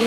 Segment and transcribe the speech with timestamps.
[0.00, 0.04] Ó,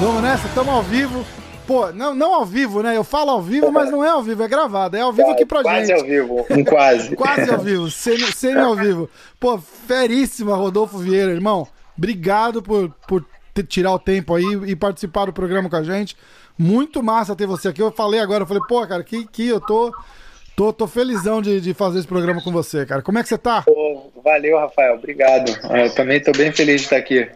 [0.00, 1.24] vamos nessa, estamos ao vivo.
[1.66, 2.94] Pô, não, não ao vivo, né?
[2.94, 4.98] Eu falo ao vivo, mas não é ao vivo, é gravado.
[4.98, 6.00] É ao vivo aqui pra quase gente.
[6.00, 7.16] ao vivo, um quase.
[7.16, 9.08] Quase ao vivo, semi, semi ao vivo.
[9.40, 11.66] Pô, feríssima, Rodolfo Vieira, irmão.
[11.96, 13.24] Obrigado por, por
[13.66, 16.14] tirar o tempo aí e participar do programa com a gente.
[16.58, 17.80] Muito massa ter você aqui.
[17.80, 19.94] Eu falei agora, eu falei, pô, cara, que, que eu tô,
[20.56, 23.00] tô, tô felizão de, de fazer esse programa com você, cara.
[23.00, 23.62] Como é que você tá?
[23.62, 25.50] Pô, valeu, Rafael, obrigado.
[25.70, 27.28] Eu também estou bem feliz de estar aqui.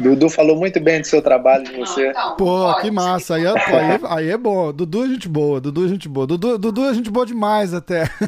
[0.00, 2.12] Dudu falou muito bem do seu trabalho, de você.
[2.38, 3.34] Pô, que massa.
[3.36, 4.72] Aí é, pô, aí, é- aí é bom.
[4.72, 6.26] Dudu é gente boa, Dudu é gente boa.
[6.26, 8.04] Dudu, Dudu é gente boa demais até.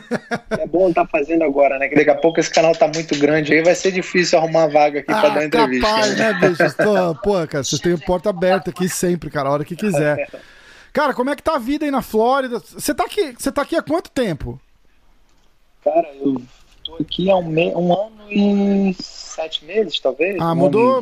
[0.50, 1.88] É bom estar fazendo agora, né?
[1.88, 5.00] Que daqui a pouco esse canal tá muito grande aí, vai ser difícil arrumar vaga
[5.00, 5.86] aqui para dar entrevista.
[5.88, 6.32] Ah, capaz, né?
[6.32, 6.77] né, bicho?
[6.77, 10.28] Tô, pô, cara, vocês têm porta aberta aqui sempre, cara, a hora que quiser.
[10.92, 12.60] Cara, como é que tá a vida aí na Flórida?
[12.60, 14.60] Você tá aqui, você tá aqui há quanto tempo?
[15.82, 16.41] Cara, eu
[17.05, 17.69] tô aqui há um, me...
[17.75, 20.36] um ano e sete meses, talvez.
[20.41, 21.00] Ah, Um mudou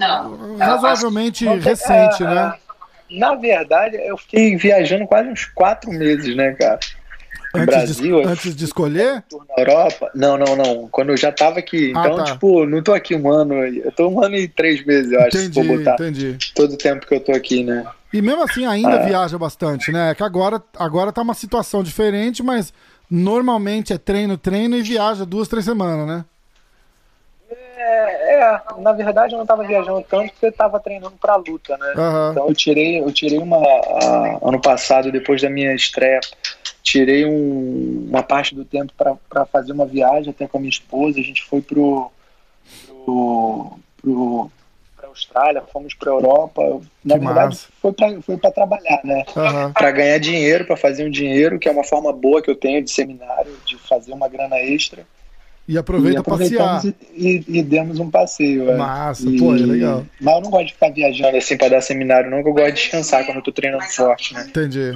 [0.59, 2.55] razoavelmente e- recente, É, né?
[3.11, 6.79] Na verdade, eu fiquei viajando quase uns quatro meses, né, cara?
[7.53, 9.25] No Antes, Brasil, de, antes de escolher?
[9.49, 10.11] na Europa.
[10.15, 10.89] Não, não, não.
[10.89, 11.93] Quando eu já tava aqui.
[11.97, 12.25] Ah, Então, tá.
[12.25, 13.55] tipo, não tô aqui um ano.
[13.55, 16.39] Eu tô um ano e três meses, eu acho, Entendi, for botar entendi.
[16.55, 17.85] todo o tempo que eu tô aqui, né?
[18.13, 19.07] E mesmo assim ainda É.
[19.07, 20.11] viaja bastante, né?
[20.11, 22.73] É que agora, agora tá uma situação diferente, mas
[23.11, 26.25] normalmente é treino, treino e viaja duas, três semanas, né?
[27.53, 31.77] É, é, na verdade eu não tava viajando tanto porque eu tava treinando pra luta,
[31.79, 31.95] né?
[31.97, 32.31] Aham.
[32.33, 33.57] Então eu tirei, eu tirei uma.
[33.57, 36.21] a- ano passado, depois da minha estreia,
[36.83, 38.93] tirei um- uma parte do tempo
[39.29, 41.19] pra fazer uma viagem até com a minha esposa.
[41.19, 42.11] A gente foi pro.
[43.05, 44.51] pro, pro
[45.11, 46.81] Austrália, fomos pra Europa.
[47.05, 47.69] Na Que verdade, massa.
[47.83, 49.25] foi pra, foi pra trabalhar, né?
[49.37, 49.73] Aham.
[49.73, 52.83] Para ganhar dinheiro, para fazer um dinheiro, que é uma forma boa que eu tenho
[52.83, 55.07] de seminário, de fazer uma grana extra.
[55.69, 56.83] E aproveita passear.
[56.85, 58.69] e, e- e demos um passeio.
[58.71, 58.77] é.
[58.77, 60.05] Massa, E- pô, é legal.
[60.21, 62.69] Mas eu não gosto de ficar viajando assim para dar seminário, não, que eu gosto
[62.75, 64.47] de descansar quando eu tô treinando forte, né?
[64.49, 64.93] Entendi.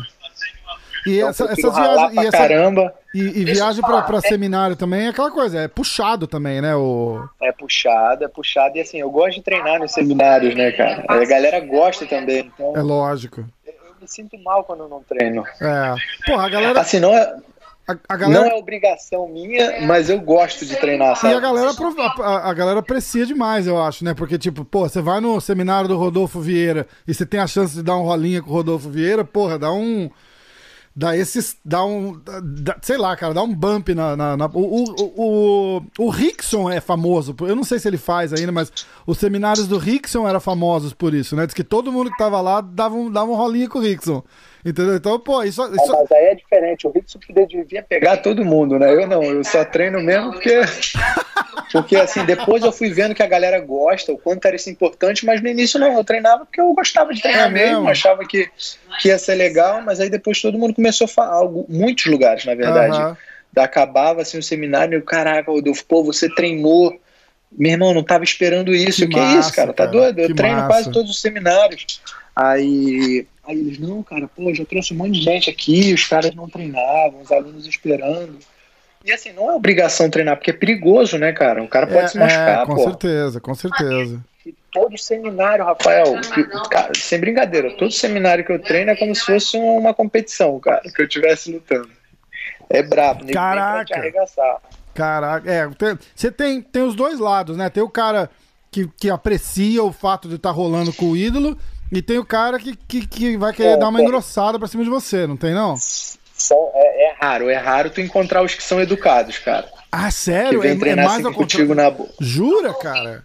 [1.06, 2.12] E Então, essa, eu essas viagens.
[2.14, 6.26] E, essa- caramba, e, e viagem pra, pra seminário também é aquela coisa, é puxado
[6.26, 6.74] também, né?
[6.74, 7.22] O...
[7.42, 8.76] é puxado, é puxado.
[8.76, 11.04] E assim, eu gosto de treinar nos seminários, né, cara?
[11.08, 12.50] A galera gosta também.
[12.54, 13.44] Então, É lógico.
[13.66, 15.44] eu me sinto mal quando eu não treino.
[15.60, 15.94] É.
[16.26, 16.80] Porra, a galera.
[16.80, 17.36] Assim, não é,
[17.86, 21.34] A, a galera não é obrigação minha, mas eu gosto de treinar, E sabe?
[21.34, 24.14] a galera, a, a galera aprecia demais, eu acho, né?
[24.14, 27.74] Porque, tipo, pô, você vai no seminário do Rodolfo Vieira e você tem a chance
[27.74, 30.10] de dar um rolinha com o Rodolfo Vieira, porra, dá um.
[30.96, 31.56] Dá esses.
[31.64, 32.20] Dá um.
[32.62, 34.14] dá- sei lá, cara, dá um bump na.
[34.16, 38.32] na- na- o, o, o, o Rickson é famoso, eu não sei se ele faz
[38.32, 38.70] ainda, mas
[39.04, 41.46] os seminários do Rickson eram famosos por isso, né?
[41.46, 44.22] Diz que todo mundo que tava lá dava um, dava um rolinha com o Rickson.
[44.64, 44.96] Entendeu?
[44.96, 45.62] Então, pô, isso.
[45.62, 46.86] É, isso mas aí é diferente.
[46.86, 48.94] O Rickson devia pegar todo mundo, né?
[48.94, 50.60] Eu não, eu só treino mesmo porque.
[51.72, 55.26] Porque assim, depois eu fui vendo que a galera gosta, o quanto era isso importante,
[55.26, 58.48] mas no início não, eu treinava porque eu gostava de treinar É mesmo, achava que,
[59.00, 62.54] que ia ser legal, mas aí depois todo mundo começou a falar, muitos lugares, na
[62.54, 62.96] verdade.
[62.96, 63.16] Aham.
[63.56, 66.96] Acabava assim o seminário e eu, caraca, Rodolfo, pô, você treinou.
[67.50, 69.02] Meu irmão, não tava esperando isso.
[69.02, 69.72] Que Que, massa, isso, cara?
[69.72, 70.18] Tá cara, doido?
[70.20, 70.68] Eu que treino massa.
[70.68, 72.00] quase todos os seminários.
[72.36, 76.34] Aí, aí eles, não, cara, pô, já trouxe um monte de gente aqui, os caras
[76.34, 78.38] não treinavam, os alunos esperando.
[79.04, 81.62] E assim, não é obrigação treinar, porque é perigoso, né, cara?
[81.62, 82.84] O cara pode é, se machucar, é, com pô.
[82.84, 84.24] certeza, com certeza.
[84.46, 89.14] E todo seminário, Rafael, que- cara, sem brincadeira, todo seminário que eu treino é como
[89.14, 91.90] se fosse uma competição, cara, que eu estivesse lutando.
[92.70, 93.74] É brabo, nem Caraca.
[93.76, 94.62] pra te arregaçar.
[94.94, 95.68] Caraca, é,
[96.14, 97.68] você tem, tem os dois lados, né?
[97.68, 98.30] Tem o cara
[98.70, 101.58] que, que aprecia o fato de estar rolando com o ídolo
[101.98, 104.06] e tem o cara que, que, que vai querer É, dar uma tem.
[104.06, 105.76] engrossada pra cima de você, não tem não?
[105.76, 109.66] São, é, é raro, é raro tu encontrar os que são educados, cara.
[109.90, 110.60] Ah, Que sério?
[110.60, 112.08] vem É, é treinar mais assim contigo na boa.
[112.20, 113.24] Jura, cara?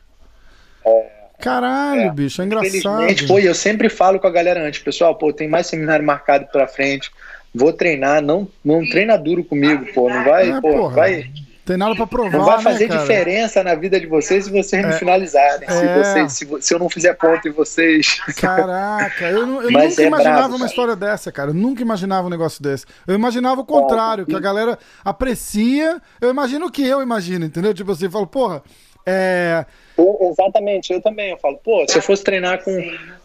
[1.39, 3.27] Caralho, É, bicho, é engraçado.
[3.27, 6.47] Pô, e eu sempre falo com a galera antes, pessoal, pô, tem mais seminário marcado
[6.51, 7.09] pra frente,
[7.55, 11.31] vou treinar, não, não treina duro comigo, pô, não vai, É, pô, porra, vai,
[11.69, 12.99] Tem nada pra provar, não vai né, fazer cara?
[12.99, 16.03] diferença na vida de vocês se vocês não finalizarem, se, É.
[16.03, 18.19] vocês, se, se eu não fizer ponto em vocês.
[18.41, 21.51] Caraca, eu, eu nunca é imaginava brabo, uma história dessa, cara.
[21.51, 22.87] Eu nunca imaginava um negócio desse.
[23.05, 26.01] Eu imaginava o contrário, que a galera aprecia.
[26.19, 27.71] Eu imagino o que eu imagino, entendeu?
[27.71, 28.63] Tipo assim, eu falo, porra,
[29.05, 29.63] é.
[29.99, 32.71] Pô, exatamente, eu também, eu falo, pô, se eu fosse treinar com,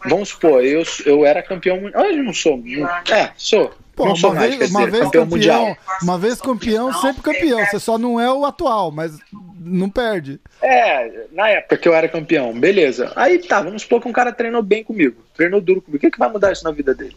[0.09, 4.17] vamos supor, eu, eu era campeão mundial, hoje não sou, não- é, sou, Porra, não
[4.17, 5.77] sou uma mais, vez, quer uma dizer, vez campeão, campeão, mundial.
[6.03, 7.65] uma vez campeão, sempre campeão.
[7.65, 9.17] Você só não é o atual, mas
[9.61, 10.41] não perde.
[10.61, 13.13] É, na época que eu era campeão, beleza.
[13.15, 15.99] Aí tá, vamos supor que um cara treinou bem comigo, treinou duro comigo.
[15.99, 17.15] O que, que vai mudar isso na vida dele?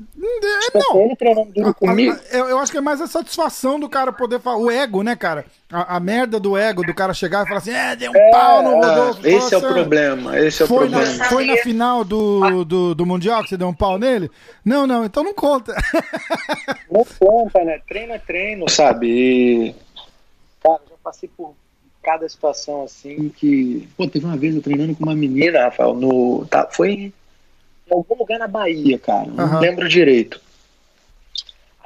[0.00, 1.02] É, não.
[1.02, 2.16] Ele duro comigo.
[2.30, 4.58] Eu, eu, acho que é mais a satisfação do cara poder falar.
[4.58, 5.44] O ego, né, cara?
[5.70, 8.30] A, a merda do ego do cara chegar e falar assim: é, deu um é,
[8.30, 9.26] pau no Rodolfo.
[9.26, 10.38] Esse é o problema.
[10.38, 11.16] Esse é o foi problema.
[11.16, 14.30] Na, foi na final do, do, do Mundial que você deu um pau nele?
[14.64, 15.74] Não, não, então não conta.
[16.90, 17.80] Não conta, né?
[17.86, 19.06] Treino é treino, sabe?
[19.06, 19.74] E,
[20.60, 21.54] cara, já passei por
[22.02, 23.88] cada situação assim que.
[23.96, 26.44] Pô, teve uma vez eu treinando com uma menina, Rafael, no.
[26.46, 27.12] Tá, foi
[27.90, 29.26] em algum lugar na Bahia, cara.
[29.26, 29.58] Não uhum.
[29.58, 30.40] lembro direito.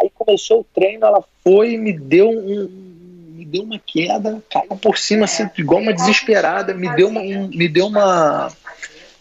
[0.00, 2.92] Aí começou o treino, ela foi e me deu um.
[3.34, 7.20] Me deu uma queda, caiu por cima, assim, igual uma desesperada, me deu uma.
[7.20, 8.50] Um, me deu uma.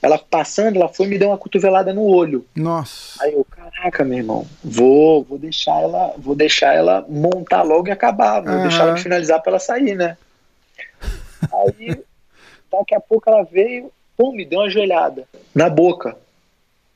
[0.01, 2.45] Ela passando, ela foi e me deu uma cotovelada no olho.
[2.53, 3.23] Nossa.
[3.23, 7.91] Aí eu, caraca, meu irmão, vou, vou deixar ela, vou deixar ela montar logo e
[7.91, 8.61] acabar, vou uhum.
[8.63, 10.17] deixar ela finalizar para ela sair, né?
[11.51, 12.03] Aí,
[12.71, 15.25] daqui a pouco ela veio, pum, me deu uma joelhada
[15.55, 16.17] na boca.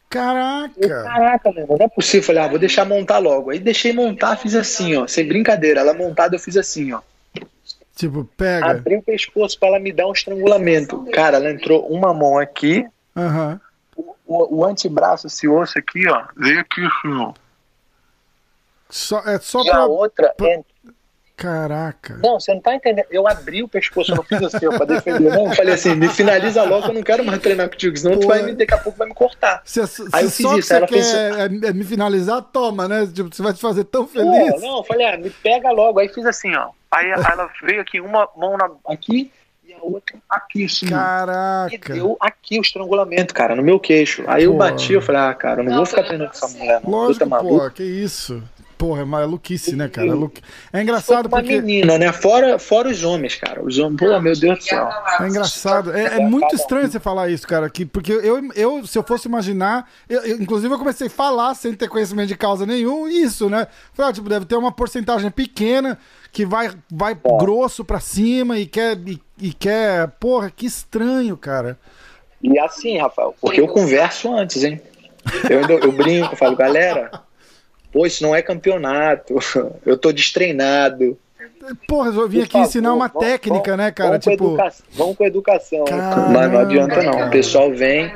[0.10, 0.74] Caraca!
[0.78, 2.26] Eu, caraca, meu irmão, não é possível.
[2.26, 3.50] Falei, ah, vou deixar montar logo.
[3.50, 5.06] Aí deixei montar, fiz assim, ó.
[5.06, 5.82] Sem brincadeira.
[5.82, 7.02] Ela montada, eu fiz assim, ó.
[7.96, 8.72] Tipo, pega.
[8.72, 11.06] Abri o pescoço pra ela me dar um estrangulamento.
[11.12, 12.88] Cara, ela entrou uma mão aqui.
[13.16, 13.60] Uhum.
[13.96, 17.34] O, o, o antebraço, esse osso aqui, ó, veio aqui assim, ó.
[18.90, 20.60] Só, é só e pra, a outra pra...
[21.38, 22.20] Caraca.
[22.24, 23.06] Não, você não tá entendendo.
[23.12, 25.30] Eu abri o pescoço, eu não fiz assim, pra defender.
[25.30, 28.22] Não, eu falei assim, me finaliza logo, eu não quero mais treinar contigo, senão Pô,
[28.22, 29.62] tu vai, daqui a pouco vai me cortar.
[29.64, 30.68] Se, se aí eu fiz só isso.
[30.68, 31.14] Que ela quer fez...
[31.14, 33.06] é, é me finalizar, toma, né?
[33.06, 34.26] Tipo, você vai te fazer tão feliz.
[34.26, 36.00] Não, não, eu falei, ah, me pega logo.
[36.00, 36.70] Aí fiz assim, ó.
[36.90, 39.32] Aí, aí ela veio aqui, uma mão na, aqui
[39.64, 40.88] e a outra aqui, assim.
[40.88, 41.76] Caraca.
[41.76, 44.24] E deu aqui o estrangulamento, cara, no meu queixo.
[44.26, 46.58] Aí eu bati, eu falei, ah, cara, eu não, não vou ficar treinando com essa
[46.58, 46.82] mulher.
[46.82, 46.90] Não.
[46.90, 48.42] Lógico, pô, que isso.
[48.78, 50.08] Porra, é maluquice, né, cara?
[50.72, 51.60] É engraçado uma porque.
[51.60, 52.14] menina, né?
[52.14, 53.64] Fora, fora os homens, cara.
[53.64, 54.88] Os homens, pô, meu Deus do céu.
[55.20, 55.92] É engraçado.
[55.92, 57.70] É, é muito estranho você falar isso, cara.
[57.72, 59.90] Que, porque eu, eu, se eu fosse imaginar.
[60.08, 63.66] Eu, eu, inclusive, eu comecei a falar sem ter conhecimento de causa nenhum, isso, né?
[63.94, 65.98] Falei, ah, tipo, deve ter uma porcentagem pequena
[66.32, 67.38] que vai, vai é.
[67.40, 68.96] grosso pra cima e quer.
[69.08, 70.08] E, e quer.
[70.20, 71.80] Porra, que estranho, cara.
[72.44, 74.80] E assim, Rafael, porque eu converso antes, hein?
[75.50, 77.12] Eu, eu brinco, falo, galera,
[77.98, 79.40] Pô, isso não é campeonato.
[79.84, 81.18] Eu tô destreinado.
[81.88, 84.10] Porra, eu vim aqui favor, ensinar uma vamos, técnica, vamos, né, cara?
[84.12, 84.38] Vamos tipo...
[84.38, 85.86] Com educação, vamos com educação.
[85.86, 87.28] Caramba, mas não adianta, não.
[87.28, 88.14] O pessoal vem.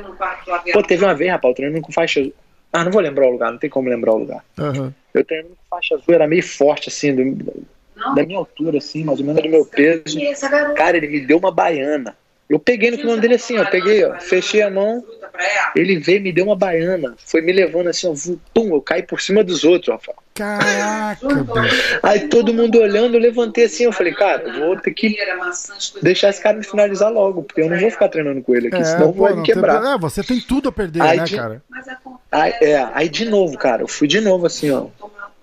[0.72, 2.32] Pô, teve uma vez, rapaz, eu treinando com faixa azul.
[2.72, 4.42] Ah, não vou lembrar o lugar, não tem como lembrar o lugar.
[4.58, 4.90] Uhum.
[5.12, 7.66] Eu treinando com faixa azul, era meio forte, assim, do,
[8.14, 10.18] da minha altura, assim, mais ou menos do meu peso.
[10.74, 12.16] Cara, ele me deu uma baiana.
[12.48, 13.64] Eu peguei no kimono dele assim, ó.
[13.64, 15.04] Peguei, ó, fechei a mão.
[15.74, 17.14] Ele veio, me deu uma baiana.
[17.24, 18.14] Foi me levando assim, ó.
[18.54, 20.12] Pum, eu caí por cima dos outros, ó.
[20.34, 21.26] Caraca,
[22.02, 25.14] Aí todo mundo olhando, eu levantei assim, eu falei, cara, eu vou ter que
[26.00, 28.78] deixar esse cara me finalizar logo, porque eu não vou ficar treinando com ele aqui,
[28.78, 29.82] é, senão pô, vai me quebrar.
[29.82, 29.92] Tem...
[29.92, 31.36] É, você tem tudo a perder, aí, né, de...
[31.36, 31.62] cara?
[32.30, 34.86] Aí, é, aí de novo, cara, eu fui de novo assim, ó.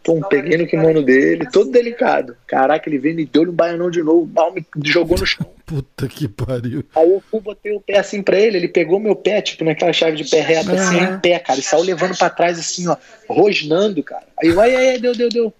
[0.04, 2.36] Pum, peguei no kimono dele, todo delicado.
[2.48, 5.46] Caraca, ele veio, me deu um baianão de novo, mal me jogou no chão.
[5.66, 6.84] Puta que pariu.
[6.96, 9.94] Aí eu fui, botei o pé assim pra ele, ele pegou meu pé, tipo, naquela
[9.94, 12.96] chave de pé reto, assim, em pé, cara, e saiu levando pra trás, assim, ó,
[13.28, 14.24] rosnando, cara.
[14.42, 15.54] Aí eu, ai, ai, deu, deu, deu.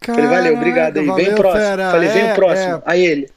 [0.00, 1.64] Caraca, Falei, valeu, obrigado aí, valeu, vem o próximo.
[1.64, 1.90] Fera.
[1.90, 2.74] Falei, vem é, o próximo.
[2.74, 2.82] É.
[2.84, 3.28] Aí ele.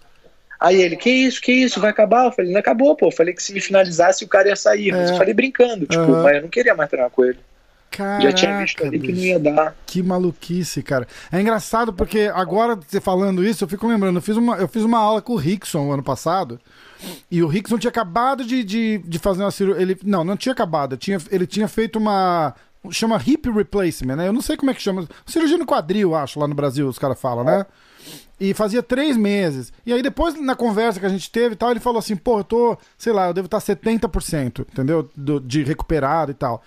[0.60, 2.26] Aí ele, que isso, que isso, vai acabar?
[2.26, 3.08] Eu falei, não acabou, pô.
[3.08, 4.92] Eu falei que se me finalizasse o cara ia sair.
[4.92, 5.14] Mas é.
[5.14, 6.22] eu falei brincando, tipo, uhum.
[6.22, 7.40] mas eu não queria mais treinar com ele.
[7.92, 9.76] Caraca, Já tinha visto ali que não ia dar.
[9.86, 11.06] Que maluquice, cara.
[11.30, 14.84] É engraçado porque agora, você falando isso, eu fico lembrando, eu fiz uma, eu fiz
[14.84, 16.58] uma aula com o Rickson ano passado.
[17.30, 19.82] E o Rickson tinha acabado de, de, de fazer uma cirurgia.
[19.82, 20.96] Ele, não, não tinha acabado.
[20.96, 22.56] Tinha, ele tinha feito uma.
[22.90, 24.28] Chama hip replacement, né?
[24.28, 25.06] Eu não sei como é que chama.
[25.26, 27.66] Cirurgia no quadril, acho, lá no Brasil, os caras falam, né?
[28.40, 29.72] E fazia três meses.
[29.86, 32.40] E aí, depois, na conversa que a gente teve e tal, ele falou assim: pô,
[32.40, 35.08] eu tô, sei lá, eu devo estar 70%, entendeu?
[35.16, 36.64] Do, de recuperado e tal.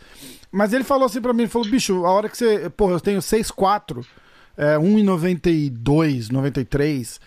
[0.52, 2.70] Mas ele falou assim pra mim, ele falou, bicho, a hora que você.
[2.70, 4.06] Porra, eu tenho 6,4,
[4.56, 7.20] é, 1,92, 93.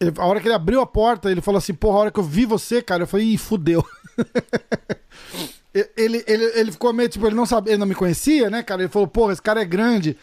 [0.00, 2.18] Ele, a hora que ele abriu a porta, ele falou assim, porra, a hora que
[2.18, 3.84] eu vi você, cara, eu falei, ih, fudeu.
[5.94, 8.82] ele, ele, ele ficou meio, tipo, ele não sabia, ele não me conhecia, né, cara?
[8.82, 10.16] Ele falou, porra, esse cara é grande.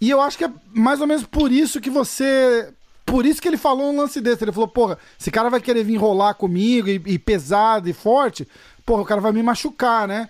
[0.00, 2.72] E eu acho que é mais ou menos por isso que você.
[3.04, 4.44] Por isso que ele falou um lance desse.
[4.44, 8.46] Ele falou, porra, esse cara vai querer vir enrolar comigo e, e pesado e forte,
[8.84, 10.28] porra, o cara vai me machucar, né?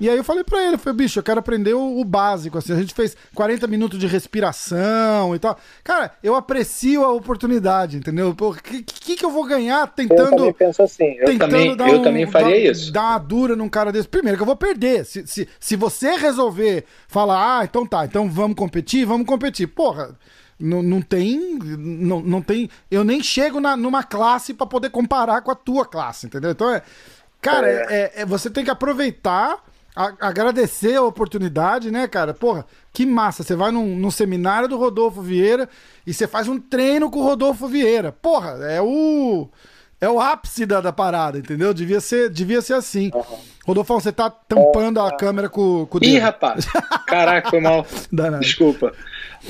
[0.00, 2.72] E aí eu falei pra ele, falei, bicho, eu quero aprender o, o, básico, assim,
[2.72, 5.58] a gente fez 40 minutos de respiração e tal.
[5.84, 8.34] Cara, eu aprecio a oportunidade, entendeu?
[8.40, 10.22] O que, que, que eu vou ganhar tentando...
[10.22, 12.92] Eu também penso assim, eu, também, eu um, também faria dar, isso.
[12.92, 14.08] Dar uma dura num cara desse.
[14.08, 18.30] Primeiro que eu vou perder, se, se, se você resolver falar, ah, então tá, então
[18.30, 19.66] vamos competir, vamos competir.
[19.66, 20.16] Porra...
[20.62, 21.58] Não, não tem.
[21.58, 22.68] Não, não tem.
[22.90, 26.50] Eu nem chego na, numa classe para poder comparar com a tua classe, entendeu?
[26.50, 26.82] Então é.
[27.40, 27.86] Cara, é.
[27.88, 32.32] É, é, você tem que aproveitar a, agradecer a oportunidade, né, cara?
[32.32, 33.42] Porra, que massa.
[33.42, 35.68] Você vai num, num, seminário do Rodolfo Vieira
[36.06, 38.12] e você faz um treino com o Rodolfo Vieira.
[38.12, 39.48] Porra, é o.
[40.02, 41.74] É o ápice da, da parada, entendeu?
[41.74, 43.10] Devia ser, devia ser assim.
[43.14, 43.38] Uhum.
[43.66, 46.10] Rodolfo, você tá tampando a câmera com, com o dedo.
[46.10, 46.64] Ih, rapaz!
[47.06, 47.84] Caraca, foi mal.
[48.40, 48.94] Desculpa.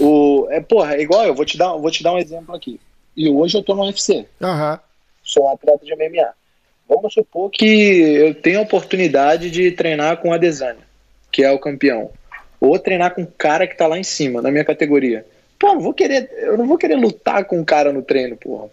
[0.01, 2.81] O, é, porra, é igual eu, vou te, dar, vou te dar um exemplo aqui.
[3.17, 4.27] E hoje eu tô no UFC.
[4.41, 4.79] Uhum.
[5.23, 6.33] Sou um atleta de MMA.
[6.91, 10.83] Vamos supor que eu tenho a oportunidade de treinar com a Desânia,
[11.31, 12.11] que é o campeão.
[12.61, 15.25] Ou treinar com um cara que tá lá em cima, na minha categoria.
[15.57, 18.37] Pô, eu não vou querer, eu não vou querer lutar com um cara no treino,
[18.37, 18.69] porra.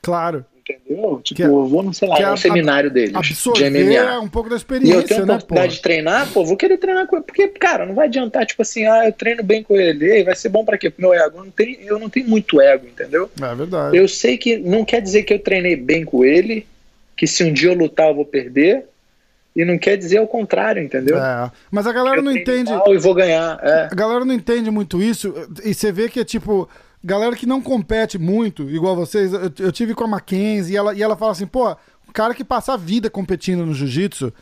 [0.00, 0.44] Claro.
[0.60, 1.20] Entendeu?
[1.22, 4.20] Tipo, é, eu vou, não sei lá, no é seminário deles de MMA.
[4.20, 6.76] um pouco da experiência, E eu tenho a né, oportunidade de treinar, pô, vou querer
[6.78, 7.24] treinar com ele.
[7.24, 10.48] Porque, cara, não vai adiantar, tipo assim, ah, eu treino bem com ele, vai ser
[10.48, 10.90] bom pra quê?
[10.90, 11.38] Pro meu ego.
[11.38, 13.28] Eu não, tenho, eu não tenho muito ego, entendeu?
[13.40, 13.96] É verdade.
[13.96, 16.66] Eu sei que não quer dizer que eu treinei bem com ele,
[17.16, 18.86] que se um dia eu lutar eu vou perder.
[19.54, 21.16] E não quer dizer o contrário, entendeu?
[21.16, 22.70] É, mas a galera eu não entende.
[22.70, 23.58] E vou ganhar.
[23.62, 23.88] É.
[23.90, 25.32] A galera não entende muito isso.
[25.64, 26.68] E você vê que é tipo.
[27.02, 29.32] Galera que não compete muito, igual vocês.
[29.32, 31.70] Eu, eu tive com a Mackenzie e ela, e ela fala assim: pô,
[32.06, 34.32] o cara que passa a vida competindo no jiu-jitsu,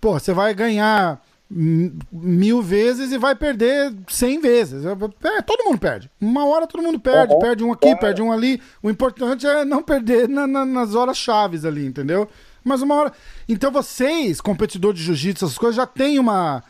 [0.00, 4.84] pô, você vai ganhar mil vezes e vai perder cem vezes.
[4.84, 6.10] É, todo mundo perde.
[6.20, 7.32] Uma hora todo mundo perde.
[7.32, 7.38] Uhum.
[7.40, 8.60] Perde um aqui, perde um ali.
[8.82, 12.28] O importante é não perder na, na, nas horas chaves ali, entendeu?
[12.62, 13.12] Mas uma hora.
[13.48, 16.62] Então vocês, competidores de jiu-jitsu, essas coisas, já tem uma.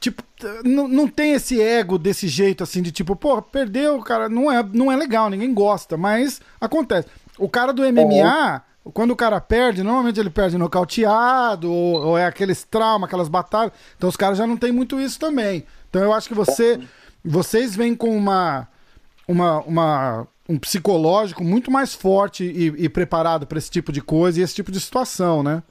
[0.00, 0.22] Tipo,
[0.64, 4.64] não, não tem esse ego desse jeito assim, de tipo, pô, perdeu, cara, não é,
[4.72, 7.08] não é legal, ninguém gosta, mas acontece.
[7.36, 8.54] O cara do MMA.
[8.54, 13.28] Uhum quando o cara perde, normalmente ele perde nocauteado, ou, ou é aqueles traumas, aquelas
[13.28, 13.72] batalhas.
[13.96, 15.64] Então os caras já não tem muito isso também.
[15.88, 16.80] Então eu acho que você,
[17.24, 18.68] vocês vêm com uma,
[19.26, 24.40] uma, uma um psicológico muito mais forte e, e preparado para esse tipo de coisa
[24.40, 25.62] e esse tipo de situação, né?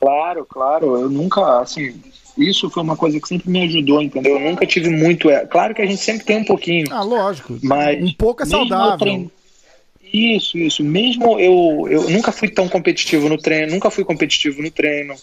[0.00, 0.96] Claro, claro.
[0.98, 2.00] Eu nunca, assim,
[2.36, 4.38] isso foi uma coisa que sempre me ajudou, entendeu?
[4.38, 5.30] Eu nunca tive muito.
[5.30, 6.86] É, claro que a gente sempre tem um pouquinho.
[6.90, 7.58] Ah, lógico.
[7.62, 9.30] Mas um pouco é saudável.
[10.12, 10.84] Isso, isso.
[10.84, 15.14] Mesmo eu, eu nunca fui tão competitivo no treino, nunca fui competitivo no treino.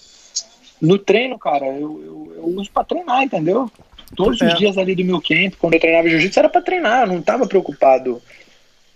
[0.82, 3.70] No treino, cara, eu, eu, eu uso pra treinar, entendeu?
[4.16, 4.48] Todos é.
[4.48, 7.22] os dias ali do meu camp, quando eu treinava jiu-jitsu, era pra treinar, eu não
[7.22, 8.22] tava preocupado.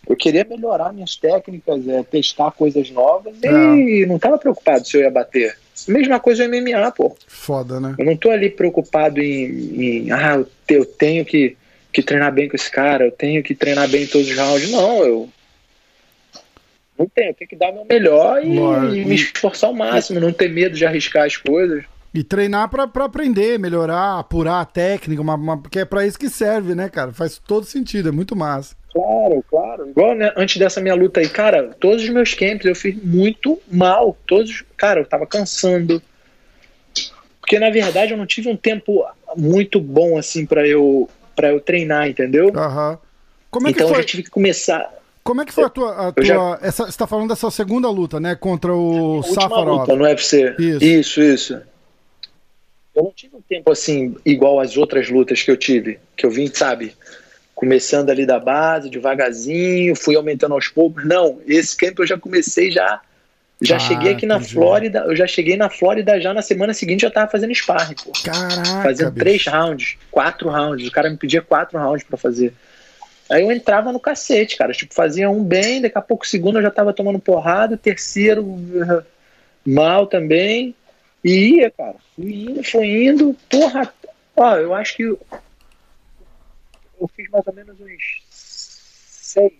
[0.07, 3.49] Eu queria melhorar minhas técnicas, é, testar coisas novas é.
[3.49, 5.55] e não tava preocupado se eu ia bater.
[5.87, 7.15] Mesma coisa no MMA, pô.
[7.27, 7.95] Foda, né?
[7.97, 11.55] Eu não tô ali preocupado em, em ah, eu tenho que,
[11.91, 14.71] que treinar bem com esse cara, eu tenho que treinar bem em todos os rounds.
[14.71, 15.29] Não, eu
[16.97, 20.31] não tenho, eu tenho que dar meu melhor e, e me esforçar ao máximo, não
[20.31, 21.83] ter medo de arriscar as coisas.
[22.13, 26.29] E treinar para aprender, melhorar, apurar a técnica, uma, uma, porque é para isso que
[26.29, 27.11] serve, né, cara?
[27.11, 28.75] Faz todo sentido, é muito massa.
[28.91, 29.89] Claro, claro.
[29.89, 33.59] Igual né, antes dessa minha luta aí, cara, todos os meus camps eu fiz muito
[33.71, 34.15] mal.
[34.27, 35.99] Todos, cara, eu tava cansando.
[37.41, 39.03] Porque na verdade eu não tive um tempo
[39.35, 42.45] muito bom assim para eu para eu treinar, entendeu?
[42.45, 42.97] Uhum.
[43.49, 43.97] Como é então que foi?
[43.97, 44.87] eu já tive que começar
[45.23, 46.09] como é que foi a tua.
[46.09, 46.59] A tua já...
[46.61, 48.35] essa, você tá falando dessa segunda luta, né?
[48.35, 49.79] Contra o a Safarov.
[49.79, 50.55] luta no UFC.
[50.59, 50.83] Isso.
[50.83, 51.61] isso, isso.
[52.95, 55.99] Eu não tive um tempo assim, igual às outras lutas que eu tive.
[56.15, 56.93] Que eu vim, sabe,
[57.55, 61.05] começando ali da base, devagarzinho, fui aumentando aos poucos.
[61.05, 63.01] Não, esse tempo eu já comecei já.
[63.61, 67.03] Já ah, cheguei aqui na Flórida, eu já cheguei na Flórida já na semana seguinte
[67.03, 68.11] já tava fazendo sparring, pô.
[68.23, 68.83] Caraca.
[68.83, 69.23] Fazendo bicho.
[69.23, 70.85] três rounds, quatro rounds.
[70.85, 72.53] O cara me pedia quatro rounds para fazer.
[73.29, 74.73] Aí eu entrava no cacete, cara.
[74.73, 78.45] Tipo, fazia um bem, daqui a pouco segundo eu já tava tomando porrada, terceiro
[79.65, 80.75] mal também.
[81.23, 81.95] E ia, cara.
[82.15, 83.33] Fui indo, fui indo.
[83.49, 83.93] Porra,
[84.35, 85.19] ó, eu acho que eu,
[86.99, 89.53] eu fiz mais ou menos uns seis.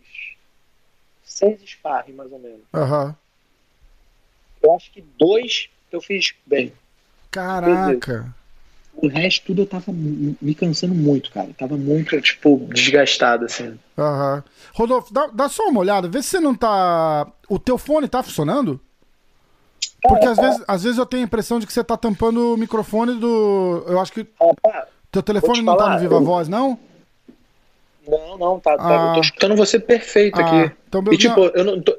[1.24, 2.62] Seis sparring, mais ou menos.
[2.74, 3.15] Uhum.
[4.62, 6.74] Eu acho que dois eu fiz bem.
[7.32, 8.34] Caraca.
[8.95, 11.47] O resto tudo eu tava me cansando muito, cara.
[11.47, 13.77] Eu tava muito, tipo, desgastado, assim.
[13.97, 14.35] Aham.
[14.35, 14.43] Uhum.
[14.73, 17.27] Rodolfo, dá, dá só uma olhada, vê se você não tá.
[17.50, 18.79] O teu fone tá funcionando?
[20.01, 22.57] Porque às, vezes, às vezes eu tenho a impressão de que você tá tampando o
[22.57, 23.85] microfone do.
[23.88, 24.27] Eu acho que.
[25.12, 26.23] teu telefone não tá no Viva eu...
[26.23, 26.77] Voz, não?
[28.07, 28.77] Não, não, tá.
[28.77, 28.83] tá.
[28.83, 29.21] Eu tô ah.
[29.21, 30.75] escutando você perfeito ah, aqui.
[30.88, 31.95] Então, e tipo, eu não tô.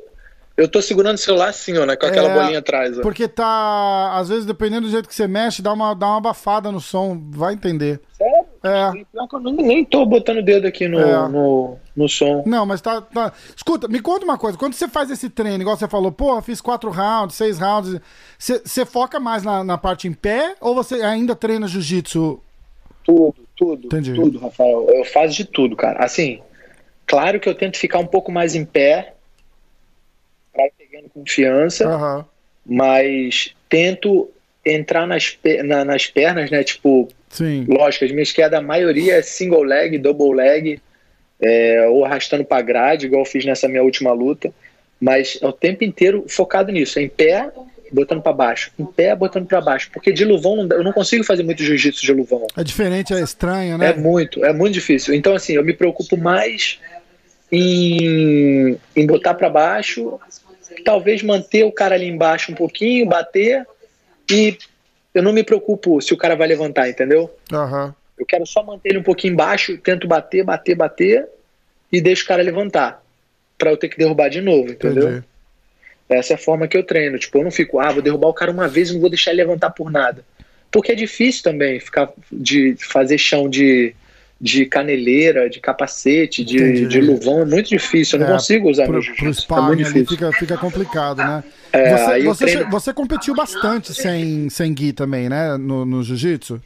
[0.56, 1.96] Eu tô segurando o celular assim, ó, né?
[1.96, 2.96] Com aquela é, bolinha atrás.
[2.96, 3.02] Ó.
[3.02, 4.12] Porque tá.
[4.16, 7.20] Às vezes, dependendo do jeito que você mexe, dá uma, dá uma abafada no som.
[7.30, 8.00] Vai entender.
[8.16, 8.46] Sério?
[8.62, 8.92] É.
[9.32, 11.28] Eu nem tô botando o dedo aqui no, é.
[11.28, 12.44] no, no som.
[12.46, 13.32] Não, mas tá, tá.
[13.56, 14.56] Escuta, me conta uma coisa.
[14.56, 18.00] Quando você faz esse treino, igual você falou, pô, fiz quatro rounds, seis rounds.
[18.38, 22.40] Você, você foca mais na, na parte em pé ou você ainda treina jiu-jitsu?
[23.02, 23.86] Tudo, tudo.
[23.86, 24.14] Entendi.
[24.14, 24.86] Tudo, Rafael.
[24.88, 26.04] Eu faço de tudo, cara.
[26.04, 26.40] Assim,
[27.06, 29.13] claro que eu tento ficar um pouco mais em pé
[30.94, 32.24] pegando confiança, uhum.
[32.64, 34.30] mas tento
[34.64, 36.62] entrar nas, na, nas pernas, né?
[36.62, 37.66] Tipo, Sim.
[37.68, 40.80] lógico, as minhas quedas, a maioria é single leg, double leg,
[41.40, 44.52] é, ou arrastando pra grade, igual eu fiz nessa minha última luta.
[45.00, 47.50] Mas é o tempo inteiro focado nisso, em pé,
[47.92, 49.90] botando para baixo, em pé, botando para baixo.
[49.92, 52.46] Porque de luvão não dá- eu não consigo fazer muito jiu-jitsu de luvão.
[52.56, 53.90] É diferente, é estranho, né?
[53.90, 55.12] É muito, é muito difícil.
[55.12, 56.78] Então, assim, eu me preocupo mais
[57.52, 60.18] em, em botar para baixo,
[60.82, 63.66] talvez manter o cara ali embaixo um pouquinho, bater,
[64.30, 64.56] e
[65.14, 67.30] eu não me preocupo se o cara vai levantar, entendeu?
[67.52, 67.94] Aham.
[68.18, 71.28] Eu quero só manter ele um pouquinho embaixo, tento bater, bater, bater,
[71.92, 73.02] e deixo o cara levantar,
[73.58, 75.08] para eu ter que derrubar de novo, entendeu?
[75.08, 75.24] Entendi.
[76.08, 77.18] Essa é a forma que eu treino.
[77.18, 79.30] Tipo, eu não fico, ah, vou derrubar o cara uma vez e não vou deixar
[79.30, 80.24] ele levantar por nada.
[80.70, 83.94] Porque é difícil também ficar de fazer chão de,
[84.44, 86.86] de caneleira, de capacete, de, Entendi.
[86.86, 87.40] de luvão.
[87.40, 88.18] É muito difícil.
[88.18, 89.46] Eu não É, consigo usar Pro, meu pro jiu-jitsu.
[89.54, 90.06] É muito difícil.
[90.06, 91.42] fica, fica complicado, né?
[91.72, 95.56] É, você, você, treino- você competiu bastante sem, sem gui também, né?
[95.56, 96.60] No, no jiu-jitsu?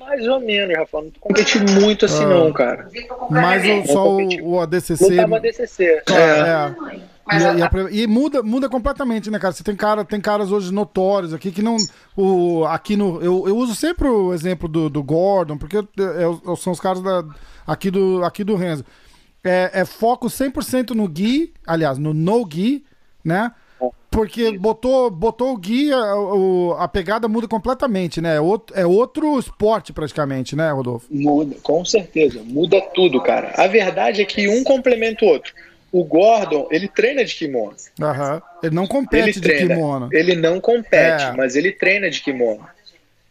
[0.00, 1.02] Mais ou menos, Rafa.
[1.02, 2.28] Não competi muito assim, Ah.
[2.28, 2.88] não, cara.
[3.28, 5.04] Mas o, só o, o ADCC.
[5.10, 5.84] Lutava DCC.
[5.84, 6.94] É, É.
[6.94, 6.98] é.
[7.32, 9.52] E, e a pre- e muda, muda completamente, né, cara?
[9.52, 11.76] Você tem cara, tem caras hoje notórios aqui que não.
[12.16, 13.20] O, aqui no.
[13.22, 16.80] Eu, eu uso sempre o exemplo do, do Gordon, porque eu- eu- eu- são os
[16.80, 17.24] caras da,
[17.66, 18.84] aqui, do, aqui do Renzo.
[19.44, 22.84] É, é foco 100% no Gui, aliás, no no Gui,
[23.24, 23.52] né?
[24.10, 28.36] Porque botou, botou o Gui, a, o- a pegada muda completamente, né?
[28.36, 31.06] É outro, é outro esporte praticamente, né, Rodolfo?
[31.10, 32.40] Muda, com certeza.
[32.42, 33.52] Muda tudo, cara.
[33.56, 35.52] A verdade é que um complementa o outro.
[35.90, 37.74] O Gordon, ele treina de kimono.
[38.00, 38.42] Aham.
[38.62, 39.74] Ele não Ele compete de treina.
[39.74, 40.08] kimono.
[40.12, 41.32] Ele não compete, É.
[41.32, 42.66] mas ele treina de kimono.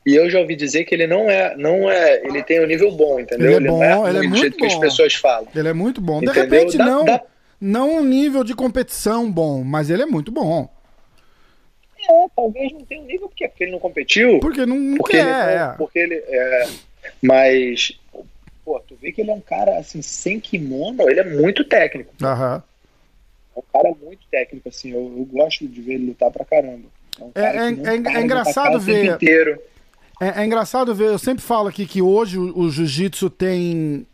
[0.06, 2.92] E eu já ouvi dizer que ele não é, não é, ele tem um nível
[2.94, 3.52] bom, entendeu?
[3.52, 4.80] Ele é bom, não ele é ruim do muito jeito que as bom.
[4.80, 5.48] pessoas falam.
[5.54, 6.20] Ele é muito bom.
[6.20, 6.44] De Entendeu?
[6.44, 7.22] repente, Dá- não, dá-
[7.60, 10.70] não um nível de competição bom, mas ele é muito bom.
[12.10, 14.40] É, talvez não tenha um nível porque, porque ele não competiu.
[14.40, 15.26] Porque não, não porque quer.
[15.26, 15.74] ele, é.
[15.78, 16.68] porque ele é,
[17.22, 18.00] mas
[18.68, 22.14] pô, tu vê que ele é um cara assim sem kimono, ele é muito técnico.
[22.22, 22.62] Aham.
[23.56, 26.84] É um cara muito técnico assim, eu, eu gosto de ver ele lutar pra caramba.
[27.22, 29.18] um É- cara é- é- é de engraçado ver-.
[30.20, 34.06] É, é engraçado ver, eu sempre falo aqui que hoje o, o jiu-jitsu tem,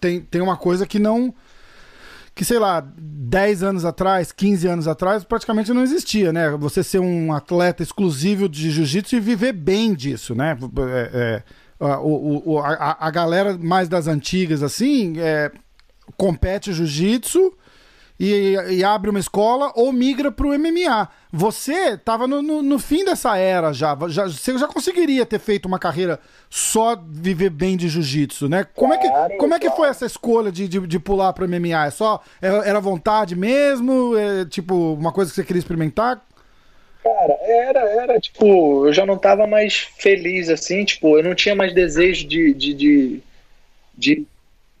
[0.00, 1.34] tem, tem uma coisa que não.
[2.34, 6.48] Que sei lá, 10 anos atrás, 15 anos atrás, praticamente não existia, né?
[6.58, 10.56] Você ser um atleta exclusivo de jiu-jitsu e viver bem disso, né?
[10.94, 11.42] É, é,
[11.80, 15.50] a- o, o- a, a galera mais das antigas, assim, é,
[16.16, 17.52] compete jiu-jitsu
[18.18, 21.08] e, e abre uma escola ou migra pro MMA.
[21.32, 24.26] Você tava no, no, no fim dessa era já, já.
[24.26, 26.18] Você já conseguiria ter feito uma carreira
[26.50, 28.64] só viver bem de jiu-jitsu, né?
[28.74, 31.86] Como, é que, como é que foi essa escolha de, de, de pular pro MMA?
[31.86, 32.20] É só.
[32.42, 34.14] Era, era vontade mesmo?
[34.18, 36.20] É, tipo, uma coisa que você queria experimentar?
[37.02, 41.54] Cara, era, era, tipo, eu já não tava mais feliz, assim, tipo, eu não tinha
[41.54, 43.20] mais desejo de, de, de,
[43.96, 44.26] de,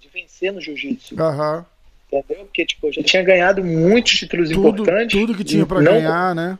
[0.00, 1.64] de vencer no jiu-jitsu, Aham.
[2.12, 2.44] entendeu?
[2.44, 5.18] Porque, tipo, eu já tinha ganhado muitos títulos Tudo, importantes.
[5.18, 6.58] tudo que tinha pra não- ganhar, né?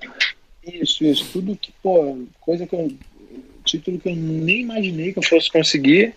[0.65, 2.91] Isso, isso, tudo que, pô, coisa que eu,
[3.65, 6.15] título que eu nem imaginei que eu fosse conseguir.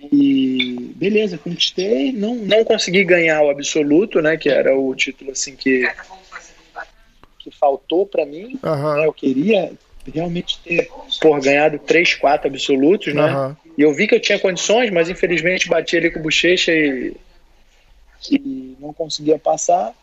[0.00, 5.56] E beleza, conquistei, não, não consegui ganhar o absoluto, né, que era o título, assim,
[5.56, 5.90] que,
[7.50, 8.96] que faltou pra mim, Aham.
[8.96, 9.06] né?
[9.06, 9.72] Eu queria
[10.12, 10.88] realmente ter
[11.20, 13.26] por ganhado 3, 4 absolutos, né?
[13.26, 13.56] Aham.
[13.76, 17.14] E eu vi que eu tinha condições, mas infelizmente bati ali com o bochecha e,
[18.30, 19.94] e não conseguia passar.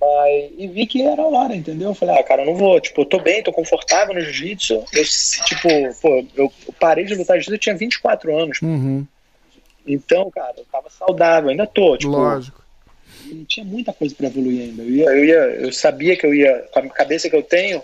[0.00, 1.88] Mas, e vi que era a hora, entendeu?
[1.90, 4.84] Eu falei, ah, cara, eu não vou, tipo, eu tô bem, tô confortável no jiu-jitsu.
[4.92, 5.04] Eu,
[5.44, 5.68] tipo,
[6.00, 8.62] pô, eu parei de lutar jiu-jitsu, eu tinha 24 anos.
[8.62, 9.06] Uhum.
[9.86, 12.62] Então, cara, eu tava saudável, ainda tô, tipo, Lógico.
[13.30, 14.82] E tinha muita coisa para evoluir ainda.
[14.82, 15.34] Eu, ia, eu, ia,
[15.66, 17.82] eu sabia que eu ia, com a cabeça que eu tenho,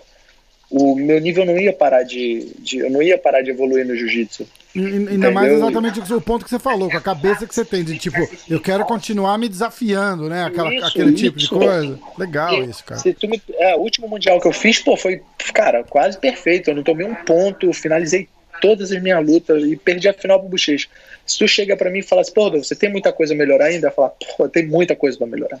[0.69, 3.95] o meu nível não ia parar de, de eu não ia parar de evoluir no
[3.95, 4.47] jiu-jitsu.
[4.75, 7.97] Ainda mais exatamente o ponto que você falou, com a cabeça que você tem, de
[7.97, 8.17] tipo,
[8.49, 10.43] eu quero continuar me desafiando, né?
[10.43, 11.55] Aquela, Isso, aquele tipo de isso.
[11.55, 11.99] coisa.
[12.17, 12.99] Legal isso, cara.
[12.99, 15.21] Se tu me, é, o último mundial que eu fiz, pô, foi,
[15.53, 16.69] cara, quase perfeito.
[16.69, 18.27] Eu não tomei um ponto, finalizei
[18.65, 20.87] todas as minhas lutas e perdi a final pro Bochecha.
[21.23, 23.65] Se tu chega pra mim e fala assim, pô, você tem muita coisa a melhorar
[23.65, 23.89] ainda?
[23.89, 25.59] Eu falar, pô, tem muita coisa pra melhorar.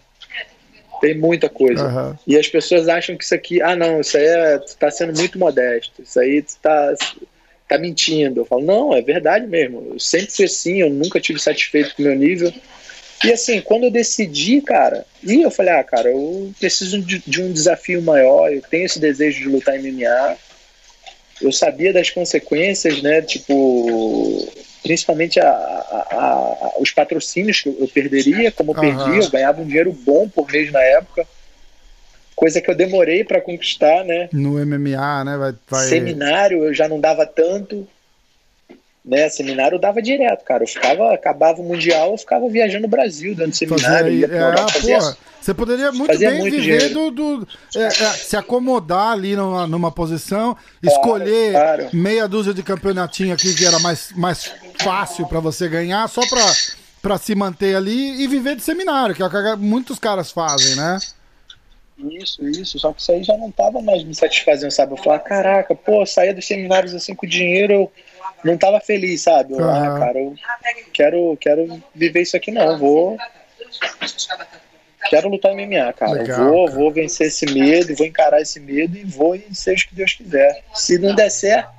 [0.99, 1.85] Tem muita coisa.
[1.85, 2.17] Aham.
[2.25, 5.15] E as pessoas acham que isso aqui, ah, não, isso aí é, tu tá sendo
[5.15, 6.95] muito modesto, isso aí tu tá,
[7.69, 8.41] tá mentindo.
[8.41, 9.91] Eu falo, não, é verdade mesmo.
[9.93, 12.51] Eu sempre fui assim, eu nunca tive satisfeito com o meu nível.
[13.23, 17.41] E assim, quando eu decidi, cara, e eu falei, ah, cara, eu preciso de, de
[17.43, 20.37] um desafio maior, eu tenho esse desejo de lutar MMA.
[21.41, 23.21] Eu sabia das consequências, né?
[23.21, 24.47] Tipo,
[24.83, 28.81] principalmente a, a- a- os patrocínios que eu perderia, como eu Aham.
[28.81, 31.27] perdi, eu ganhava um dinheiro bom por mês na época.
[32.35, 34.29] coisa que eu demorei para conquistar, né?
[34.33, 35.37] No MMA, né?
[35.37, 35.89] Vai, vai...
[35.89, 37.87] Seminário eu já não dava tanto,
[39.05, 39.29] né?
[39.29, 40.63] Seminário eu dava direto, cara.
[40.63, 44.21] Eu ficava, acabava o mundial, eu ficava viajando o Brasil dando seminário.
[44.21, 47.89] Fazia, ia, é, fazia, porra, você poderia muito bem muito viver do, do é, é,
[47.91, 51.89] se acomodar ali numa, numa posição, claro, escolher claro.
[51.93, 56.41] meia dúzia de campeonatinho aqui que era mais, mais fácil para você ganhar, só para
[57.01, 60.75] para se manter ali e viver de seminário, que é o que muitos caras fazem,
[60.75, 60.97] né?
[61.99, 62.79] Isso, isso.
[62.79, 64.93] Só que isso aí já não tava mais me satisfazendo, sabe?
[64.93, 67.91] Eu falava, caraca, pô, saía dos seminários assim com dinheiro, eu
[68.43, 69.53] não tava feliz, sabe?
[69.53, 70.35] Eu, ah, cara, eu
[70.93, 73.17] quero, quero viver isso aqui não, vou.
[75.09, 76.13] Quero lutar MMA, cara.
[76.13, 76.77] Legal, vou, cara.
[76.77, 80.13] vou vencer esse medo, vou encarar esse medo e vou e seja o que Deus
[80.13, 80.63] quiser.
[80.73, 81.69] Se não der certo,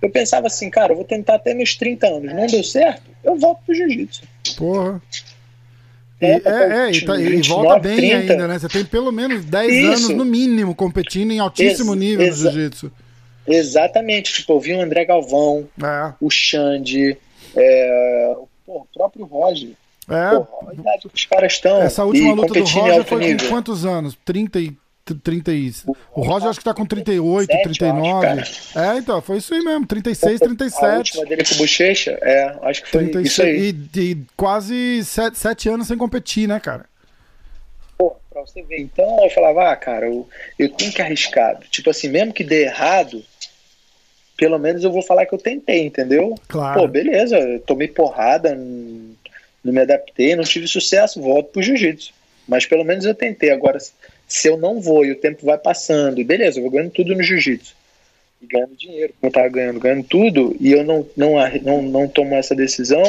[0.00, 2.34] eu pensava assim, cara, eu vou tentar até meus 30 anos.
[2.34, 4.22] Não deu certo, eu volto pro jiu-jitsu.
[4.56, 5.00] Porra.
[6.20, 8.16] E, é, é, e, tá, e volta bem 30.
[8.16, 8.58] ainda, né?
[8.58, 9.86] Você tem pelo menos 10 Isso.
[9.86, 12.92] anos no mínimo competindo em altíssimo ex nível no jiu-jitsu.
[13.46, 14.32] Exatamente.
[14.32, 16.12] Tipo, eu vi o André Galvão, é.
[16.20, 17.16] o Xande,
[17.56, 19.70] é, pô, o próprio Roger.
[20.08, 20.36] É.
[20.36, 21.82] Pô, a idade que os caras estão.
[21.82, 24.16] Essa última luta do Roger foi com quantos anos?
[24.24, 24.76] 30 e
[25.22, 25.72] 30 e...
[26.14, 28.26] O Roger acho que tá com 38, 39.
[28.26, 30.84] Acho, é, então, foi isso aí mesmo, 36, 37.
[30.84, 33.74] A última dele com bochecha, é, acho que foi 36, isso aí.
[33.94, 36.86] E, e quase 7, 7 anos sem competir, né, cara?
[37.98, 38.80] Pô, pra você ver.
[38.80, 40.28] Então eu falava, ah, cara, eu,
[40.58, 41.58] eu tenho que arriscar.
[41.70, 43.24] Tipo assim, mesmo que dê errado,
[44.42, 46.34] pelo menos eu vou falar que eu tentei, entendeu?
[46.48, 46.80] Claro.
[46.80, 52.12] Pô, beleza, eu tomei porrada, não me adaptei, não tive sucesso, volto pro jiu-jitsu.
[52.48, 53.50] Mas pelo menos eu tentei.
[53.50, 53.78] Agora,
[54.26, 57.14] se eu não vou e o tempo vai passando, e beleza, eu vou ganhando tudo
[57.14, 57.76] no jiu-jitsu.
[58.42, 62.08] E ganhando dinheiro, como eu tava ganhando, ganhando tudo, e eu não, não, não, não
[62.08, 63.04] tomo essa decisão,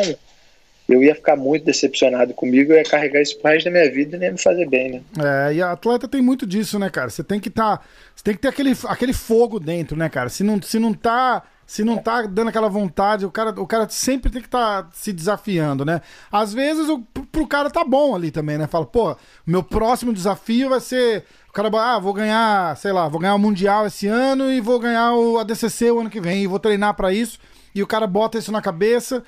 [0.88, 4.18] eu ia ficar muito decepcionado comigo, eu ia carregar isso pro resto da minha vida
[4.18, 5.02] e nem me fazer bem, né?
[5.50, 7.10] É, e a atleta tem muito disso, né, cara?
[7.10, 7.80] Você tem que tá,
[8.16, 10.30] você tem que ter aquele, aquele fogo dentro, né, cara?
[10.30, 13.88] Se não, se não tá se não tá dando aquela vontade, o cara, o cara
[13.90, 16.02] sempre tem que estar tá se desafiando, né?
[16.32, 18.68] Às vezes o, pro cara tá bom ali também, né?
[18.68, 19.16] Fala, pô,
[19.46, 21.24] meu próximo desafio vai ser.
[21.50, 24.80] O cara, ah, vou ganhar, sei lá, vou ganhar o Mundial esse ano e vou
[24.80, 27.40] ganhar o ADCC o ano que vem e vou treinar para isso.
[27.74, 29.24] E o cara bota isso na cabeça.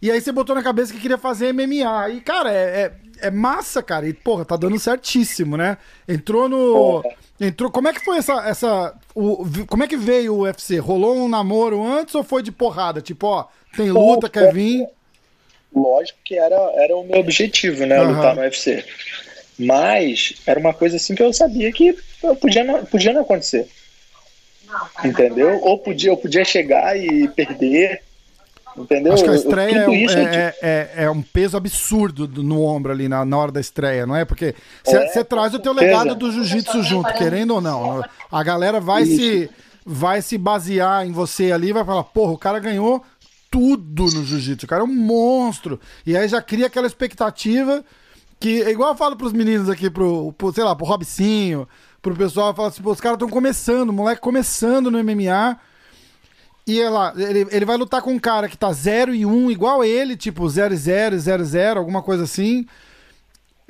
[0.00, 2.10] E aí você botou na cabeça que queria fazer MMA.
[2.10, 4.06] E, cara, é, é, é massa, cara.
[4.06, 5.78] E, porra, tá dando certíssimo, né?
[6.06, 7.02] Entrou no.
[7.40, 7.70] Entrou.
[7.70, 8.34] Como é que foi essa.
[8.46, 10.78] essa o, como é que veio o UFC?
[10.78, 13.00] Rolou um namoro antes ou foi de porrada?
[13.00, 14.86] Tipo, ó, tem luta, quer vir?
[15.74, 18.00] Lógico que era, era o meu objetivo, né?
[18.00, 18.12] Uhum.
[18.12, 18.84] Lutar no UFC.
[19.58, 21.96] Mas era uma coisa assim que eu sabia que
[22.40, 23.66] podia não, podia não acontecer.
[25.04, 25.60] Entendeu?
[25.62, 28.02] Ou podia, eu podia chegar e perder
[28.76, 29.12] Entendeu?
[29.12, 33.24] Acho que a estreia é, é, é, é, um peso absurdo no ombro ali na,
[33.24, 34.24] na hora da estreia, não é?
[34.24, 38.02] Porque você é, traz o teu legado do jiu-jitsu junto, querendo ou não.
[38.30, 39.48] A galera vai se,
[39.84, 43.02] vai se basear em você ali vai falar, porra, o cara ganhou
[43.50, 45.80] tudo no jiu-jitsu, o cara é um monstro.
[46.04, 47.82] E aí já cria aquela expectativa
[48.38, 51.66] que, igual eu falo pros meninos aqui, pro, pro sei lá, pro Robicinho,
[52.02, 55.58] pro pessoal, fala assim, pô, os caras estão começando, o moleque começando no MMA
[56.66, 59.50] e ela, ele, ele vai lutar com um cara que tá 0 e 1, um,
[59.50, 62.66] igual ele, tipo 0 e 0, 0 0, alguma coisa assim.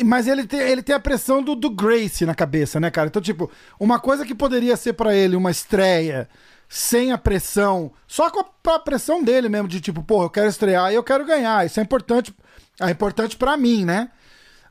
[0.02, 3.08] Mas ele tem, ele tem a pressão do, do Grace na cabeça, né, cara?
[3.08, 6.28] Então, tipo, uma coisa que poderia ser para ele uma estreia
[6.68, 10.48] sem a pressão, só com a, a, pressão dele mesmo, de tipo, porra, eu quero
[10.48, 11.64] estrear e eu quero ganhar.
[11.66, 12.34] Isso é importante,
[12.80, 14.10] é importante para mim, né?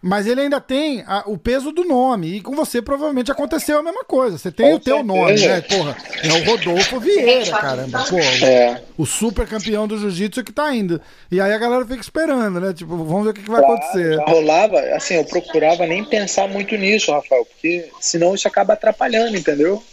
[0.07, 2.37] Mas ele ainda tem a, o peso do nome.
[2.37, 4.37] E com você provavelmente aconteceu a mesma coisa.
[4.37, 5.19] Você tem com o teu certeza.
[5.19, 5.61] nome, né?
[5.61, 8.05] Porra, é o Rodolfo Vieira, caramba.
[8.07, 8.83] Pô, é.
[8.99, 11.01] o, super campeão do jiu-jitsu que tá indo.
[11.31, 12.71] E aí a galera fica esperando, né?
[12.71, 14.13] Tipo, vamos ver o que, que vai acontecer.
[14.13, 19.35] Já rolava, assim, eu procurava nem pensar muito nisso, Rafael, porque senão isso acaba atrapalhando,
[19.35, 19.83] entendeu?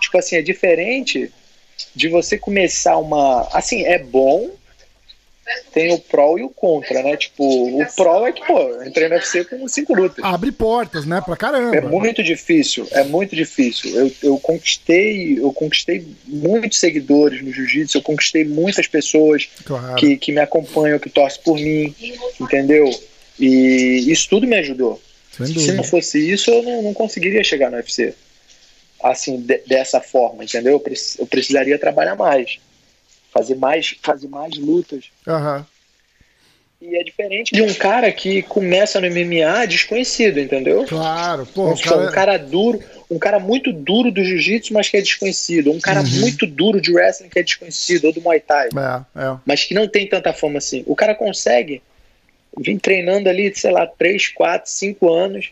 [0.00, 1.32] Tipo assim, é diferente
[1.92, 3.48] de você começar uma.
[3.52, 4.48] Assim, é bom
[5.72, 7.16] tem o pró e o contra, né?
[7.16, 10.24] Tipo, o pró é que, pô, entrei no UFC com cinco lutas.
[10.24, 11.20] Abre portas, né?
[11.20, 11.76] Pra caramba.
[11.76, 13.94] É muito difícil, é muito difícil.
[13.94, 19.94] Eu, eu conquistei, eu conquistei muitos seguidores no jiu-jitsu, eu conquistei muitas pessoas claro.
[19.96, 21.94] que, que me acompanham, que torcem por mim,
[22.40, 22.90] entendeu?
[23.38, 25.00] E isso tudo me ajudou.
[25.30, 28.14] Se não fosse isso, eu não, não conseguiria chegar no UFC.
[29.02, 30.72] Assim, de, dessa forma, entendeu?
[30.72, 32.58] Eu, eu precisaria trabalhar mais
[33.36, 35.10] fazer mais, fazer mais lutas.
[35.26, 35.64] Uhum.
[36.80, 40.84] E é diferente de um cara que começa no MMA desconhecido, entendeu?
[40.84, 41.72] Claro, pô.
[41.72, 41.96] Um, cara...
[41.96, 45.72] um cara duro, um cara muito duro do jiu-jitsu, mas que é desconhecido.
[45.72, 46.20] Um cara uhum.
[46.20, 48.68] muito duro de wrestling que é desconhecido, ou do Muay Thai.
[48.68, 49.36] É, é.
[49.44, 50.82] Mas que não tem tanta fama assim.
[50.86, 51.82] O cara consegue
[52.58, 55.50] vir treinando ali, sei lá, 3, 4, 5 anos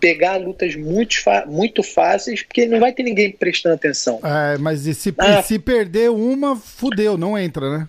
[0.00, 4.18] pegar lutas muito, muito fáceis, porque não vai ter ninguém prestando atenção.
[4.24, 7.88] É, mas e se, ah, se perder uma, fudeu, não entra, né?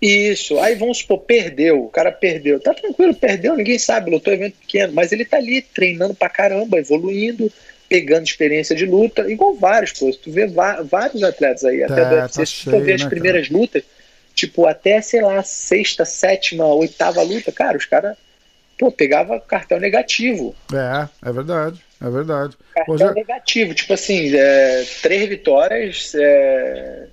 [0.00, 2.60] Isso, aí vamos supor, perdeu, o cara perdeu.
[2.60, 6.78] Tá tranquilo, perdeu, ninguém sabe, lutou evento pequeno, mas ele tá ali treinando pra caramba,
[6.78, 7.50] evoluindo,
[7.88, 10.10] pegando experiência de luta, igual vários, pô.
[10.12, 13.08] Tu vê vários atletas aí, até é, do UFC, tá se tu ver as né,
[13.08, 13.58] primeiras cara?
[13.58, 13.82] lutas,
[14.34, 18.16] tipo, até, sei lá, sexta, sétima, oitava luta, cara, os caras,
[18.78, 20.54] pô, pegava cartão negativo.
[20.72, 22.56] É, é verdade, é verdade.
[22.74, 23.14] Cartão Hoje...
[23.14, 27.08] negativo, tipo assim, é, três vitórias, é,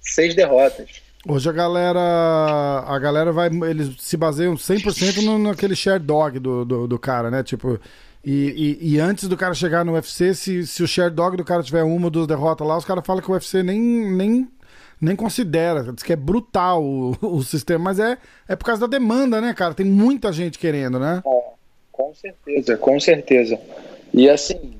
[0.00, 1.06] seis derrotas.
[1.28, 6.64] Hoje a galera, a galera vai, eles se baseiam 100% no, naquele share dog do,
[6.64, 7.42] do, do cara, né?
[7.42, 7.80] Tipo,
[8.24, 11.44] e, e, e, antes do cara chegar no UFC, se, se o share dog do
[11.44, 14.48] cara tiver uma ou duas derrotas lá, os caras falam que o UFC nem, nem,
[15.00, 15.92] nem considera.
[15.92, 19.54] Diz que é brutal o, o sistema, mas é, é por causa da demanda, né,
[19.54, 19.74] cara?
[19.74, 21.22] Tem muita gente querendo, né?
[21.26, 21.42] É,
[21.92, 23.58] com certeza, com certeza.
[24.12, 24.76] E assim,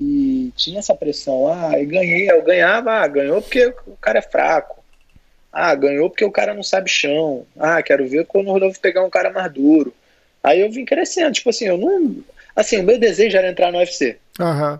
[0.00, 4.22] e tinha essa pressão, ah, eu ganhei, eu ganhava, ah, ganhou porque o cara é
[4.22, 4.84] fraco.
[5.52, 7.46] Ah, ganhou porque o cara não sabe chão.
[7.58, 9.94] Ah, quero ver quando o Rodolfo pegar um cara mais duro.
[10.42, 12.22] Aí eu vim crescendo, tipo assim, eu não.
[12.54, 14.18] Assim, o meu desejo era entrar no UFC.
[14.38, 14.78] Uhum.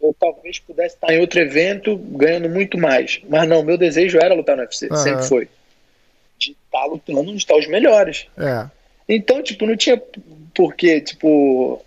[0.00, 3.20] Eu talvez pudesse estar em outro evento ganhando muito mais.
[3.28, 4.96] Mas não, meu desejo era lutar no UFC, uhum.
[4.96, 5.48] sempre foi.
[6.38, 8.26] De estar tá lutando onde estão os melhores.
[8.36, 8.66] É.
[9.08, 10.00] Então, tipo, não tinha
[10.54, 11.82] porquê, tipo,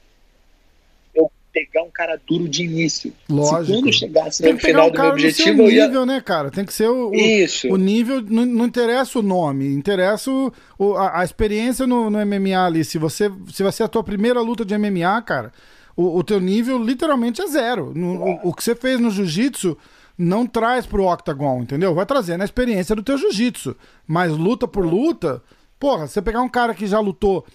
[1.52, 3.14] pegar um cara duro de início.
[3.30, 3.66] Lógico.
[3.66, 5.88] Se quando chegasse no final um do meu objetivo, eu ia...
[5.88, 6.50] nível, né, cara?
[6.52, 7.68] Tem que ser o, Isso.
[7.68, 12.10] o, o nível, não, não, interessa o nome, interessa o, o a, a, experiência no,
[12.10, 12.84] no, MMA ali.
[12.84, 15.52] Se você se vai ser a tua primeira luta de MMA, cara,
[16.00, 17.92] o, o teu nível literalmente é zero.
[17.94, 19.78] No, o, o que você fez no jiu-jitsu
[20.18, 21.94] não traz pro octagon, entendeu?
[21.94, 23.76] Vai trazer na experiência do teu jiu-jitsu.
[24.08, 25.44] Mas luta por luta,
[25.78, 27.46] porra, você pegar um cara que já lutou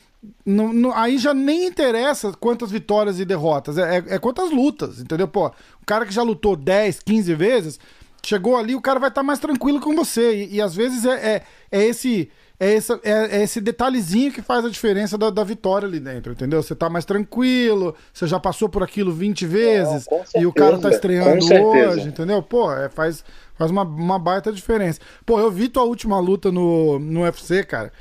[0.44, 4.98] não, não, aí já nem interessa quantas vitórias e derrotas, é, é, é, quantas lutas,
[4.98, 5.28] entendeu?
[5.28, 7.80] Pô, o cara que já lutou 10, 15 vezes,
[8.22, 10.44] chegou ali, o cara vai estar tá mais tranquilo com você.
[10.44, 12.30] E, e às vezes é, é, é esse.
[12.58, 16.32] É esse, é, é, esse detalhezinho que faz a diferença da, da, vitória ali dentro,
[16.32, 16.62] entendeu?
[16.62, 20.78] Você tá mais tranquilo, você já passou por aquilo 20 vezes certeza, e o cara
[20.78, 22.40] tá estreando hoje, entendeu?
[22.42, 23.24] Pô, é, faz,
[23.56, 25.00] faz uma, uma baita diferença.
[25.26, 27.92] Pô, eu vi tua última luta no, no UFC, cara.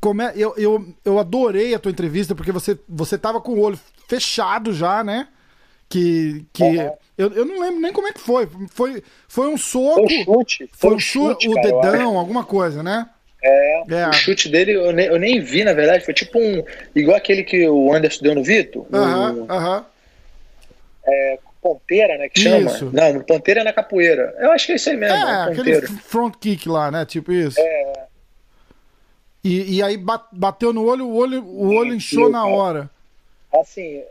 [0.00, 3.60] Como é, eu, eu, eu adorei a tua entrevista, porque você, você tava com o
[3.60, 5.26] olho fechado já, né?
[5.88, 6.46] Que.
[6.52, 6.92] que uhum.
[7.18, 8.48] eu, eu não lembro nem como é que foi.
[8.70, 9.96] Foi, foi um soco.
[9.96, 10.70] Foi um chute.
[10.72, 13.10] Foi, um chute, o cara, dedão, alguma coisa, né?
[13.42, 16.04] É, é, o chute dele eu nem, eu nem vi, na verdade.
[16.04, 16.62] Foi tipo um.
[16.94, 18.86] Igual aquele que o Anderson deu no Vitor.
[18.92, 19.86] Aham, aham.
[21.04, 22.28] É, ponteira, né?
[22.28, 22.70] Que chama?
[22.70, 22.90] Isso.
[22.92, 24.34] Não, ponteira é na capoeira.
[24.38, 25.16] Eu acho que é isso aí mesmo.
[25.16, 27.04] É, é aquele front kick lá, né?
[27.04, 27.58] Tipo isso.
[27.58, 27.92] É.
[29.42, 29.98] E, e aí
[30.32, 32.88] bateu no olho, o olho, o olho inchou na hora.
[33.52, 34.02] Assim,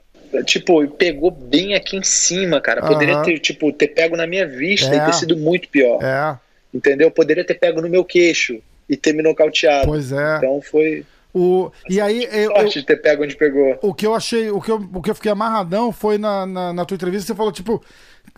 [0.46, 2.82] tipo, pegou bem aqui em cima, cara.
[2.82, 4.98] Poderia ter, tipo, ter pego na minha vista é.
[4.98, 6.04] e ter sido muito pior.
[6.04, 6.38] É.
[6.74, 7.10] Entendeu?
[7.10, 8.62] Poderia ter pego no meu queixo
[8.92, 9.88] e ter me nocauteado.
[9.88, 10.38] Pois é.
[10.38, 11.06] Então foi.
[11.34, 13.80] O, e aí, eu, sorte eu, de ter pego onde pegou.
[13.82, 16.74] O que eu achei, o que eu, o que eu fiquei amarradão foi na, na,
[16.74, 17.82] na tua entrevista, você falou, tipo,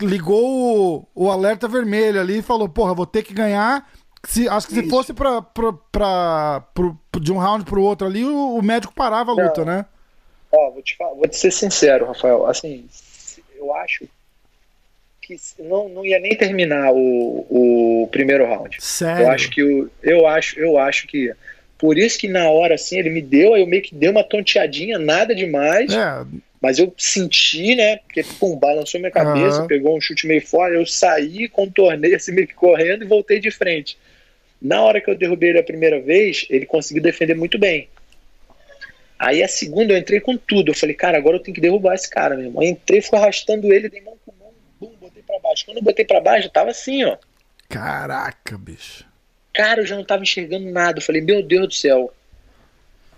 [0.00, 3.84] ligou o, o alerta vermelho ali e falou, porra, vou ter que ganhar
[4.26, 8.24] se, acho que se fosse pra, pra, pra, pra, de um round pro outro ali,
[8.24, 9.72] o, o médico parava a luta, Não.
[9.72, 9.86] né?
[10.52, 12.46] Ó, vou te, falar, vou te ser sincero, Rafael.
[12.46, 12.86] Assim,
[13.56, 14.08] eu acho
[15.26, 18.76] que não, não ia nem terminar o, o primeiro round.
[18.80, 19.24] Sério?
[19.24, 21.36] Eu acho que o, eu acho, eu acho que ia.
[21.78, 24.22] Por isso que na hora assim ele me deu, aí eu meio que dei uma
[24.22, 25.92] tonteadinha, nada demais.
[25.92, 26.24] É.
[26.60, 27.98] Mas eu senti, né?
[27.98, 29.66] Porque pum, balançou minha cabeça, uhum.
[29.66, 33.50] pegou um chute meio fora, eu saí, contornei assim meio que correndo e voltei de
[33.50, 33.98] frente.
[34.62, 37.88] Na hora que eu derrubei ele a primeira vez, ele conseguiu defender muito bem.
[39.18, 40.70] Aí a segunda eu entrei com tudo.
[40.70, 42.60] Eu falei, cara, agora eu tenho que derrubar esse cara mesmo.
[42.60, 44.13] Aí entrei, fui arrastando ele, dei mão
[45.24, 45.64] pra baixo.
[45.64, 47.16] Quando eu botei pra baixo, tava assim, ó.
[47.68, 49.04] Caraca, bicho.
[49.52, 50.98] Cara, eu já não tava enxergando nada.
[50.98, 52.12] Eu falei, meu Deus do céu.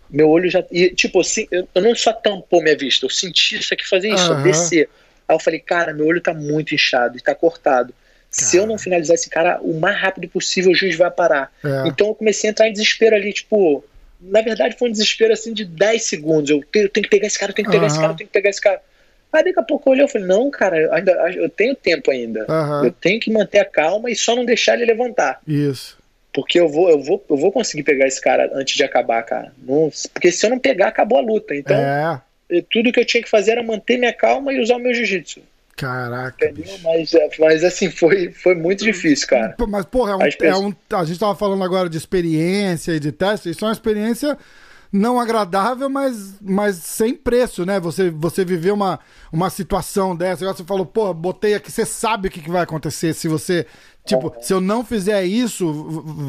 [0.09, 0.64] Meu olho já.
[0.71, 4.11] E, tipo, assim, eu, eu não só tampou minha vista, eu senti isso aqui fazer
[4.11, 4.42] isso, uhum.
[4.42, 4.88] descer.
[5.27, 7.92] Aí eu falei, cara, meu olho tá muito inchado e tá cortado.
[8.31, 11.51] Se eu não finalizar esse cara o mais rápido possível, o juiz vai parar.
[11.64, 11.88] É.
[11.88, 13.83] Então eu comecei a entrar em desespero ali, tipo.
[14.21, 16.51] Na verdade, foi um desespero assim de 10 segundos.
[16.51, 17.88] Eu tenho, eu tenho que pegar esse cara, eu tenho que pegar uhum.
[17.88, 18.81] esse cara, eu tenho que pegar esse cara.
[19.32, 22.46] Aí daqui a pouco eu olhei e falei, não, cara, ainda, eu tenho tempo ainda.
[22.48, 22.86] Uhum.
[22.86, 25.40] Eu tenho que manter a calma e só não deixar ele levantar.
[25.46, 25.98] Isso.
[26.32, 29.52] Porque eu vou, eu vou, eu vou conseguir pegar esse cara antes de acabar, cara.
[29.58, 31.54] Não, porque se eu não pegar, acabou a luta.
[31.54, 32.20] Então, é.
[32.70, 35.40] tudo que eu tinha que fazer era manter minha calma e usar o meu jiu-jitsu.
[35.76, 36.52] Caraca.
[36.82, 39.54] Mas, mas assim, foi, foi muito difícil, cara.
[39.68, 43.00] Mas, porra, é um, a, é um, a gente tava falando agora de experiência e
[43.00, 44.38] de teste, isso é uma experiência
[44.92, 47.81] não agradável, mas, mas sem preço, né?
[47.81, 49.01] Você, você viver uma,
[49.33, 50.44] uma situação dessa.
[50.44, 53.66] Agora você falou, pô, botei aqui, você sabe o que, que vai acontecer se você.
[54.05, 55.72] Tipo, se eu não fizer isso,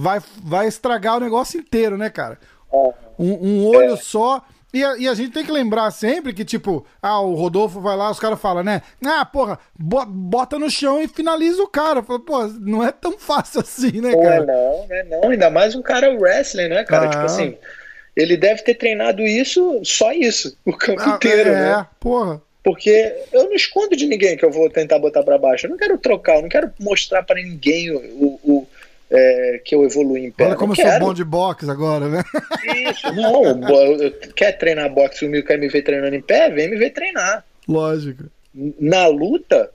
[0.02, 2.40] vai, vai estragar o negócio inteiro, né, cara?
[2.72, 3.98] Um, um olho é.
[3.98, 4.44] só.
[4.74, 7.96] E a, e a, gente tem que lembrar sempre que, tipo, ah, o Rodolfo vai
[7.96, 8.82] lá, os caras falam, né?
[9.06, 12.04] Ah, porra, bota no chão e finaliza o cara.
[12.04, 14.46] Fala, pô, não é tão fácil assim, né, cara?
[14.46, 15.04] Não, né?
[15.04, 17.06] Não, ainda mais um cara wrestling, né, cara?
[17.06, 17.10] Ah.
[17.10, 17.58] Tipo assim,
[18.18, 21.72] ele deve ter treinado isso, só isso, o campo ah, inteiro, é, né?
[21.82, 22.42] É, porra.
[22.64, 25.68] Porque eu não escondo de ninguém que eu vou tentar botar para baixo.
[25.68, 28.68] Eu não quero trocar, eu não quero mostrar para ninguém o, o
[29.10, 30.48] é, que eu evolui em pé.
[30.48, 32.24] Olha como eu sou bom de boxe agora, né?
[32.90, 33.44] Isso, não.
[34.02, 36.50] Eu, quer treinar boxe e quer me ver treinando em pé?
[36.50, 37.46] Vem me ver treinar.
[37.68, 38.26] Lógico.
[38.80, 39.70] Na luta,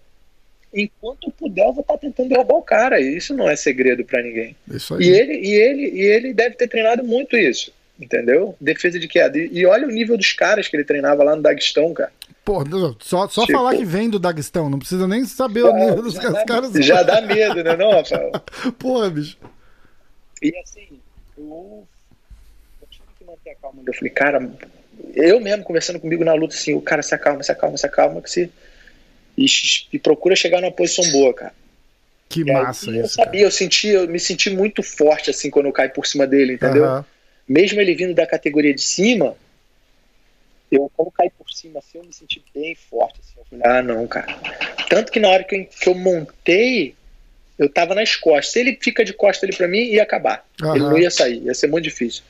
[0.75, 3.01] enquanto puder, eu vou estar tentando derrubar o cara.
[3.01, 4.55] Isso não é segredo para ninguém.
[4.69, 5.05] Isso aí.
[5.05, 7.73] E ele, e, ele, e ele deve ter treinado muito isso.
[8.01, 8.57] Entendeu?
[8.61, 9.39] Defesa de queda.
[9.39, 12.13] E, e olha o nível dos caras que ele treinava lá no Daguestão, cara.
[12.45, 12.65] Pô,
[12.99, 16.03] só, só tipo, falar que vem do Daguestão, não precisa nem saber já, o nível
[16.03, 16.73] dos dá, caras.
[16.85, 18.33] Já dá medo, né, não, Rafael?
[18.79, 19.37] Porra, bicho.
[20.43, 20.99] E assim,
[21.39, 21.87] eu,
[22.81, 23.83] eu tive que manter a calma.
[23.87, 24.51] Eu falei, cara,
[25.15, 28.21] eu mesmo conversando comigo na luta, assim, o cara se acalma, se acalma, se acalma,
[28.21, 28.51] que se.
[29.39, 29.47] E,
[29.93, 31.55] e procura chegar numa posição boa, cara.
[32.29, 33.05] Que e massa aí, isso.
[33.05, 33.45] Eu sabia, cara.
[33.45, 36.85] eu senti, eu me senti muito forte assim quando eu caí por cima dele, entendeu?
[36.85, 37.05] Uh -huh.
[37.53, 39.37] Mesmo ele vindo da categoria de cima,
[40.71, 43.21] eu, como caí por cima, assim, eu me senti bem forte.
[43.21, 44.35] Assim, eu falei, ah, não, cara.
[44.89, 46.95] Tanto que na hora que eu, que eu montei,
[47.59, 48.55] eu tava nas costas.
[48.55, 50.47] Se ele fica de costas ali para mim, ia acabar.
[50.63, 50.75] Uhum.
[50.75, 52.23] Ele não ia sair, ia ser muito difícil.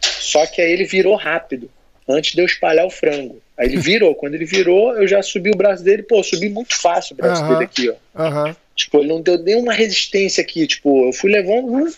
[0.00, 1.70] Só que aí ele virou rápido,
[2.08, 3.42] antes de eu espalhar o frango.
[3.58, 4.14] Aí ele virou.
[4.14, 6.02] Quando ele virou, eu já subi o braço dele.
[6.02, 7.48] Pô, subi muito fácil o braço uhum.
[7.50, 8.24] dele aqui, ó.
[8.24, 8.56] Uhum.
[8.74, 10.66] Tipo, ele não deu nenhuma resistência aqui.
[10.66, 11.94] Tipo, eu fui levando.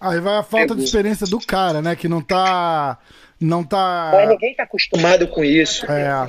[0.00, 1.94] Aí vai a falta de experiência do cara, né?
[1.96, 2.98] Que não tá
[3.40, 4.10] não tá.
[4.14, 5.84] Mas ninguém tá acostumado com isso.
[5.90, 6.26] É.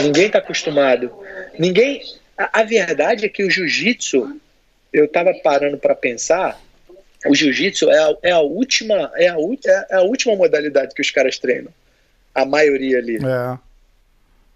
[0.00, 1.10] Ninguém tá acostumado.
[1.58, 2.02] Ninguém.
[2.38, 4.40] A, a verdade é que o jiu-jitsu,
[4.92, 6.60] eu tava parando para pensar,
[7.26, 9.36] o jiu-jitsu é a, é a última é a,
[9.90, 11.72] é a última modalidade que os caras treinam.
[12.34, 13.16] A maioria ali.
[13.16, 13.58] É.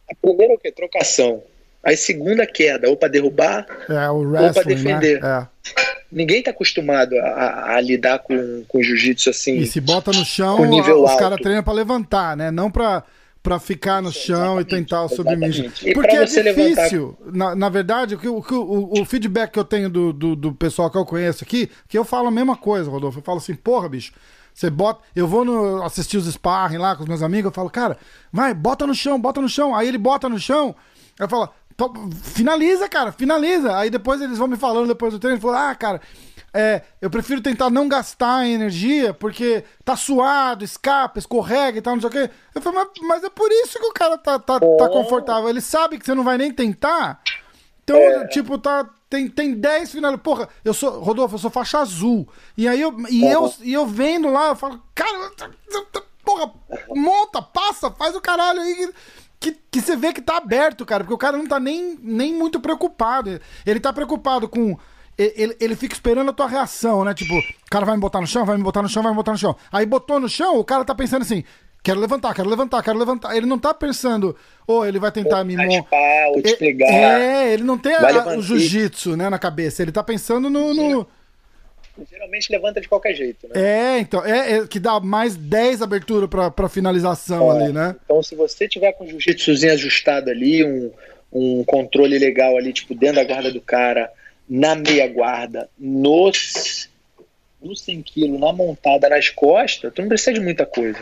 [0.08, 0.70] A primeira é o quê?
[0.70, 1.42] Trocação.
[1.82, 5.20] Aí segunda queda, ou para derrubar, é, ou para defender.
[5.20, 5.48] Né?
[5.52, 9.58] É ninguém tá acostumado a, a lidar com, com jiu-jitsu assim.
[9.58, 10.58] E se bota no chão,
[11.02, 12.50] os caras treinam para levantar, né?
[12.50, 13.04] Não para
[13.46, 15.70] para ficar no chão exatamente, e tentar o submission.
[15.94, 17.16] Porque é difícil.
[17.20, 17.32] Levantar...
[17.32, 20.98] Na, na verdade, o, o, o feedback que eu tenho do, do, do, pessoal que
[20.98, 23.20] eu conheço aqui, que eu falo a mesma coisa, Rodolfo.
[23.20, 24.12] Eu falo assim, porra, bicho.
[24.52, 25.04] Você bota.
[25.14, 27.96] Eu vou no, assistir os sparring lá com os meus amigos, eu falo, cara,
[28.32, 29.76] vai, bota no chão, bota no chão.
[29.76, 30.74] Aí ele bota no chão,
[31.16, 31.48] eu falo,
[32.22, 33.76] Finaliza, cara, finaliza.
[33.76, 36.00] Aí depois eles vão me falando depois do treino, falam, ah, cara,
[36.54, 42.00] é, eu prefiro tentar não gastar energia, porque tá suado, escapa, escorrega e tal, não
[42.00, 42.30] sei o quê.
[42.54, 44.88] Eu falei, mas, mas é por isso que o cara tá, tá, tá é.
[44.88, 45.50] confortável.
[45.50, 47.20] Ele sabe que você não vai nem tentar.
[47.84, 48.26] Então, é.
[48.28, 50.16] tipo, tá, tem, tem 10 finais.
[50.16, 50.98] Porra, eu sou.
[51.00, 52.26] Rodolfo, eu sou faixa azul.
[52.56, 55.30] E aí eu, e eu, e eu vendo lá, eu falo, cara,
[56.24, 56.52] porra,
[56.88, 58.90] monta, passa, faz o caralho aí
[59.38, 62.34] que, que você vê que tá aberto, cara, porque o cara não tá nem, nem
[62.34, 63.40] muito preocupado.
[63.64, 64.76] Ele tá preocupado com.
[65.18, 67.14] Ele, ele fica esperando a tua reação, né?
[67.14, 69.16] Tipo, o cara vai me botar no chão, vai me botar no chão, vai me
[69.16, 69.56] botar no chão.
[69.72, 71.42] Aí botou no chão, o cara tá pensando assim:
[71.82, 73.34] quero levantar, quero levantar, quero levantar.
[73.34, 75.96] Ele não tá pensando, ou oh, ele vai tentar me montar.
[76.92, 79.82] É, ele não tem a, o jiu-jitsu né, na cabeça.
[79.82, 81.06] Ele tá pensando no, no,
[82.10, 83.54] Geralmente levanta de qualquer jeito, né?
[83.54, 87.96] É, então, é, é que dá mais 10 abertura pra, pra finalização é, ali, né?
[88.04, 90.90] Então, se você tiver com o jiu-jitsuzinho ajustado ali, um,
[91.32, 94.10] um controle legal ali, tipo, dentro da guarda do cara,
[94.48, 96.88] na meia guarda, nos,
[97.62, 101.00] no 100 kg, na montada, nas costas, tu não precisa de muita coisa.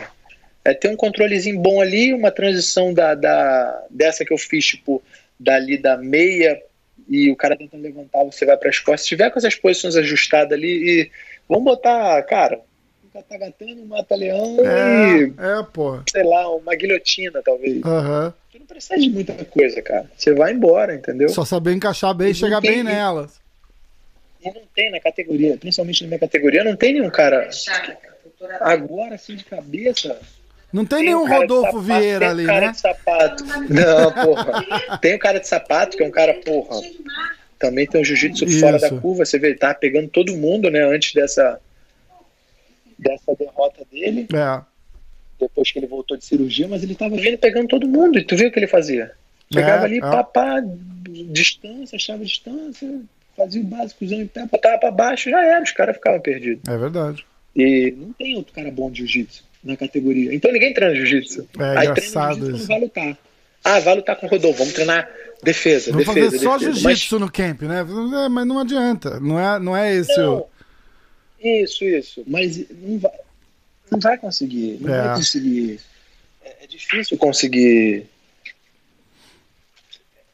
[0.63, 5.03] É ter um controlezinho bom ali, uma transição da, da dessa que eu fiz, tipo,
[5.39, 6.59] dali da meia
[7.07, 9.01] e o cara tentando levantar, você vai para as costas.
[9.01, 11.11] Se tiver com essas posições ajustadas ali, e
[11.47, 12.59] vamos botar, cara,
[13.03, 15.33] um catagatano, um mata-leão é, e.
[15.37, 15.99] É, pô.
[16.09, 17.83] Sei lá, uma guilhotina, talvez.
[17.83, 18.33] Uhum.
[18.51, 20.09] Você não precisa de muita coisa, cara.
[20.15, 21.29] Você vai embora, entendeu?
[21.29, 23.39] Só saber encaixar bem e chegar bem nelas.
[24.41, 27.49] E não tem na categoria, principalmente na minha categoria, não tem nenhum cara.
[28.61, 30.19] Agora, assim, de cabeça,
[30.75, 32.71] não tem, tem nenhum um Rodolfo sapato, Vieira ali, cara né?
[32.73, 33.45] De sapato.
[33.45, 34.97] Não, porra.
[34.99, 36.81] Tem o um cara de sapato, que é um cara, porra.
[37.57, 39.23] Também tem o um jiu-jitsu fora da curva.
[39.23, 40.83] Você vê, ele tá pegando todo mundo, né?
[40.83, 41.61] Antes dessa,
[42.99, 44.27] dessa derrota dele.
[44.33, 44.61] É.
[45.39, 48.19] Depois que ele voltou de cirurgia, mas ele tava vindo pegando todo mundo.
[48.19, 49.13] E tu viu o que ele fazia?
[49.49, 50.01] Pegava é, ali, é.
[50.01, 50.61] papá,
[51.31, 52.99] distância, achava distância,
[53.37, 56.67] fazia o básico em pé, botava pra baixo, já era, os caras ficavam perdidos.
[56.67, 57.25] É verdade.
[57.55, 60.33] E não tem outro cara bom de jiu-jitsu na categoria.
[60.33, 61.47] Então ninguém treina jiu-jitsu.
[61.59, 62.67] É Aí engraçado treina isso.
[62.67, 63.17] vai lutar.
[63.63, 65.09] Ah, vai lutar com o Rodolfo, vamos treinar
[65.43, 67.79] defesa, Vamos defesa, fazer só jiu-jitsu no camp, né?
[67.79, 69.19] É, mas não adianta.
[69.19, 70.47] Não é, não é esse Não, o.
[71.43, 72.23] isso, isso.
[72.27, 73.11] Mas não vai,
[73.91, 74.77] não vai conseguir.
[74.79, 75.01] Não É.
[75.07, 75.79] vai conseguir.
[76.43, 78.05] É, é difícil conseguir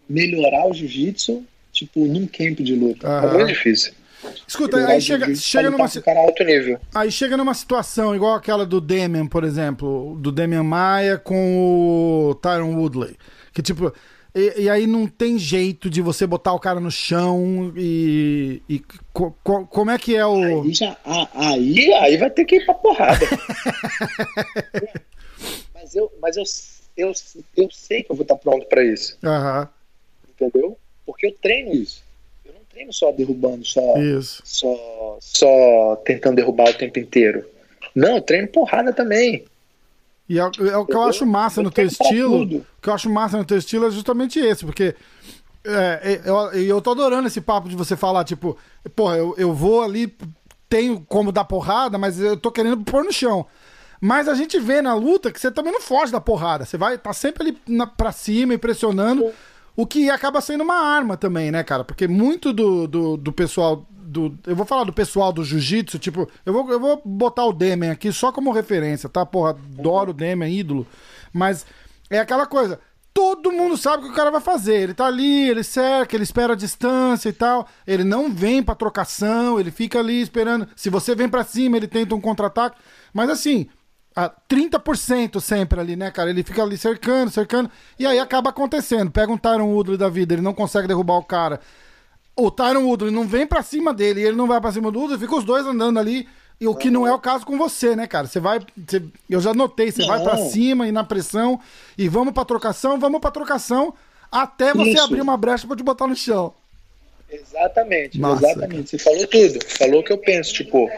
[0.10, 3.08] melhorar o jiu-jitsu, tipo, num camp de luta.
[3.08, 3.94] É muito difícil.
[4.48, 6.80] Escuta, aí chega, chega numa, um alto nível.
[6.94, 12.36] Aí chega numa situação igual aquela do Damian, por exemplo, do Damian Maia com o
[12.36, 13.16] Tyron Woodley.
[13.54, 13.94] Que tipo.
[14.34, 18.62] E, e aí não tem jeito de você botar o cara no chão e.
[18.70, 20.64] e co- co- como é que é o.
[20.64, 20.96] Aí, já,
[21.34, 23.26] aí, aí vai ter que ir pra porrada.
[25.74, 26.44] mas eu, mas eu,
[26.96, 27.12] eu,
[27.58, 29.68] eu sei que eu vou estar pronto pra isso, Aham,
[30.30, 30.78] entendeu?
[31.06, 32.04] Porque eu treino isso.
[32.82, 34.42] Eu treino só derrubando, só, isso.
[34.46, 37.46] só, só tentando derrubar o tempo inteiro.
[37.96, 39.46] Não, eu treino porrada também.
[40.28, 42.40] E é, o- é o que eu acho massa Eu no teu estilo.
[42.40, 42.58] tudo.
[42.58, 44.96] O que eu acho massa no teu estilo é justamente esse, porque.
[45.64, 48.58] É, é, eu, eu tô adorando esse papo de você falar, tipo,
[48.96, 50.12] porra, eu, eu vou ali,
[50.68, 53.46] tenho como dar porrada, mas eu tô querendo pôr no chão.
[54.00, 56.66] Mas a gente vê na luta que você também não foge da porrada.
[56.66, 59.32] Você vai, tá sempre ali na, pra cima, impressionando.
[59.76, 61.84] O que acaba sendo uma arma também, né, cara?
[61.84, 63.88] Porque muito do, do, do pessoal.
[63.90, 67.54] Do, eu vou falar do pessoal do jiu-jitsu, tipo, eu vou, eu vou botar o
[67.54, 69.26] Demian aqui só como referência, tá?
[69.26, 70.86] Porra, adoro o Demian, ídolo.
[71.32, 71.66] Mas
[72.10, 72.80] é aquela coisa.
[73.14, 74.76] Todo mundo sabe o que o cara vai fazer.
[74.76, 77.68] Ele tá ali, ele cerca, ele espera a distância e tal.
[77.86, 80.68] Ele não vem pra trocação, ele fica ali esperando.
[80.76, 82.78] Se você vem pra cima, ele tenta um contra-ataque.
[83.14, 83.68] Mas assim,
[84.16, 86.30] a 30% sempre ali, né, cara?
[86.30, 87.70] Ele fica ali cercando, cercando.
[87.98, 89.10] E aí acaba acontecendo.
[89.12, 91.60] Pega um Tyron Woodley da vida, ele não consegue derrubar o cara.
[92.36, 95.00] O Tyron Woodley não vem pra cima dele e ele não vai pra cima do
[95.00, 96.28] Woodley, fica os dois andando ali.
[96.60, 98.28] E o que não é o caso com você, né, cara?
[98.28, 98.60] Você vai.
[98.78, 100.08] você- eu já notei, você Não.
[100.10, 101.60] vai pra cima e na pressão.
[101.98, 103.94] E vamos pra trocação, vamos pra trocação.
[104.32, 105.02] Até você Isso.
[105.04, 106.54] abrir uma brecha pra te botar no chão.
[107.30, 108.90] Exatamente, exatamente.
[108.92, 109.60] Você falou tudo.
[109.78, 110.54] Falou o que eu penso.
[110.54, 110.90] Tipo,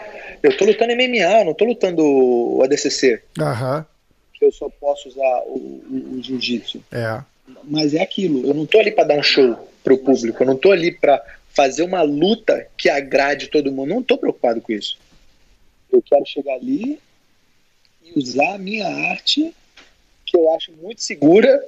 [0.43, 3.85] eu tô lutando MMA, eu não tô lutando o ADCC, Aham.
[4.33, 6.83] que eu só posso usar o, o- o jiu-jitsu.
[6.91, 7.21] É.
[7.63, 10.57] Mas é aquilo, eu não tô ali pra dar um show pro público, eu não
[10.57, 14.97] tô ali pra fazer uma luta que agrade todo mundo, não tô preocupado com isso.
[15.91, 16.99] Eu quero chegar ali
[18.03, 19.53] e usar a minha arte,
[20.25, 21.63] que eu acho muito segura,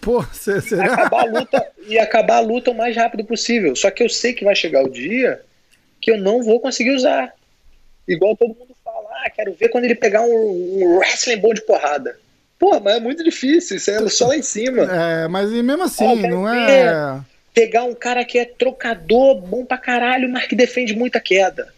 [0.00, 0.76] Pô, você, você...
[0.80, 3.76] acabar a luta e acabar a luta o mais rápido possível.
[3.76, 5.42] Só que eu sei que vai chegar o dia
[6.00, 7.34] que eu não vou conseguir usar.
[8.06, 10.28] Igual todo mundo fala, ah, quero ver quando ele pegar um,
[10.82, 12.18] um wrestling bom de porrada.
[12.58, 14.82] Pô, mas é muito difícil, isso é só lá em cima.
[14.82, 17.20] É, mas mesmo assim, Ah, não é.
[17.52, 21.72] Pegar um cara que é trocador, bom pra caralho, mas que defende muita queda.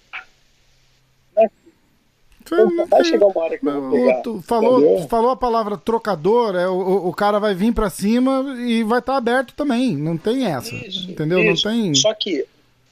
[2.49, 4.19] Pô, vai chegar uma hora que eu vou pegar.
[4.21, 5.09] O- tu falou, entendeu?
[5.09, 9.17] falou a palavra trocador, é, o, o- cara vai vir pra cima e vai estar
[9.17, 9.97] aberto também.
[9.97, 10.73] Não tem essa.
[10.73, 11.41] Isso, entendeu?
[11.41, 11.67] isso.
[11.69, 11.95] Não tem.
[11.97, 12.47] Só que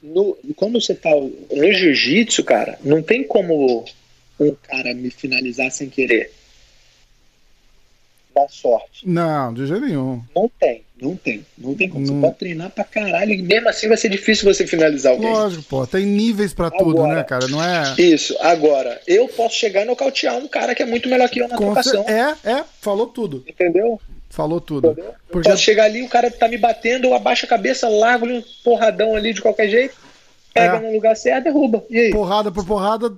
[0.05, 3.83] no, quando você tá no jiu-jitsu, cara, não tem como
[4.39, 6.31] um cara me finalizar sem querer.
[8.33, 9.07] Dá sorte.
[9.07, 10.21] Não, de jeito nenhum.
[10.35, 11.45] Não tem, não tem.
[11.57, 12.05] Não tem como.
[12.05, 12.15] Não.
[12.15, 15.29] Você pode treinar pra caralho e mesmo assim vai ser difícil você finalizar alguém.
[15.31, 15.87] Lógico, pô.
[15.87, 17.47] Tem níveis pra tudo, Agora- né, cara?
[17.47, 17.95] Não é.
[17.97, 18.35] Isso.
[18.41, 21.55] Agora, eu posso chegar e nocautear um cara que é muito melhor que eu na
[21.55, 22.03] Com trocação.
[22.09, 23.45] É, é, falou tudo.
[23.47, 24.01] Entendeu?
[24.35, 24.91] Falou tudo.
[24.91, 25.11] Entendeu?
[25.11, 28.25] Eu Porque posso chegar ali, o cara tá me batendo, eu abaixo a cabeça, largo
[28.25, 29.95] um porradão ali de qualquer jeito,
[30.53, 30.79] pega É.
[30.81, 31.83] no lugar certo, derruba.
[31.89, 32.11] E aí?
[32.11, 33.13] porrada por porrada,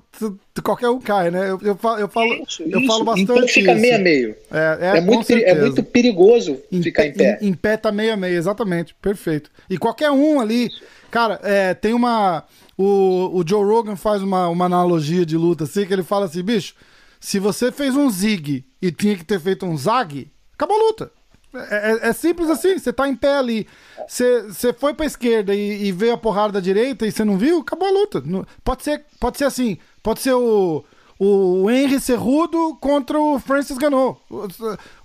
[0.64, 1.50] qualquer um cai, né?
[1.50, 2.88] Eu, eu, falo, eu falo, Isso, eu isso.
[2.88, 3.82] falo bastante Então fica isso.
[3.82, 4.36] meio a meio.
[4.52, 7.38] É, é, É, muito, é muito perigoso Em ficar pé- em pé.
[7.42, 8.94] Em, em pé tá meio a meio, exatamente.
[9.02, 9.50] Perfeito.
[9.70, 10.70] E qualquer um ali.
[11.10, 12.44] Cara, é, tem uma.
[12.78, 16.44] O, o Joe Rogan faz uma, uma analogia de luta assim, que ele fala assim,
[16.44, 16.76] bicho,
[17.20, 20.28] se você fez um zig e tinha que ter feito um zag,
[20.58, 21.12] acabou a luta.
[21.56, 23.68] É, é- é simples assim, você tá em pé ali.
[24.08, 27.38] Você, você foi pra esquerda e, e veio a porrada da direita e você não
[27.38, 28.22] viu, acabou a luta.
[28.26, 30.84] Não- Pode ser, pode ser assim, pode ser o,
[31.18, 34.22] o Henry Cerrudo contra o Francis Ganou.
[34.30, 34.48] O,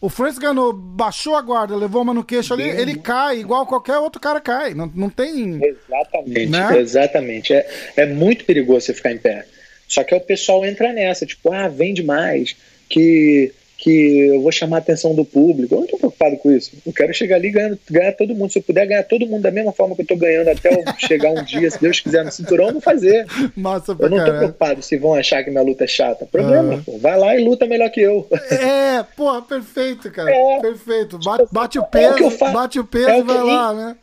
[0.03, 3.97] o Francis Ganou baixou a guarda, levou uma no queixo ali, ele cai, igual qualquer
[3.99, 4.75] outro cara cai.
[4.75, 5.61] Não, não tem.
[5.65, 6.79] Exatamente, Né?
[6.79, 7.53] exatamente.
[7.55, 9.47] É, é muito perigoso você ficar em pé.
[9.89, 12.57] Só que o pessoal entra nessa, tipo, ah, vende mais,
[12.89, 13.53] que,
[13.83, 15.75] que eu vou chamar a atenção do público.
[15.75, 16.71] Eu não tô preocupado com isso.
[16.87, 18.53] Eu quero chegar ali e ganhar, ganhar todo mundo.
[18.53, 20.85] Se eu puder ganhar todo mundo da mesma forma que eu tô ganhando até eu
[21.01, 23.27] chegar um dia, se Deus quiser, no cinturão, eu vou fazer.
[23.57, 24.39] Massa pra Eu não caralho.
[24.39, 26.25] preocupado se vão achar que minha luta é chata.
[26.27, 26.83] Problema, Ah.
[26.87, 26.97] pô.
[26.99, 28.25] Vai lá e luta melhor que eu.
[28.53, 30.31] É, porra, perfeito, cara.
[30.31, 30.61] É.
[30.61, 31.19] Perfeito.
[31.19, 33.25] Bate, bate o É o peso, que eu fa- bate o peso é e o
[33.25, 33.97] vai eu- lá, né?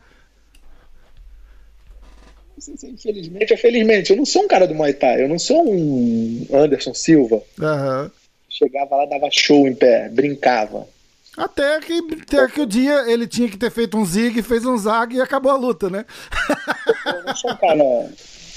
[2.84, 5.64] é infelizmente ou felizmente, eu não sou um cara do Muay Thai, eu não sou
[5.66, 7.42] um Anderson Silva.
[7.62, 8.12] Aham.
[8.50, 10.88] Chegava lá, dava show em pé, brincava.
[11.38, 14.78] Até que, até que o dia ele tinha que ter feito um zig, fez um
[14.78, 16.06] zag e acabou a luta, né?
[17.06, 18.10] Eu não sou um cara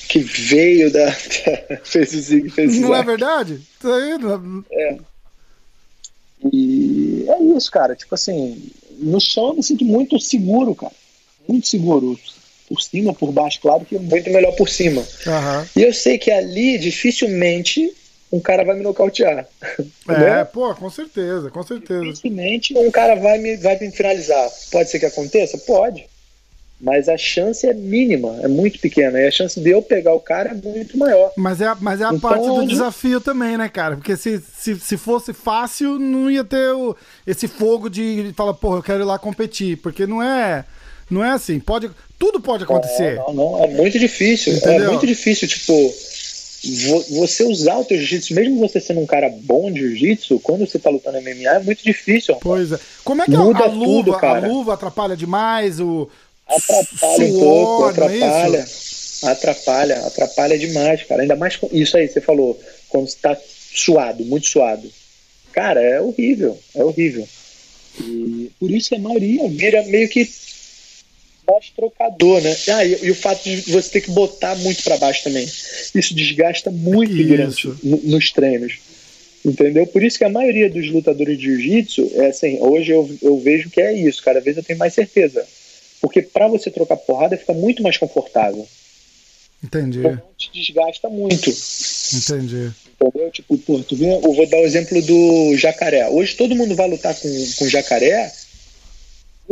[0.08, 1.12] que veio da.
[1.84, 3.06] fez o zig, fez o Não é zag.
[3.06, 3.60] verdade?
[3.80, 4.64] Tá vendo?
[4.72, 4.96] É.
[6.52, 7.94] E é isso, cara.
[7.94, 10.92] Tipo assim, no chão eu me sinto muito seguro, cara.
[11.46, 12.18] Muito seguro.
[12.68, 15.06] Por cima, por baixo, claro que muito melhor por cima.
[15.26, 15.68] Aham.
[15.76, 17.92] E eu sei que ali dificilmente
[18.32, 19.46] um cara vai me nocautear.
[20.08, 20.44] É, né?
[20.44, 22.00] pô, com certeza, com certeza.
[22.04, 24.50] Dificilmente um cara vai me, vai me finalizar.
[24.72, 25.56] Pode ser que aconteça?
[25.58, 26.04] Pode.
[26.80, 29.16] Mas a chance é mínima, é muito pequena.
[29.20, 31.30] E a chance de eu pegar o cara é muito maior.
[31.36, 32.66] Mas é, a- mas é a Então, parte do né?
[32.66, 33.94] desafio também, né, cara?
[33.96, 38.78] Porque se, se, se fosse fácil, não ia ter o, esse fogo de falar, porra,
[38.78, 39.76] eu quero ir lá competir.
[39.76, 40.64] Porque não é.
[41.08, 41.60] Não é assim.
[41.60, 43.14] Pode, tudo pode acontecer.
[43.14, 44.54] Não, não, é muito difícil.
[44.54, 44.86] Entendeu?
[44.86, 45.94] É muito difícil, tipo,
[46.64, 50.78] você usar o teu jiu-jitsu, mesmo você sendo um cara bom de jiu-jitsu, quando você
[50.78, 52.36] tá lutando MMA, é muito difícil.
[52.36, 52.78] Pois é.
[53.04, 54.46] Como é que a, Muda a luva, tudo, a cara.
[54.46, 55.80] luva atrapalha demais?
[55.80, 56.08] O
[56.46, 58.66] Atrapalha um suor, pouco, não é atrapalha.
[59.24, 61.22] Atrapalha, atrapalha demais, cara.
[61.22, 63.36] Ainda mais com isso aí, você falou, quando você tá
[63.74, 64.88] suado, muito suado.
[65.52, 67.26] Cara, é horrível, é horrível.
[68.00, 70.28] E por isso que a maioria vira meio que
[71.52, 72.56] mais trocador, né?
[72.68, 75.44] Ah, e, e o fato de você ter que botar muito pra baixo também.
[75.94, 77.28] Isso desgasta muito Isso.
[77.28, 78.74] durante no- nos treinos.
[79.44, 79.86] Entendeu?
[79.86, 83.70] Por isso que a maioria dos lutadores de jiu-jitsu, é assim, hoje eu, eu vejo
[83.70, 85.44] que é isso, cada vez eu tenho mais certeza.
[86.00, 88.66] Porque pra você trocar porrada fica muito mais confortável.
[89.64, 91.50] Entendi, Então não te desgasta muito.
[91.50, 92.70] entendi.
[93.00, 93.30] Entendeu?
[93.32, 96.08] Tipo, pô, tu vê, eu vou dar o exemplo do jacaré.
[96.08, 97.28] Hoje todo mundo vai lutar com,
[97.58, 98.32] com jacaré.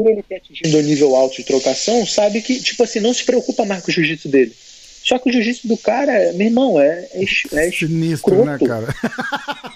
[0.02, 3.24] Por ele ter atingido o nível alto de trocação, sabe que, tipo assim, não se
[3.24, 4.52] preocupa mais com o jiu-jitsu dele.
[5.02, 8.86] Só que o jiu-jitsu do cara, meu irmão, é, é, é Sinistro, né, cara?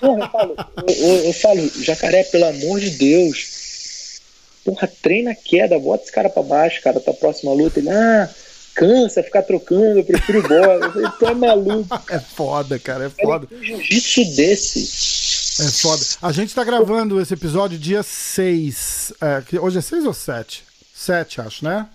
[0.00, 0.56] Porra, eu falo,
[0.86, 4.20] eu, eu- falo, jacaré, pelo amor de Deus.
[4.64, 7.80] Porra, treina a queda, bota esse cara pra baixo, cara, tua próxima luta.
[7.80, 8.28] Ele, ah,
[8.74, 10.74] cansa ficar trocando, eu prefiro bola.
[10.86, 11.88] Eu falei, tu é maluco.
[12.10, 13.46] É foda, cara, é foda.
[13.46, 15.33] que jiu-jitsu desse.
[15.60, 16.04] É foda.
[16.20, 19.12] A gente tá gravando esse episódio dia 6.
[19.20, 20.64] É, hoje é 6 ou 7?
[20.94, 21.86] 7, acho, né?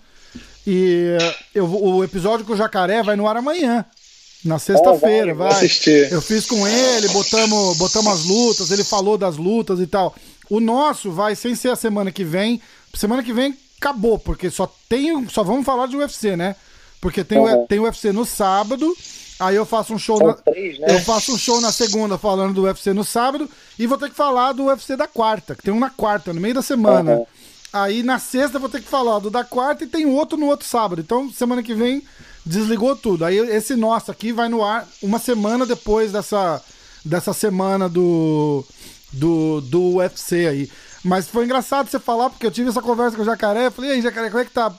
[0.66, 1.16] E
[1.54, 3.84] eu, vou- o episódio com o Jacaré vai no ar amanhã.
[4.44, 6.10] Na sexta-feira, Ah, vai, assistir.
[6.10, 10.14] Eu fiz com ele, botamos, botamos as lutas, ele falou das lutas e tal.
[10.48, 12.60] O nosso vai sem ser a semana que vem.
[12.94, 15.28] Semana que vem acabou, porque só tem.
[15.28, 16.56] Só vamos falar de UFC, né?
[17.00, 17.66] Porque tem, o Uhum.
[17.66, 18.94] tem UFC no sábado.
[19.40, 20.86] Aí eu faço um show São na, três, né?
[20.90, 24.14] eu faço um show na segunda falando do UFC no sábado e vou ter que
[24.14, 27.12] falar do UFC da quarta, que tem um na quarta, no meio da semana.
[27.12, 27.26] Uhum.
[27.72, 30.46] Aí na sexta eu vou ter que falar do da quarta e tem outro no
[30.46, 31.00] outro sábado.
[31.00, 32.02] Então semana que vem
[32.44, 33.24] desligou tudo.
[33.24, 36.62] Aí esse nosso aqui vai no ar uma semana depois dessa,
[37.04, 38.64] dessa semana do,
[39.12, 40.70] do, do UFC aí.
[41.02, 43.66] Mas foi engraçado você falar, porque eu tive essa conversa com o Jacaré.
[43.66, 44.70] Eu falei, e aí, Jacaré, como é que tá?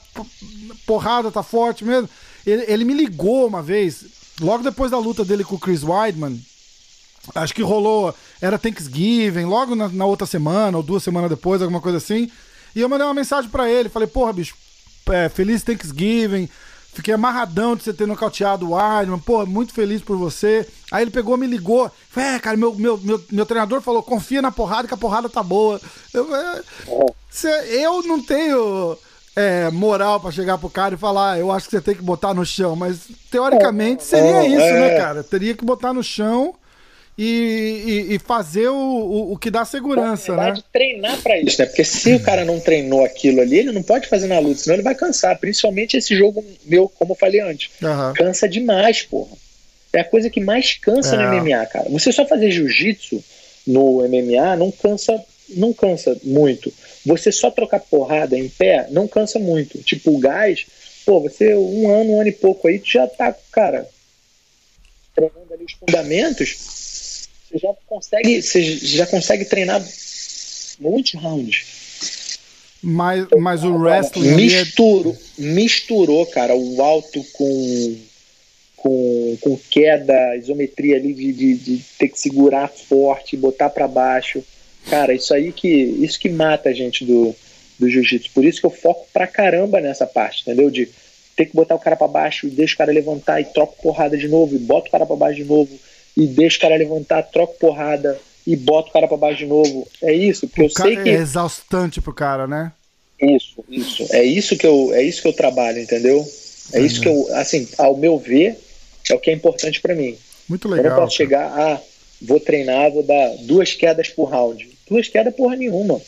[0.85, 2.07] Porrada, tá forte mesmo?
[2.45, 4.05] Ele, ele me ligou uma vez,
[4.39, 6.39] logo depois da luta dele com o Chris Weidman.
[7.35, 11.79] Acho que rolou, era Thanksgiving, logo na, na outra semana, ou duas semanas depois, alguma
[11.81, 12.31] coisa assim.
[12.75, 14.55] E eu mandei uma mensagem pra ele, falei, porra, bicho,
[15.09, 16.49] é, feliz Thanksgiving.
[16.93, 20.67] Fiquei amarradão de você ter nocauteado o Weidman, pô, muito feliz por você.
[20.91, 24.41] Aí ele pegou, me ligou, falei, é, cara, meu, meu, meu, meu treinador falou, confia
[24.41, 25.79] na porrada que a porrada tá boa.
[26.13, 26.61] Eu, é,
[27.29, 28.97] cê- eu não tenho
[29.35, 32.01] é, moral pra chegar pro cara e falar, "Ah, eu acho que você tem que
[32.01, 34.97] botar no chão, mas teoricamente seria É, isso, né, é.
[34.97, 35.23] cara?
[35.23, 36.53] Teria que botar no chão
[37.17, 40.43] e, e- e fazer o, o, o que dá segurança, Na né?
[40.45, 41.67] verdade, treinar pra isso, né?
[41.67, 44.75] Porque se o cara não treinou aquilo ali, ele não pode fazer na luta, senão
[44.75, 45.37] ele vai cansar.
[45.37, 47.69] Principalmente esse jogo meu, como eu falei antes.
[47.83, 48.13] Aham.
[48.13, 49.31] Cansa demais, porra.
[49.93, 51.17] É a coisa que mais cansa É.
[51.17, 51.89] no MMA, cara.
[51.89, 53.21] Você só fazer jiu-jitsu
[53.67, 55.21] no MMA não cansa,
[55.55, 56.73] não cansa muito.
[57.05, 59.81] Você só trocar porrada em pé não cansa muito.
[59.83, 60.65] Tipo, o gás,
[61.05, 63.87] pô, você um ano, um ano e pouco aí, tu já tá, cara,
[65.15, 69.83] treinando ali os fundamentos, você já consegue, você já consegue treinar
[70.79, 71.65] muitos rounds.
[72.83, 77.97] Mas, mas o wrestling ali é- Misturou, misturou, cara, o alto com,
[78.75, 84.43] com, com queda, isometria ali de, de, de ter que segurar forte, botar pra baixo.
[84.89, 87.35] Cara, isso aí que isso que mata a gente do,
[87.79, 88.31] do jiu-jitsu.
[88.33, 90.69] Por isso que eu foco pra caramba nessa parte, entendeu?
[90.69, 90.89] De
[91.35, 94.27] ter que botar o cara pra baixo, deixa o cara levantar e troca porrada de
[94.27, 95.79] novo, e bota o cara pra baixo de novo,
[96.15, 99.87] e deixa o cara levantar, troca porrada e bota o cara pra baixo de novo.
[100.01, 102.71] É isso, porque eu o cara sei que é exaustante pro cara, né?
[103.21, 104.07] isso, isso.
[104.11, 106.25] É isso que eu, é isso que eu trabalho, entendeu?
[106.73, 106.85] É uhum.
[106.85, 108.57] isso que eu, assim, ao meu ver,
[109.09, 110.17] é o que é importante para mim.
[110.49, 110.85] Muito legal.
[110.85, 111.79] Eu não posso chegar, ah,
[112.21, 114.69] vou treinar, vou dar duas quedas por round.
[114.89, 115.99] Duas quedas porra nenhuma.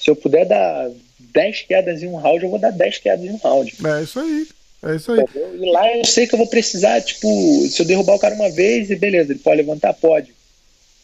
[0.00, 0.90] Se eu puder dar
[1.32, 3.74] 10 quedas em um round, eu vou dar 10 quedas em um round.
[3.84, 4.46] É isso aí.
[4.82, 5.24] É isso aí.
[5.34, 7.26] E lá eu sei que eu vou precisar, tipo,
[7.68, 9.94] se eu derrubar o cara uma vez, e beleza, ele pode levantar?
[9.94, 10.34] Pode.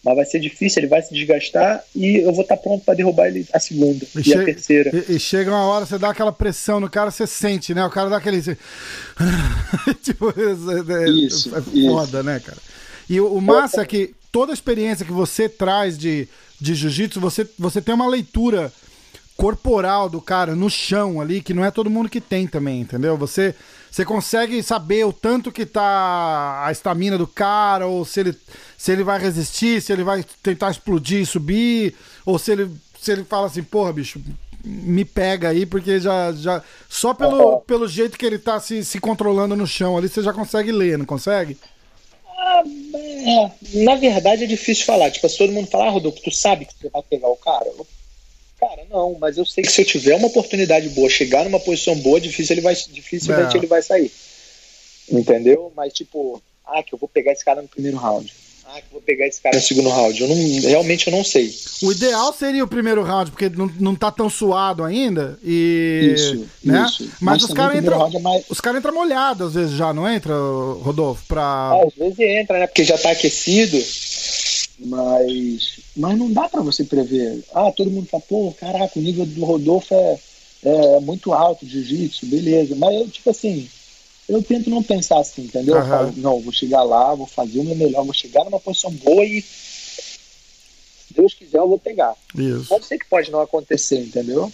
[0.04, 3.28] Mas vai ser difícil, ele vai se desgastar e eu vou estar pronto para derrubar
[3.28, 4.90] ele a segunda e, e a terceira.
[4.94, 7.84] E, e, chega uma hora, você dá aquela pressão no cara, você sente, né?
[7.84, 8.40] O cara dá aquele.
[10.02, 12.22] tipo, é, é, isso, é foda, isso.
[12.22, 12.58] né, cara?
[13.10, 16.28] E o, o massa é que toda a experiência que você traz de,
[16.60, 18.72] de jiu-jitsu, você, você tem uma leitura
[19.36, 23.16] corporal do cara no chão ali, que não é todo mundo que tem também, entendeu?
[23.16, 23.54] Você,
[23.90, 28.36] você consegue saber o tanto que tá a estamina do cara, ou se ele,
[28.76, 32.70] se ele vai resistir, se ele vai tentar explodir e subir, ou se ele,
[33.00, 34.20] se ele fala assim, porra, bicho,
[34.62, 36.32] me pega aí, porque já.
[36.32, 40.22] já só pelo, pelo jeito que ele tá se, se controlando no chão ali, você
[40.22, 41.56] já consegue ler, não consegue?
[42.40, 43.50] Ah, é.
[43.84, 45.10] Na verdade é difícil falar.
[45.10, 47.66] Tipo, se todo mundo falar, ah, Rodolfo, tu sabe que você vai pegar o cara?
[47.66, 47.86] Eu
[48.60, 51.96] Cara, não, mas eu sei que se eu tiver uma oportunidade boa, chegar numa posição
[51.96, 53.58] boa, difícil ele vai, dificilmente é.
[53.58, 54.12] ele vai sair.
[55.10, 55.72] Entendeu?
[55.74, 58.30] Mas tipo, ah, que eu vou pegar esse cara no primeiro round.
[58.72, 60.20] Ah, que vou pegar esse cara no segundo round.
[60.20, 61.52] Eu não, realmente eu não sei.
[61.82, 65.36] O ideal seria o primeiro round, porque não, não tá tão suado ainda.
[65.42, 66.84] E, isso, né?
[66.86, 67.10] isso.
[67.20, 68.06] Mas, mas os caras entram.
[68.06, 68.44] É mais...
[68.48, 71.24] Os caras entram molhados, às vezes já, não entra, Rodolfo?
[71.26, 71.72] Pra...
[71.82, 72.66] É, às vezes entra, né?
[72.68, 73.76] Porque já tá aquecido.
[74.78, 77.42] Mas, mas não dá para você prever.
[77.52, 80.18] Ah, todo mundo fala, pô, caraca, o nível do Rodolfo é,
[80.64, 82.76] é muito alto, jiu-jitsu, beleza.
[82.76, 83.68] Mas eu, tipo assim,
[84.30, 85.74] eu tento não pensar assim, entendeu?
[85.74, 85.80] Uhum.
[85.80, 88.90] Eu falo, não, vou chegar lá, vou fazer o meu melhor, vou chegar numa posição
[88.92, 92.14] boa e se Deus quiser eu vou pegar.
[92.34, 92.68] Isso.
[92.68, 94.50] Pode ser que pode não acontecer, entendeu?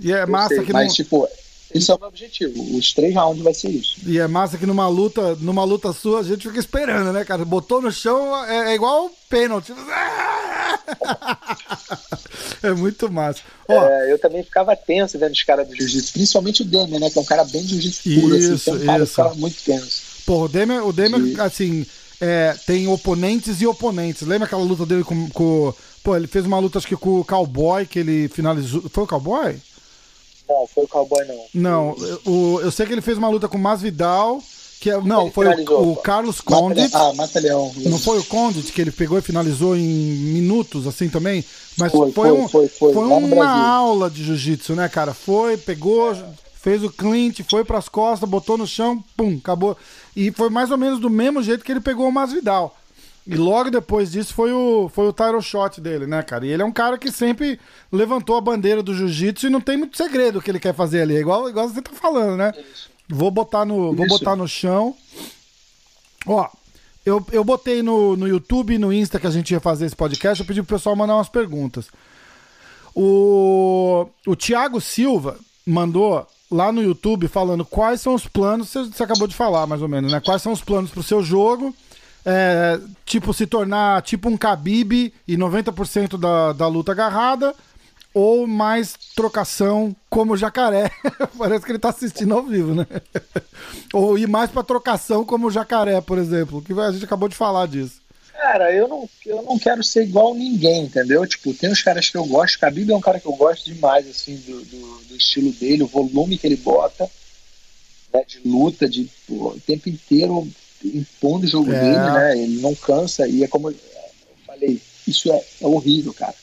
[0.00, 0.94] E é massa sei, que Mas, não...
[0.94, 1.28] tipo,
[1.74, 2.76] esse é o meu objetivo.
[2.76, 3.96] Os três rounds vai ser isso.
[4.06, 7.44] E é massa que numa luta, numa luta sua, a gente fica esperando, né, cara?
[7.44, 9.72] Botou no chão, é, é igual pênalti.
[12.66, 13.40] é muito massa.
[13.68, 17.10] Ó, é, eu também ficava tenso vendo os caras do jiu-jitsu, principalmente o Demian, né?
[17.10, 19.10] Que é um cara bem jiu-jitsu puro, assim, isso, cara isso.
[19.10, 20.02] ficava muito tenso.
[20.26, 21.86] Pô, o Demian, o Demian assim,
[22.20, 24.22] é, tem oponentes e oponentes.
[24.22, 25.74] Lembra aquela luta dele com, com.
[26.02, 28.82] Pô, ele fez uma luta, acho que com o Cowboy, que ele finalizou.
[28.90, 29.56] Foi o Cowboy?
[30.48, 31.44] Não, foi o Cowboy não.
[31.54, 31.96] Não,
[32.26, 34.42] o, eu sei que ele fez uma luta com o Masvidal.
[34.84, 36.94] Que, é, não, foi o, o, Carlos Condit.
[36.94, 37.72] Ah, Mata Leão.
[37.86, 41.42] Não foi o Condit que ele pegou e finalizou em minutos, assim também?
[41.78, 45.14] Mas foi, foi, um, foi, foi, foi uma aula de jiu-jitsu, né, cara?
[45.14, 46.22] Foi, pegou, é.
[46.60, 49.74] fez o Clint, foi pras costas, botou no chão, pum, acabou.
[50.14, 52.76] E foi mais ou menos do mesmo jeito que ele pegou o Masvidal.
[53.26, 56.44] E logo depois disso foi o, foi o title shot dele, né, cara?
[56.44, 57.58] E ele é um cara que sempre
[57.90, 61.00] levantou a bandeira do jiu-jitsu e não tem muito segredo o que ele quer fazer
[61.00, 61.16] ali.
[61.16, 62.52] É igual, igual você tá falando, né?
[63.08, 64.94] Vou botar no, vou botar no chão.
[66.26, 66.48] Ó,
[67.04, 69.96] eu, eu botei no, no YouTube e no Insta que a gente ia fazer esse
[69.96, 71.86] podcast, eu pedi pro pessoal mandar umas perguntas.
[72.94, 75.36] O, o Thiago Silva
[75.66, 79.82] mandou lá no YouTube falando quais são os planos, você, você acabou de falar mais
[79.82, 80.20] ou menos, né?
[80.20, 81.74] Quais são os planos pro seu jogo
[82.24, 87.54] é, tipo, se tornar tipo um Khabib e 90% da, da luta agarrada,
[88.14, 90.90] ou mais trocação como jacaré.
[91.36, 92.86] Parece que ele tá assistindo ao vivo, né?
[93.92, 97.66] ou ir mais pra trocação como jacaré, por exemplo, que a gente acabou de falar
[97.66, 98.04] disso.
[98.32, 101.26] Cara, eu não, eu não quero ser igual ninguém, entendeu?
[101.26, 102.58] Tipo, tem os caras que eu gosto.
[102.58, 105.88] Khabib é um cara que eu gosto demais, assim, do, do, do estilo dele, o
[105.88, 107.08] volume que ele bota,
[108.12, 110.48] né, de luta, de pô, o tempo inteiro
[110.84, 111.80] impondo o jogo é.
[111.80, 112.42] dele, né?
[112.42, 113.76] Ele não cansa e é como eu
[114.46, 116.34] falei, isso é, é horrível, cara.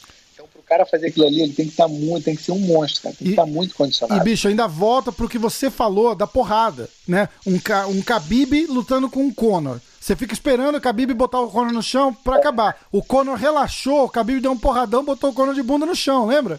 [0.71, 3.03] Cara fazer aquilo ali, ele tem que estar tá muito, tem que ser um monstro,
[3.03, 3.15] cara.
[3.17, 4.21] Tem que estar tá muito condicionado.
[4.21, 7.27] E, bicho, ainda volta pro que você falou da porrada, né?
[7.45, 7.55] Um,
[7.89, 9.81] um Khabib lutando com um Conor.
[9.99, 12.39] Você fica esperando o Khabib botar o Conor no chão pra é.
[12.39, 12.87] acabar.
[12.89, 16.25] O Conor relaxou, o Khabib deu um porradão, botou o Conor de bunda no chão,
[16.25, 16.57] lembra?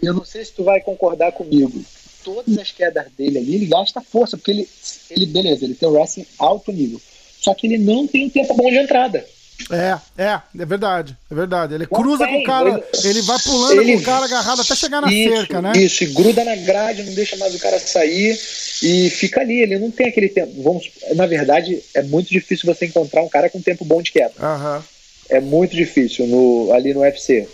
[0.00, 1.84] Eu não sei se tu vai concordar comigo
[2.22, 4.68] todas as quedas dele ali, ele gasta força, porque ele,
[5.10, 7.00] ele beleza, ele tem o wrestling alto nível.
[7.40, 9.26] Só que ele não tem um tempo bom de entrada.
[9.70, 11.74] É, é, é verdade, é verdade.
[11.74, 14.74] Ele cruza tem, com o cara, ele, vai pulando ele, com o cara agarrado até
[14.74, 15.72] chegar na isso, cerca, né?
[15.76, 18.38] Isso, e gruda na grade, não deixa mais o cara sair
[18.82, 19.60] e fica ali.
[19.60, 20.62] Ele não tem aquele tempo.
[20.62, 24.32] Vamos, na verdade, é muito difícil você encontrar um cara com tempo bom de queda.
[24.38, 24.82] Uhum.
[25.28, 27.48] É muito difícil no, ali no UFC.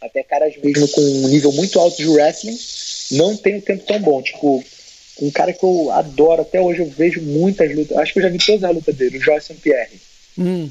[0.00, 2.58] Até caras mesmo com um nível muito alto de wrestling
[3.12, 4.22] não tem um tempo tão bom.
[4.22, 4.62] Tipo,
[5.20, 8.28] um cara que eu adoro, até hoje eu vejo muitas lutas, acho que eu já
[8.28, 9.54] vi todas as lutas dele, o Joyce.
[9.54, 10.00] Pierre.
[10.38, 10.70] Hum.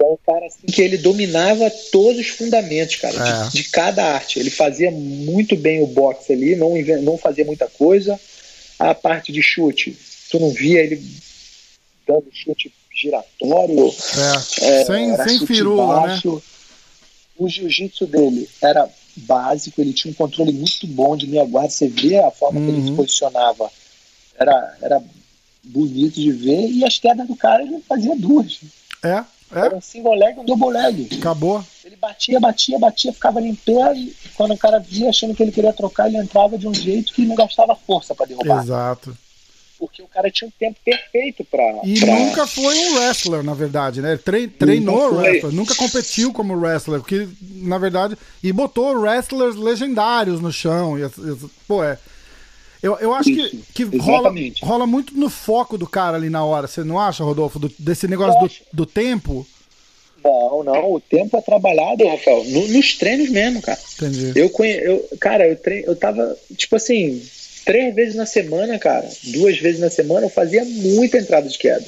[0.00, 3.48] É um cara assim que ele dominava todos os fundamentos, cara, é.
[3.48, 4.38] de, de, cada arte.
[4.38, 8.18] Ele fazia muito bem o boxe ali, não, não fazia muita coisa.
[8.78, 9.96] A parte de chute,
[10.30, 11.02] tu não via ele
[12.06, 13.92] dando chute giratório.
[14.60, 16.36] É, é sem, sem firula, baixo.
[16.36, 16.42] né?
[17.36, 21.88] O jiu-jitsu dele era básico, ele tinha um controle muito bom de meia guarda, você
[21.88, 22.66] vê a forma uhum.
[22.66, 22.96] que ele se uhum.
[22.96, 23.70] posicionava.
[24.38, 25.02] Era, era
[25.62, 28.60] bonito de ver, e as quedas do cara ele fazia duas.
[29.04, 29.58] É, é.
[29.58, 31.08] Era um single leg um double leg.
[31.18, 31.64] Acabou.
[31.84, 35.42] Ele batia, batia, batia, ficava ali em pé e quando o cara via achando que
[35.42, 38.62] ele queria trocar, ele entrava de um jeito que não gastava força para derrubar.
[38.62, 39.16] Exato.
[39.78, 41.80] Porque o cara tinha um tempo perfeito para.
[41.84, 42.12] E pra...
[42.12, 44.16] nunca foi um wrestler, na verdade, né?
[44.16, 50.40] Tre treinou nunca wrestler, nunca competiu como wrestler, porque, na verdade, e botou wrestlers legendários
[50.40, 50.98] no chão.
[50.98, 51.96] E, e, pô, é.
[52.82, 56.44] Eu, eu acho Isso, que, que rola, rola muito no foco do cara ali na
[56.44, 57.58] hora, você não acha, Rodolfo?
[57.58, 59.46] Do, desse negócio do, do tempo?
[60.24, 60.92] Não, não.
[60.92, 62.44] O tempo é trabalhado, Rafael.
[62.44, 63.78] No, nos treinos mesmo, cara.
[63.94, 64.32] Entendi.
[64.34, 64.74] Eu, conhe...
[64.74, 67.22] eu Cara, eu, treino, eu tava, tipo assim,
[67.64, 69.08] três vezes na semana, cara.
[69.24, 71.84] Duas vezes na semana, eu fazia muita entrada de queda.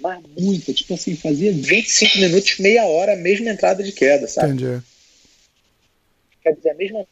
[0.00, 0.72] Mas muita.
[0.72, 4.52] Tipo assim, fazia 25 minutos, meia hora, a mesma entrada de queda, sabe?
[4.52, 4.82] Entendi.
[6.42, 7.06] Quer dizer, a mesma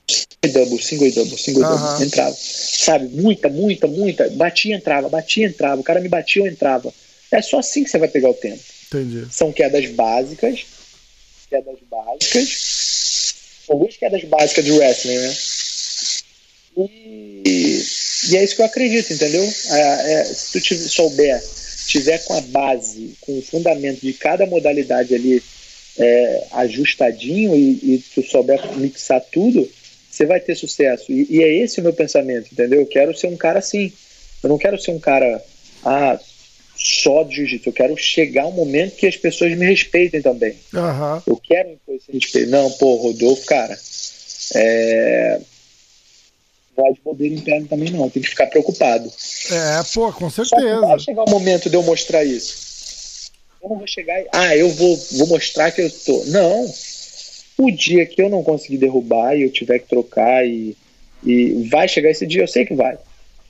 [0.49, 2.37] double, single e double, single e double, entrava.
[2.37, 3.09] Sabe?
[3.09, 4.29] Muita, muita, muita.
[4.31, 5.81] Batia, entrava, batia, entrava.
[5.81, 6.93] O cara me batia, eu entrava.
[7.31, 8.61] É só assim que você vai pegar o tempo.
[8.87, 9.27] Entendi.
[9.31, 10.67] São quedas básicas.
[11.49, 12.49] Quedas básicas.
[13.67, 15.35] São duas quedas básicas de wrestling, né?
[17.47, 17.85] E,
[18.31, 19.43] e é isso que eu acredito, entendeu?
[19.43, 21.41] É, é, se tu souber,
[21.87, 25.43] tiver com a base, com o fundamento de cada modalidade ali
[25.99, 29.69] é, ajustadinho e, e tu souber mixar tudo,
[30.11, 31.11] você vai ter sucesso.
[31.11, 32.81] E, e, é esse o meu pensamento, entendeu?
[32.81, 33.93] Eu quero ser um cara assim.
[34.43, 35.43] Eu não quero ser um cara
[35.85, 36.19] ah,
[36.77, 37.69] só de jiu-jitsu.
[37.69, 40.57] Eu quero chegar um momento que as pessoas me respeitem também.
[40.73, 41.23] Uhum.
[41.27, 42.51] Eu quero impor esse respeito.
[42.51, 43.79] Não, pô, Rodolfo, cara,
[44.55, 45.41] é...
[46.77, 48.09] não é de bobeira interno também não.
[48.11, 49.13] Tem que ficar preocupado.
[49.51, 50.81] É, pô, com certeza.
[50.81, 52.70] Só vai chegar o momento de eu mostrar isso.
[53.63, 56.25] Eu não vou chegar e, ah, eu vou, vou mostrar que eu estou.
[56.27, 56.67] Não.
[57.59, 60.77] O dia que eu não conseguir derrubar e eu tiver que trocar e,
[61.23, 62.97] e vai chegar esse dia, eu sei que vai.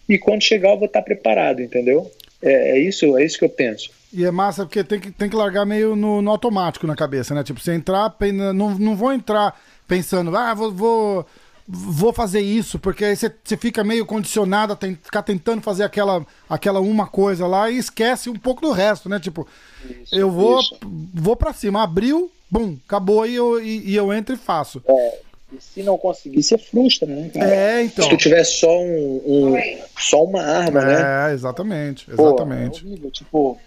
[0.08, 2.10] E quando chegar, eu vou estar preparado, entendeu?
[2.42, 3.90] É, é, isso, é isso que eu penso.
[4.12, 7.32] E é massa porque tem que, tem que largar meio no, no automático na cabeça,
[7.34, 7.44] né?
[7.44, 8.12] Tipo, você entrar,
[8.54, 9.56] não, não vou entrar
[9.86, 11.26] pensando, ah, vou, vou,
[11.72, 15.84] vou fazer isso, porque aí você, você fica meio condicionado a tem, ficar tentando fazer
[15.84, 19.20] aquela, aquela uma coisa lá e esquece um pouco do resto, né?
[19.20, 19.46] Tipo,
[19.84, 20.76] isso, eu vou, isso.
[21.14, 24.82] vou para cima, abriu, bum, acabou e eu, e, e eu entro e faço.
[24.86, 25.18] É.
[25.52, 27.54] E se não conseguir, você frustra, né, cara?
[27.54, 28.04] É, então.
[28.04, 31.30] Se tu tiver só um, um só uma arma, é, né?
[31.30, 32.84] É, exatamente, exatamente.
[32.84, 33.58] Pô, é Tipo,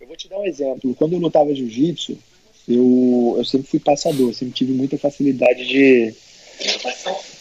[0.00, 0.94] eu vou te dar um exemplo.
[0.94, 2.18] Quando eu lutava jiu-jitsu,
[2.68, 6.14] eu, eu sempre fui passador, sempre tive muita facilidade de,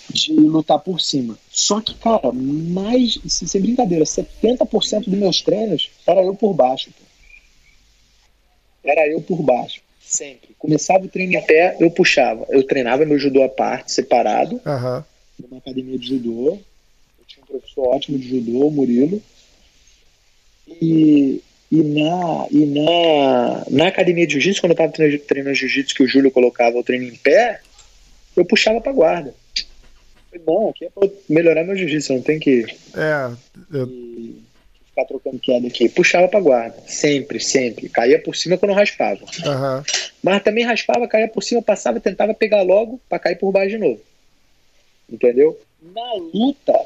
[0.10, 1.38] de lutar por cima.
[1.52, 6.90] Só que, cara, mais, sem brincadeira, 70% dos meus treinos era eu por baixo.
[6.92, 7.04] Pô.
[8.84, 9.82] Era eu por baixo.
[10.02, 10.50] Sempre.
[10.58, 12.46] Começava o treino em pé, eu puxava.
[12.50, 15.04] Eu treinava meu judô à parte, separado, uhum.
[15.40, 16.58] numa academia de judô.
[17.20, 19.22] Eu tinha um professor ótimo de judô, o Murilo.
[20.82, 21.42] E,
[21.72, 26.04] e, na, e na, na academia de jiu-jitsu, quando eu estava treinando, treinando jiu-jitsu, que
[26.04, 27.62] o Júlio colocava o treino em pé,
[28.36, 29.36] eu puxava para guarda.
[30.46, 32.66] Não, aqui é para melhorar meu jiu-jitsu, não tem que.
[32.96, 33.32] É.
[33.72, 33.88] Eu...
[33.88, 34.44] E
[35.00, 35.90] ficar trocando queda aqui.
[35.90, 36.76] Puxava pra guarda.
[36.86, 37.90] Sempre, sempre.
[37.90, 39.22] Caía por cima quando raspava.
[39.22, 39.84] Uhum.
[40.22, 43.78] Mas também raspava, caía por cima, passava, tentava pegar logo pra cair por baixo de
[43.78, 44.02] novo.
[45.10, 45.60] Entendeu?
[45.82, 46.80] Na luta,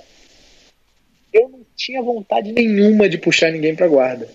[1.33, 4.27] eu não tinha vontade nenhuma de puxar ninguém pra guarda.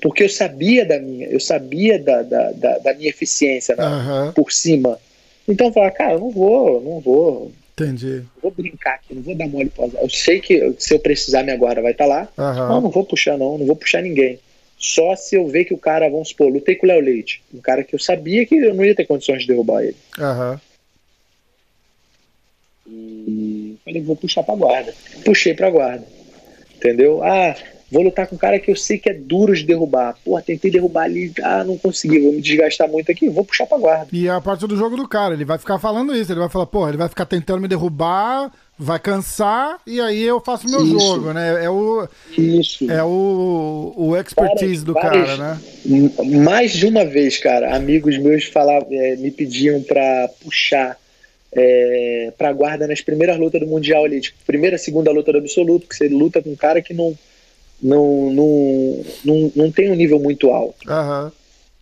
[0.00, 4.32] Porque eu sabia da minha, eu sabia da, da, da, da minha eficiência né, uhum.
[4.32, 4.98] por cima.
[5.46, 7.52] Então eu falava, cara, eu não vou, não vou
[7.84, 8.24] Entendi.
[8.42, 11.56] Vou brincar aqui, não vou dar mole pra Eu sei que se eu precisar, minha
[11.56, 12.28] guarda vai estar tá lá.
[12.36, 12.68] Uhum.
[12.68, 14.38] Não, não vou puxar, não, não vou puxar ninguém.
[14.78, 17.42] Só se eu ver que o cara, vamos supor, lutei com o Léo Leite.
[17.52, 19.96] Um cara que eu sabia que eu não ia ter condições de derrubar ele.
[20.18, 20.58] Uhum.
[22.86, 24.94] E falei, vou puxar pra guarda.
[25.24, 26.06] Puxei pra guarda.
[26.76, 27.22] Entendeu?
[27.22, 27.54] Ah,
[27.90, 30.16] Vou lutar com um cara que eu sei que é duro de derrubar.
[30.24, 33.78] Porra, tentei derrubar ali, ah, não consegui, vou me desgastar muito aqui, vou puxar pra
[33.78, 34.06] guarda.
[34.12, 36.48] E é a parte do jogo do cara, ele vai ficar falando isso, ele vai
[36.48, 40.84] falar, porra, ele vai ficar tentando me derrubar, vai cansar, e aí eu faço meu
[40.84, 40.98] isso.
[41.00, 41.64] jogo, né?
[41.64, 42.08] É o.
[42.38, 42.90] Isso.
[42.90, 46.40] É o, o expertise várias, do várias, cara, né?
[46.44, 50.96] Mais de uma vez, cara, amigos meus falavam, é, me pediam pra puxar.
[51.52, 55.88] É, pra guarda nas primeiras lutas do Mundial ali, tipo, primeira, segunda luta do absoluto,
[55.88, 57.18] que você luta com um cara que não,
[57.82, 60.88] não, não, não, não tem um nível muito alto.
[60.88, 61.30] Uhum.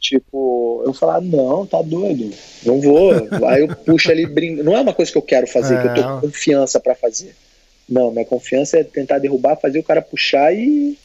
[0.01, 2.30] Tipo, eu falar, não, tá doido,
[2.64, 3.12] não vou.
[3.49, 4.62] Aí eu puxo ali, brinco.
[4.62, 5.82] Não é uma coisa que eu quero fazer, é.
[5.82, 7.34] que eu tô com confiança para fazer.
[7.88, 10.96] Não, minha confiança é tentar derrubar, fazer o cara puxar e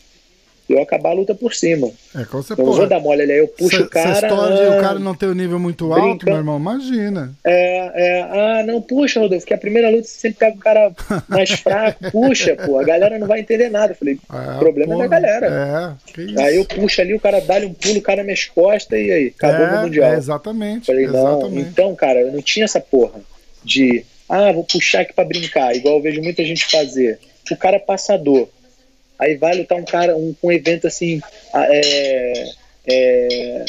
[0.70, 1.90] eu acabar a luta por cima.
[2.16, 4.12] É, como você Eu não vou dar mole ali, aí eu puxo Essa- o cara.
[4.28, 6.26] História ah, o cara não ter o nível muito alto, brinca.
[6.28, 7.34] meu irmão, imagina.
[7.44, 10.92] É, é, ah, não, puxa, Rodolfo, que a primeira luta você sempre pega o cara
[11.28, 13.92] mais fraco, puxa, pô, a galera não vai entender nada.
[13.94, 15.98] Eu falei, É, o problema porra, é da galera.
[16.08, 16.40] É, que isso.
[16.40, 19.34] Aí eu puxo ali, o cara dá-lhe um pulo, o cara nas costas e aí,
[19.38, 20.14] acabou é, o Mundial.
[20.14, 20.86] é, exatamente.
[20.88, 21.70] Falei, não, exatamente.
[21.70, 23.20] então, cara, eu não tinha essa porra
[23.64, 27.20] de, ah, vou puxar aqui pra brincar, igual eu vejo muita gente fazer.
[27.52, 28.48] O cara é passador.
[29.20, 31.22] Aí vai lutar um cara, um, um evento assim,
[31.54, 32.44] ah, é,
[32.88, 33.66] é,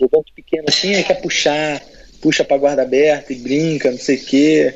[0.00, 1.82] um evento pequeno assim, aí quer puxar,
[2.22, 4.74] puxa pra guarda aberta e brinca, não sei o quê,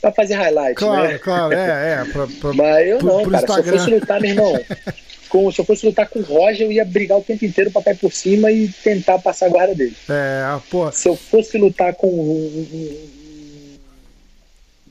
[0.00, 1.18] pra fazer highlight, Claro, né?
[1.18, 2.04] claro, é, é.
[2.12, 3.46] Pra, pra- Mas eu pro- não, pro cara.
[3.46, 3.78] Se eu Instagram.
[3.78, 4.60] fosse lutar, meu irmão,
[5.28, 7.82] com, se eu fosse lutar com o Roger, eu ia brigar o tempo inteiro pra
[7.82, 9.96] cair por cima e tentar passar a guarda dele.
[10.08, 13.08] é, pô, Se eu fosse lutar com um, um- um-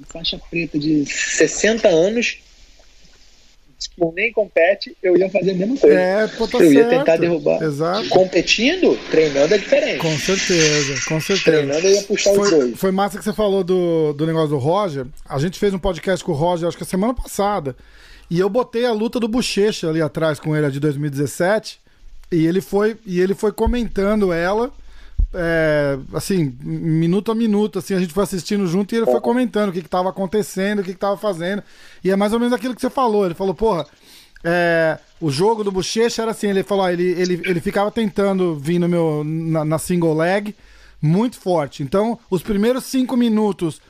[0.02, 2.38] um faixa preta de 60 anos,
[3.90, 6.00] que nem compete, eu ia fazer a mesma coisa.
[6.00, 6.98] é, pô, tá eu ia certo.
[6.98, 7.62] tentar derrubar.
[7.62, 8.10] Exato.
[8.10, 10.00] Competindo, treinando é diferente.
[10.00, 11.58] Com certeza, com certeza.
[11.58, 12.80] Treinando eu ia puxar os Foi, dois.
[12.80, 15.06] foi massa que você falou do, do negócio do Roger.
[15.28, 17.76] A gente fez um podcast com o Roger, acho que a semana passada.
[18.30, 21.80] E eu botei a luta do Bochecha ali atrás com ele, a de 2017.
[22.32, 24.72] E ele foi, e ele foi comentando ela,
[25.34, 27.80] é, assim, minuto a minuto.
[27.80, 30.80] Assim, a gente foi assistindo junto e ele foi comentando o que, que tava acontecendo,
[30.80, 31.64] o que, que tava fazendo.
[32.04, 33.26] E é mais ou menos aquilo que você falou.
[33.26, 33.86] Ele falou, porra.
[34.44, 38.56] é, o jogo do Bochecha era assim, ele falou, ó, ele, ele, ele ficava tentando
[38.56, 40.54] vir no meu, na, na single leg
[41.02, 41.82] muito forte.
[41.82, 43.82] Então, os primeiros cinco minutos,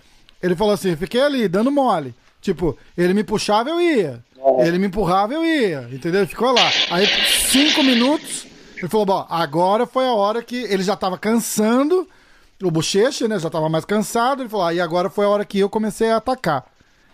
[0.42, 2.14] ele falou assim, fiquei ali, dando mole.
[2.40, 4.24] Tipo, ele me puxava, eu ia.
[4.60, 5.88] Ele me empurrava, eu ia.
[5.92, 6.28] Entendeu?
[6.28, 6.70] Ficou lá.
[6.92, 7.08] Aí,
[7.50, 8.46] cinco minutos,
[8.84, 12.06] ele falou, bom, agora foi a hora que ele já tava cansando,
[12.62, 14.42] o bochecha, né, já tava mais cansado.
[14.42, 16.66] Ele falou, aí agora foi a hora que eu comecei a atacar.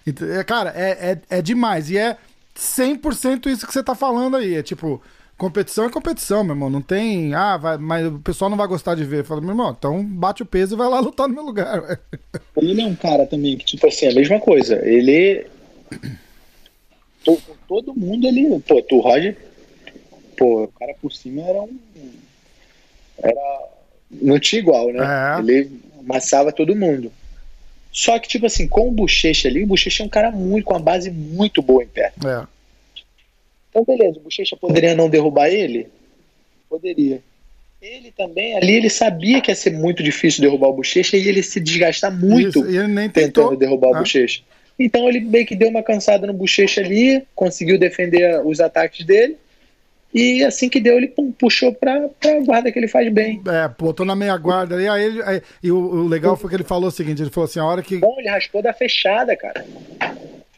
[0.08, 1.92] Ent- é, Cara, é, é, é demais.
[1.92, 2.18] E é
[2.58, 4.56] 100% isso que você tá falando aí.
[4.56, 5.00] É tipo,
[5.38, 6.72] competição é competição, meu irmão.
[6.72, 7.36] Não tem.
[7.36, 9.24] Ah, vai, mas o pessoal não vai gostar de ver.
[9.24, 12.00] Fala, meu irmão, então bate o peso e vai lá lutar no meu lugar.
[12.58, 14.76] Ele é um cara também que, tipo assim, a mesma coisa.
[14.84, 15.46] Ele.
[17.68, 18.60] todo mundo ele.
[18.68, 19.49] Pô, tu, Roger.
[20.40, 21.78] Pô, o cara por cima era um.
[23.22, 23.68] Era.
[24.10, 25.00] Não tinha igual, né?
[25.06, 25.40] É.
[25.40, 25.70] Ele
[26.00, 27.12] amassava todo mundo.
[27.92, 30.74] Só que, tipo assim, com o Bochecha ali, o Bochecha é um cara muito, com
[30.74, 32.12] uma base muito boa em pé.
[32.26, 32.48] É.
[33.70, 35.88] Então, beleza, o Bochecha poderia não derrubar ele?
[36.70, 37.22] Poderia.
[37.82, 41.42] Ele também, ali, ele sabia que ia ser muito difícil derrubar o Bochecha e ele
[41.44, 43.56] se desgastar muito Isso, tentando tentou.
[43.58, 44.00] derrubar o Ah.
[44.00, 44.42] Bochecha.
[44.78, 49.36] Então ele meio que deu uma cansada no Bochecha ali, conseguiu defender os ataques dele,
[50.14, 53.42] e assim que deu, ele pum, puxou pra, pra guarda que ele faz bem.
[53.48, 54.88] É, botou na meia guarda ali.
[54.88, 57.46] Aí, ele- aí- e o, o legal foi que ele falou o seguinte: ele falou
[57.48, 57.98] assim, a hora que.
[57.98, 59.66] Bom, ele raspou da fechada, cara.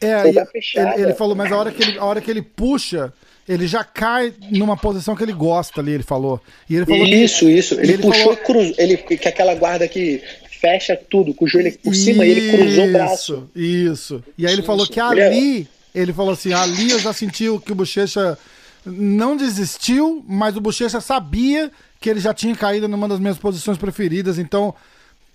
[0.00, 0.94] É, e da fechada.
[0.94, 3.12] ele, ele falou, mas a hora, que ele, a hora que ele puxa,
[3.48, 6.40] ele já cai numa posição que ele gosta ali, ele falou.
[6.68, 7.74] E ele falou que- Isso, isso.
[7.74, 8.74] Ele, ele puxou falou- e cruzou.
[8.78, 10.20] Ele, que aquela guarda que
[10.60, 13.50] fecha tudo, com o joelho por cima, e ele cruzou o braço.
[13.54, 14.24] Isso, isso.
[14.38, 17.60] E aí ele Isso, falou que ali, ele falou assim, ali eu já senti o
[17.60, 18.38] que o Bochecha
[18.84, 21.70] não desistiu, mas o Bochecha sabia
[22.00, 24.74] que ele já tinha caído numa das minhas posições preferidas, então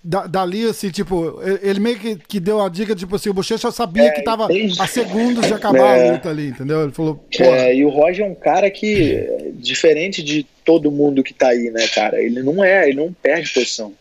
[0.03, 3.71] da- dali, assim, tipo, ele- meio que, que deu a dica, tipo assim, o Bochecha
[3.71, 6.09] sabia É, que tava desde- a segundos de acabar É.
[6.09, 6.83] a luta ali, entendeu?
[6.83, 11.33] Ele falou, É, e o Roger é um cara que, diferente de todo mundo que
[11.33, 12.21] tá aí, né, cara?
[12.21, 13.93] Ele não é, ele não perde posição.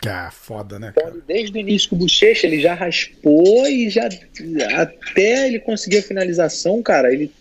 [0.00, 1.16] que é foda, né, Então, cara?
[1.26, 4.06] desde o início com o Bochecha, ele já raspou e já.
[4.76, 7.32] Até ele conseguir a finalização, cara, ele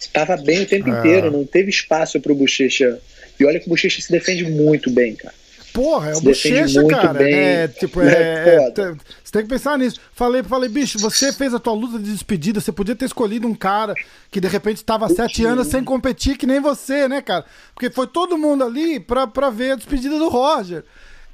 [0.00, 0.98] estava bem o tempo É.
[0.98, 2.98] inteiro, não teve espaço pro Bochecha.
[3.38, 5.34] E olha que o Bochecha se defende muito bem, cara.
[5.72, 7.12] Porra, é o bochecha, cara.
[7.14, 7.32] bem.
[7.32, 8.82] É, tipo, é, é, te-
[9.22, 10.00] você tem que pensar nisso.
[10.14, 13.54] Falei, falei, bicho, você fez a tua luta de despedida, você podia ter escolhido um
[13.54, 13.94] cara
[14.32, 17.44] que de repente tava há sete anos sem competir, que nem você, né, cara?
[17.72, 20.82] Porque foi todo mundo ali pra, pra ver a despedida do Roger.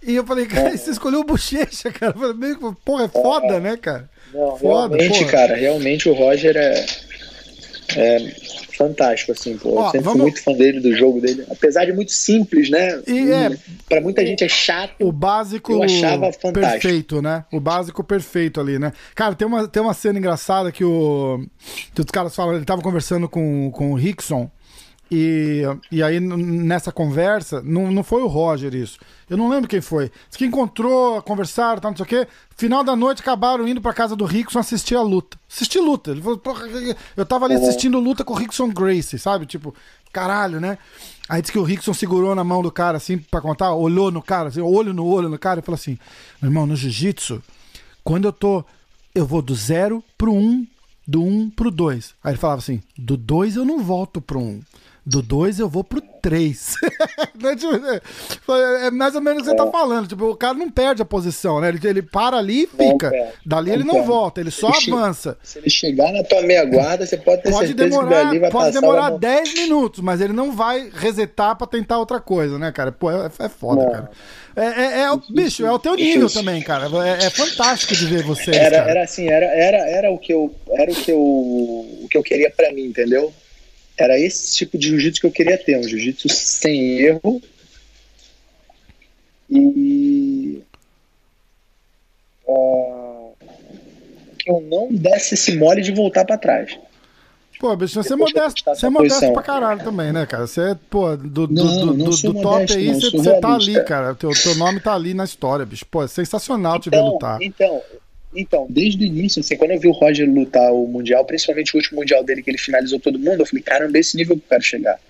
[0.07, 0.77] E eu falei, cara, É.
[0.77, 2.15] você escolheu o bochecha, cara.
[2.15, 2.55] Eu falei,
[2.85, 4.11] porra, é foda, né, cara?
[4.35, 5.31] Não, Foda, realmente, porra.
[5.33, 6.85] cara, realmente o Roger é,
[7.95, 8.19] é
[8.77, 9.77] fantástico, assim, pô.
[9.77, 11.45] Ó, eu sempre vamos- fui muito fã dele, do jogo dele.
[11.51, 13.01] Apesar de muito simples, né?
[13.07, 13.57] E é-
[13.89, 14.95] Pra muita gente é chato.
[15.01, 16.53] O básico Eu achava fantástico.
[16.83, 17.45] perfeito, né?
[17.53, 18.93] O básico perfeito ali, né?
[19.15, 21.45] Cara, tem uma, tem uma cena engraçada que, o,
[21.95, 24.51] que os caras falam, ele tava conversando com, com o Rickson.
[25.11, 28.99] E, e aí, nessa conversa, não, não foi o Roger isso.
[29.31, 30.11] Eu não lembro quem foi.
[30.29, 32.29] Diz que encontrou, conversaram, tal, não sei o quê.
[32.57, 35.39] Final da noite acabaram indo pra casa do Rickson assistir a luta.
[35.49, 36.11] Assistir luta.
[36.11, 36.41] Ele falou,
[37.17, 39.47] eu tava ali assistindo luta com o Rickson Gracie, sabe?
[39.47, 39.75] Tipo,
[40.13, 40.79] caralho, né?
[41.29, 44.23] Aí disse que o Rickson segurou na mão do cara, assim, pra contar, olhou no
[44.23, 45.99] cara, assim, olho no olho no cara, e falou assim:
[46.41, 47.43] meu irmão, no jiu-jitsu,
[48.03, 48.65] quando eu tô
[49.17, 50.67] eu vou do zero pro um,
[51.07, 52.15] do um pro dois.
[52.23, 54.61] Aí ele falava assim: do dois eu não volto pro um.
[55.07, 56.75] Do 2 eu vou pro 3.
[58.29, 60.09] Tipo, é mais ou menos o que você tá falando.
[60.09, 61.69] Tipo, o cara não perde a posição, né?
[61.69, 63.13] Ele, ele para ali e fica.
[63.45, 65.39] Dali ele não volta, ele só ele avança.
[65.45, 68.39] Se ele chegar na tua meia guarda, você pode ter pode certeza demorar, que ali
[68.41, 72.73] vai Pode demorar 10 minutos, mas ele não vai resetar pra tentar outra coisa, né,
[72.73, 72.91] cara?
[72.91, 73.93] Pô, é, é foda, não.
[73.93, 74.11] cara.
[74.57, 76.87] É, é, é, o bicho, é o teu nível também, cara.
[77.07, 78.51] É, é, fantástico de ver você.
[78.53, 82.17] Era, era assim, era, era, era o que eu, era o que eu, o que
[82.17, 83.33] eu queria para mim, entendeu?
[83.99, 87.43] Era esse tipo de jiu-jitsu que eu queria ter, um jiu-jitsu sem erro
[89.49, 90.63] e
[92.47, 93.33] uh,
[94.39, 96.79] que eu não desse esse mole de voltar para trás.
[97.59, 100.47] Pô, bicho, você é modesto, você é modesto pra caralho também, né, cara?
[100.47, 103.83] Você é, pô, do, não, do, do, do top modesto, aí, você, você tá ali,
[103.85, 104.15] cara.
[104.15, 105.87] Teu, teu nome tá ali na história, bicho.
[105.87, 107.39] Pô, é sensacional então, te ver então, lutar.
[107.41, 107.83] Então,
[108.37, 111.79] então, desde o início, assim, quando eu vi o Roger lutar o Mundial, principalmente o
[111.79, 114.43] último Mundial dele, que ele finalizou todo mundo, eu falei, caramba, é esse nível que
[114.43, 115.01] eu quero chegar.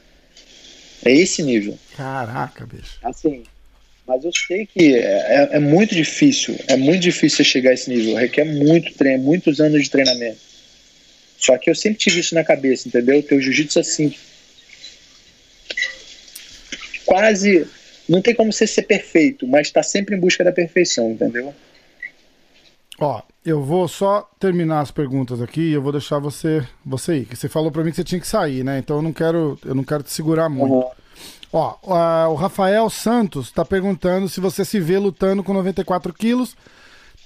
[1.05, 1.79] É esse nível.
[1.97, 2.99] Caraca, bicho.
[3.03, 3.45] Assim,
[4.07, 7.75] mas eu sei que é, é, é muito difícil, é muito difícil você chegar a
[7.75, 10.39] esse nível, requer muito treino, muitos anos de treinamento.
[11.39, 13.23] Só que eu sempre tive isso na cabeça, entendeu?
[13.23, 14.15] Teu jiu-jitsu assim,
[17.05, 17.67] quase,
[18.09, 21.55] não tem como você ser perfeito, mas tá sempre em busca da perfeição, entendeu?
[22.99, 27.27] Ó, eu vou só terminar as perguntas aqui e eu vou deixar você você ir.
[27.27, 28.79] Que você falou para mim que você tinha que sair, né?
[28.79, 30.75] Então eu não quero eu não quero te segurar muito.
[30.75, 30.91] Uhum.
[31.53, 31.77] Ó,
[32.31, 36.57] o Rafael Santos está perguntando se você se vê lutando com 94 quilos,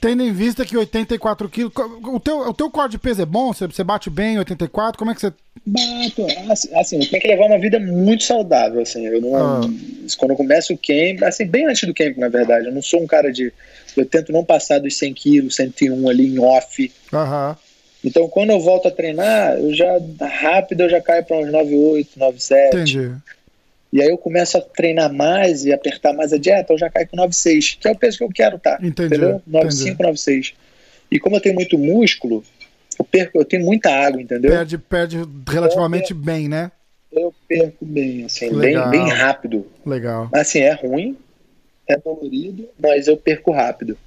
[0.01, 1.73] tendo em vista que 84 quilos.
[1.77, 3.53] O teu, o teu corte de peso é bom?
[3.53, 4.99] Você, você bate bem 84?
[4.99, 5.33] Como é que você.
[5.67, 6.27] Bato.
[6.51, 8.81] Assim, assim, eu tenho que levar uma vida muito saudável.
[8.81, 9.61] Assim, eu não, ah.
[10.17, 13.03] Quando eu começo o camp, assim, bem antes do camp, na verdade, eu não sou
[13.03, 13.53] um cara de
[13.97, 16.93] eu tento não passar dos 100 quilos, 101 ali em off.
[17.13, 17.57] Uhum.
[18.03, 22.19] Então, quando eu volto a treinar, eu já rápido eu já caio para uns 98,
[22.19, 22.77] 97.
[22.77, 23.13] Entendi.
[23.93, 27.09] E aí eu começo a treinar mais e apertar mais a dieta, eu já caio
[27.09, 28.79] com 96, que é o peso que eu quero tá.
[28.83, 29.15] Entendi.
[29.15, 29.43] Entendeu?
[29.47, 30.55] 95, 96.
[31.11, 32.45] E como eu tenho muito músculo,
[32.99, 34.51] eu perco, eu tenho muita água, entendeu?
[34.51, 35.19] Perde, perde
[35.49, 36.71] relativamente eu bem, né?
[37.11, 39.67] Eu perco bem, assim, bem, bem rápido.
[39.85, 40.29] Legal.
[40.33, 41.17] Assim, é ruim,
[41.89, 43.99] é dolorido, mas eu perco rápido.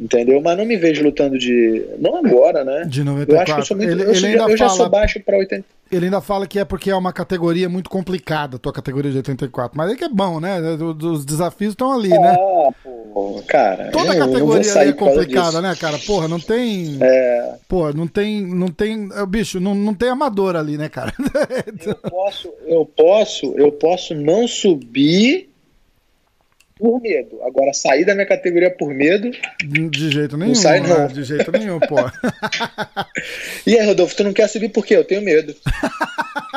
[0.00, 0.40] Entendeu?
[0.40, 1.84] Mas não me vejo lutando de.
[1.98, 2.84] Não agora, né?
[2.86, 3.34] De 94.
[3.34, 3.90] Eu acho que eu sou muito.
[3.90, 5.64] Ele, eu, ele eu já sou baixo para 80.
[5.90, 9.76] Ele ainda fala que é porque é uma categoria muito complicada, tua categoria de 84.
[9.76, 10.60] Mas é que é bom, né?
[11.02, 12.36] Os desafios estão ali, ah, né?
[12.38, 13.90] Ah, pô, cara.
[13.90, 15.98] Toda eu, categoria é complicada, né, cara?
[15.98, 16.98] Porra, não tem.
[17.00, 17.54] É...
[17.66, 18.46] Porra, não tem.
[18.46, 19.08] Não tem.
[19.28, 21.12] Bicho, não, não tem amador ali, né, cara?
[21.84, 25.48] eu posso, eu posso, eu posso não subir
[26.78, 27.42] por medo.
[27.42, 29.30] Agora, sair da minha categoria por medo.
[29.64, 30.52] De jeito nenhum.
[30.52, 30.98] Não sai, não.
[30.98, 31.08] Né?
[31.08, 31.96] De jeito nenhum, pô.
[33.66, 34.96] e aí, Rodolfo, tu não quer subir por quê?
[34.96, 35.54] Eu tenho medo.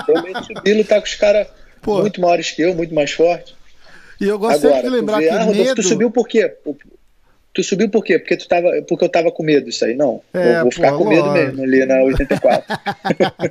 [0.06, 1.48] tenho medo de subir lutar com os caras
[1.86, 3.54] muito maiores que eu, muito mais fortes.
[4.20, 5.30] E eu gosto Agora, sempre de lembrar vê, que.
[5.30, 5.76] Ah, Rodolfo, medo...
[5.76, 6.54] tu subiu por quê?
[7.54, 8.18] Tu subiu por quê?
[8.18, 9.94] Porque, tu tava, porque eu tava com medo disso aí.
[9.94, 10.22] Não.
[10.34, 12.64] É, eu vou ficar com medo mesmo ali na 84.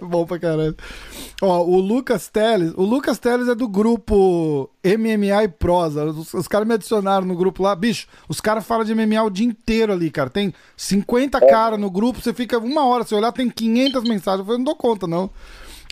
[0.09, 0.75] Bom pra caralho.
[1.43, 2.73] Ó, o Lucas Teles.
[2.77, 6.07] O Lucas Teles é do grupo MMA e Prosa.
[6.07, 7.75] Os, os caras me adicionaram no grupo lá.
[7.77, 10.31] Bicho, os caras falam de MMA o dia inteiro ali, cara.
[10.31, 11.47] Tem 50 é.
[11.47, 14.41] caras no grupo, você fica uma hora, você olhar, tem 500 mensagens.
[14.41, 15.29] Eu falei, não dou conta, não.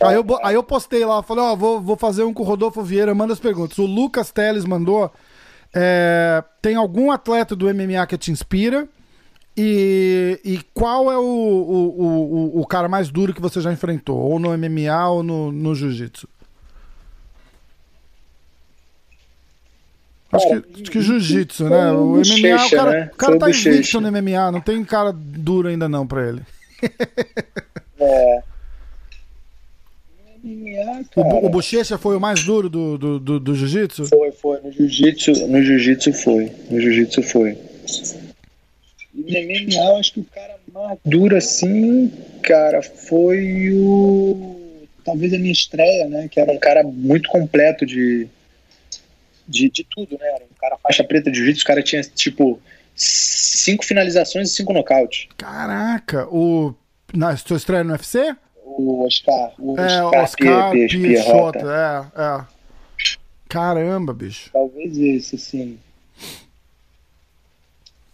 [0.01, 2.81] Aí eu, aí eu postei lá, falei, ó, vou, vou fazer um com o Rodolfo
[2.81, 3.77] Vieira, manda as perguntas.
[3.77, 5.11] O Lucas Teles mandou.
[5.73, 8.87] É, tem algum atleta do MMA que te inspira?
[9.55, 12.03] E, e qual é o, o,
[12.55, 14.17] o, o, cara mais duro que você já enfrentou?
[14.17, 16.27] Ou no MMA ou no, no Jiu-Jitsu?
[20.31, 21.91] Acho que, que jiu-jitsu, né?
[21.91, 23.09] O MMA, o cara, né?
[23.11, 26.43] o cara tá invicto no MMA, não tem cara duro ainda não pra ele.
[27.99, 28.43] É.
[31.15, 34.05] O, o Bochecha foi o mais duro do, do, do, do jiu-jitsu?
[34.05, 34.59] Foi, foi.
[34.61, 36.51] No jiu-jitsu no jiu foi.
[36.69, 37.57] No jiu-jitsu foi.
[39.13, 42.11] E no MMA, eu acho que o cara mais duro assim,
[42.41, 44.55] cara, foi o.
[45.03, 46.27] Talvez a minha estreia, né?
[46.29, 48.27] Que era um cara muito completo de.
[49.47, 50.27] De, de tudo, né?
[50.35, 52.61] Era um cara faixa preta de jiu-jitsu, o cara tinha, tipo,
[52.95, 55.27] cinco finalizações e cinco nocautes.
[55.37, 56.73] Caraca, o.
[57.11, 58.35] Na sua estreia no UFC?
[58.79, 59.51] O Oscar.
[59.59, 62.11] O é, Oscar, Oscar Piechota.
[62.15, 62.59] É, é.
[63.47, 64.49] Caramba, bicho.
[64.53, 65.79] Talvez esse, sim.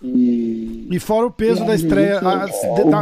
[0.01, 0.87] E...
[0.91, 2.19] e fora o peso e da estreia.
[2.19, 3.01] A, a, dá,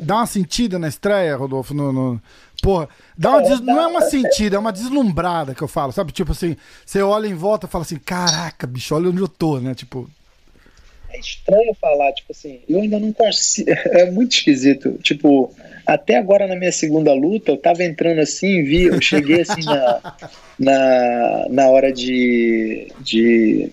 [0.00, 1.72] dá, uma sentida na estreia, Rodolfo?
[1.72, 2.20] No, no...
[2.62, 3.60] Porra, dá uma é, des...
[3.60, 6.12] não é uma sentida, é uma deslumbrada que eu falo, sabe?
[6.12, 9.58] Tipo assim, você olha em volta e fala assim: caraca, bicho, olha onde eu tô,
[9.58, 9.74] né?
[9.74, 10.08] Tipo.
[11.14, 13.70] É estranho falar, tipo assim, eu ainda não consigo.
[13.86, 14.98] É muito esquisito.
[15.00, 15.54] Tipo,
[15.86, 20.16] até agora na minha segunda luta, eu tava entrando assim, vi, eu cheguei assim na,
[20.58, 23.70] na, na hora de, de,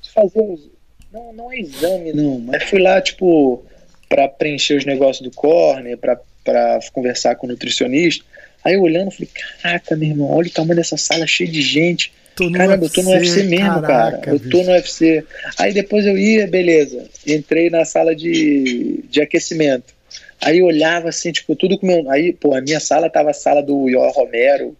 [0.00, 0.70] de fazer os.
[1.12, 3.62] Não, não é exame, não, mas fui lá, tipo,
[4.08, 8.24] para preencher os negócios do corner, para conversar com o nutricionista.
[8.64, 9.28] Aí eu olhando, falei,
[9.60, 12.10] caraca, meu irmão, olha o tamanho dessa sala cheia de gente.
[12.34, 14.30] Tô Caramba, UFC, eu tô no UFC mesmo, caraca, cara.
[14.30, 14.50] Eu bicho.
[14.50, 15.24] tô no UFC.
[15.58, 17.04] Aí depois eu ia, beleza.
[17.26, 19.94] Entrei na sala de, de aquecimento.
[20.40, 22.10] Aí eu olhava assim, tipo, tudo com meu.
[22.10, 24.76] Aí, pô, a minha sala tava a sala do Ior Romero,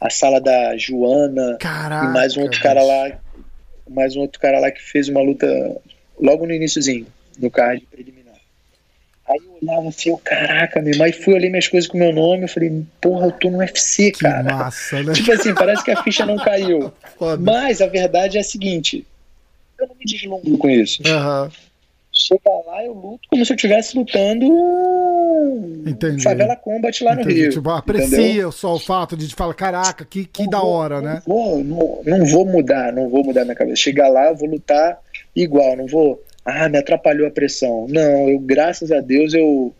[0.00, 1.56] a sala da Joana.
[1.60, 2.62] Caraca, e mais um outro bicho.
[2.62, 3.18] cara lá.
[3.88, 5.46] Mais um outro cara lá que fez uma luta
[6.20, 7.06] logo no iníciozinho,
[7.38, 8.25] no card preliminar.
[9.28, 12.44] Aí eu olhava assim, eu, caraca, meu, mas fui olhar minhas coisas com meu nome,
[12.44, 14.54] eu falei, porra, eu tô no UFC, que cara.
[14.54, 15.12] Massa, né?
[15.12, 16.92] Tipo assim, parece que a ficha não caiu.
[17.18, 17.42] Foda.
[17.42, 19.04] Mas a verdade é a seguinte,
[19.80, 21.02] eu não me deslumbro com isso.
[21.02, 21.50] Uhum.
[22.12, 24.46] Chega lá, eu luto como se eu estivesse lutando
[25.86, 26.22] Entendi.
[26.22, 27.28] Favela Combat lá Entendi.
[27.28, 27.50] no Rio.
[27.50, 28.52] Tipo, aprecia entendeu?
[28.52, 31.22] só o fato de falar, caraca, que, que da hora, não né?
[31.26, 33.76] Vou, não, não vou mudar, não vou mudar minha cabeça.
[33.76, 34.98] Chegar lá, eu vou lutar
[35.34, 37.88] igual, não vou ah, me atrapalhou a pressão.
[37.88, 39.74] Não, eu, graças a Deus, eu,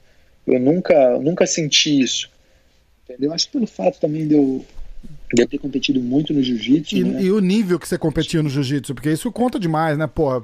[0.45, 2.29] eu nunca, nunca senti isso.
[3.05, 3.33] Entendeu?
[3.33, 4.65] Acho que pelo fato também de eu,
[5.33, 6.97] de eu ter competido muito no jiu-jitsu.
[6.97, 7.23] E, né?
[7.23, 10.09] e, o nível que você competiu no jiu-jitsu, porque isso conta demais, né?
[10.09, 10.43] Pô,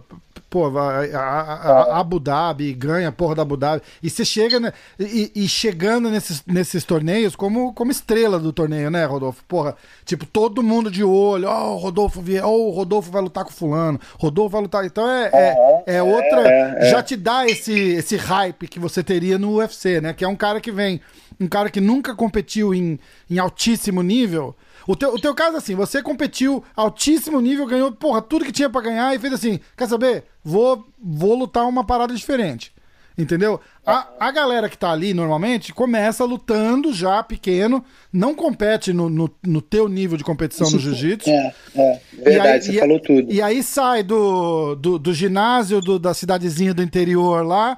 [0.53, 3.80] pô, a, a, a, Abu Dhabi ganha a porra da Abu Dhabi.
[4.03, 8.90] E você chega, né, e, e, chegando nesses, nesses torneios como, como estrela do torneio,
[8.90, 9.42] né, Rodolfo?
[9.48, 9.74] Porra,
[10.05, 13.50] tipo, todo mundo de olho, ó, oh, o Rodolfo oh, o Rodolfo vai lutar com
[13.50, 14.84] fulano, Rodolfo vai lutar.
[14.84, 16.46] Então é, é, é outra.
[16.46, 16.90] É, é.
[16.90, 20.12] Já te dá esse, esse hype que você teria no UFC, né?
[20.12, 21.00] Que é um cara que vem,
[21.40, 23.00] um cara que nunca competiu em,
[23.30, 24.55] em altíssimo nível
[24.87, 28.70] o teu, o teu caso, assim, você competiu altíssimo nível, ganhou, porra, tudo que tinha
[28.70, 30.24] para ganhar e fez assim: quer saber?
[30.45, 32.72] Vou, vou lutar uma parada diferente.
[33.16, 33.61] Entendeu?
[33.85, 39.30] A, a galera que tá ali normalmente começa lutando já pequeno, não compete no, no,
[39.43, 41.28] no teu nível de competição no jiu-jitsu.
[41.28, 43.33] É, é, verdade, aí, você e, falou tudo.
[43.33, 47.76] E aí sai do, do, do ginásio do, da cidadezinha do interior lá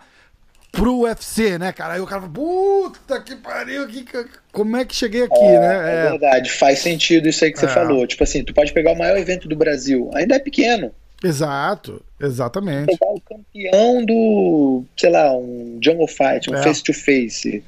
[0.74, 1.94] pro UFC, né, cara?
[1.94, 4.04] Aí o cara fala, puta que pariu, que,
[4.52, 5.76] como é que cheguei aqui, é, né?
[5.76, 6.06] É.
[6.06, 6.10] é.
[6.10, 7.68] verdade, faz sentido isso aí que você é.
[7.68, 8.06] falou.
[8.06, 10.92] Tipo assim, tu pode pegar o maior evento do Brasil, ainda é pequeno.
[11.22, 12.86] Exato, exatamente.
[12.86, 17.48] Pegar o campeão do, sei lá, um Jungle Fight, um face-to-face.
[17.48, 17.52] É.
[17.52, 17.62] -face.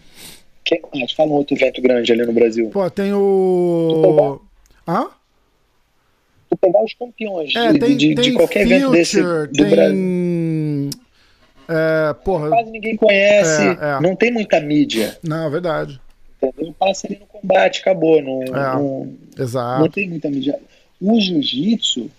[0.67, 1.13] Quem mais?
[1.13, 2.69] Fala um outro evento grande ali no Brasil.
[2.71, 4.41] Pô, tem o.
[4.87, 5.07] Hã?
[6.51, 9.49] Tu pegar os campeões é, de, tem, de, tem de qualquer Future, evento desse do
[9.53, 9.71] tem...
[9.71, 10.91] Brasil.
[11.69, 14.01] É, porra, Quase ninguém conhece, é, é.
[14.01, 15.17] não tem muita mídia.
[15.23, 16.01] Não, é verdade.
[16.43, 16.75] Entendeu?
[16.79, 18.23] Passa ali no combate, acabou.
[18.23, 19.81] Não, É, não, Exato.
[19.81, 20.59] não tem muita mídia.
[21.01, 22.11] O jiu-jitsu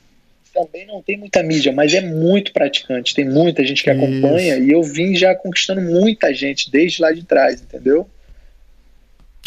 [0.53, 3.13] também não tem muita mídia, mas é muito praticante.
[3.13, 4.03] Tem muita gente que Isso.
[4.03, 8.07] acompanha e eu vim já conquistando muita gente desde lá de trás, entendeu?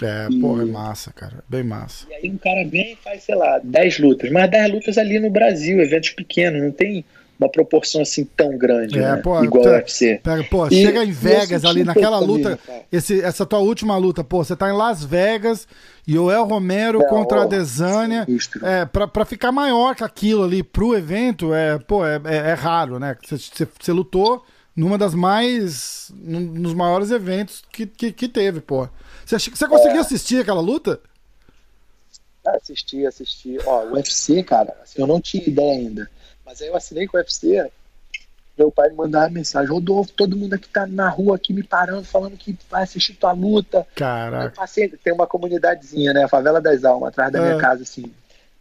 [0.02, 1.44] É, porra, é massa, cara.
[1.48, 2.06] Bem massa.
[2.10, 4.30] E aí um cara vem e faz, sei lá, 10 lutas.
[4.30, 7.04] Mas 10 lutas ali no Brasil, eventos pequenos, não tem
[7.40, 9.16] uma proporção assim tão grande, É, né?
[9.16, 10.20] pô, igual tá- o UFC.
[10.22, 14.22] Pega, pô, E- chega em Vegas ali naquela luta, também, esse, essa tua última luta,
[14.22, 15.66] pô, você tá em Las Vegas,
[16.06, 18.26] Joel Romero Não, contra a Desânia,
[18.62, 22.52] é, pra, pra ficar maior que aquilo ali pro evento, é, pô, é, é, é
[22.52, 23.16] raro, né?
[23.26, 24.44] Você, lutou
[24.76, 28.86] numa das mais, num, nos maiores eventos que, que, que teve, pô.
[29.24, 30.00] Você conseguiu É.
[30.00, 31.00] assistir aquela luta?
[32.46, 33.58] Assisti, assisti.
[33.66, 36.10] Ó, o UFC, cara, assim, eu não tinha ideia ainda.
[36.50, 37.70] Mas aí eu assinei com o UFC.
[38.58, 42.02] Meu pai me mandava mensagem: Rodolfo, todo mundo aqui tá na rua aqui me parando,
[42.04, 43.78] falando que vai assistir tua luta.
[43.78, 44.50] Eu Caraca.
[44.56, 46.24] passei, tem uma comunidadezinha, né?
[46.24, 47.42] A Favela das Almas, atrás da É.
[47.42, 48.12] minha casa, assim.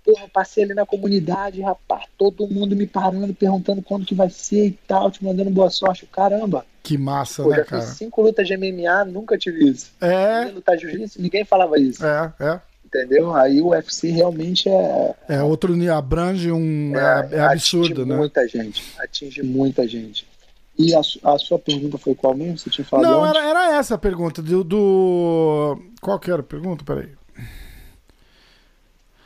[0.05, 4.29] Porra, eu passei ali na comunidade, rapaz, todo mundo me parando, perguntando quando que vai
[4.29, 6.05] ser e tal, te mandando boa sorte.
[6.05, 7.81] Caramba, Que massa, pô, né, já cara?
[7.81, 9.91] fiz cinco lutas de MMA, nunca tive isso.
[9.99, 12.61] É, Lutar jiu-jitsu, ninguém falava isso, é, é.
[12.93, 13.33] Entendeu?
[13.33, 16.93] Aí o UFC realmente é, É outro abrange um.
[16.95, 18.15] É, é absurdo, atinge né?
[18.17, 20.27] muita gente, atinge muita gente.
[20.77, 22.57] E a, a sua pergunta foi qual mesmo?
[22.57, 24.41] Você tinha falado Não, era, era essa a pergunta.
[24.41, 25.77] Do, do.
[26.01, 26.83] Qual que era a pergunta?
[26.85, 27.09] Peraí.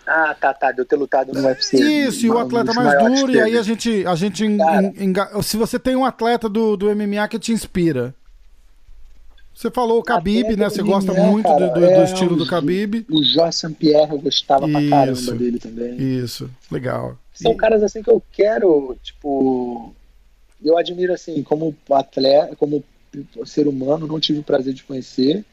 [0.06, 1.78] Ah, tá, tá, de eu ter lutado no UFC.
[1.78, 4.06] Isso, e o atleta mais duro, e aí a gente.
[4.06, 4.58] A gente en-
[4.98, 8.14] en- se você tem um atleta do, do MMA que te inspira.
[9.54, 10.66] Você falou o Khabib, né?
[10.68, 13.06] do Você gosta MMA, muito cara, do, do- do é, estilo do Khabib.
[13.10, 15.36] O Jorge Saint-Pierre eu gostava pra caramba Isso.
[15.36, 15.96] dele também.
[15.98, 17.18] Isso, legal.
[17.34, 19.94] São E- caras assim que eu quero, tipo,
[20.64, 22.84] eu admiro assim, como atleta, como
[23.46, 25.46] ser humano, não tive o prazer de conhecer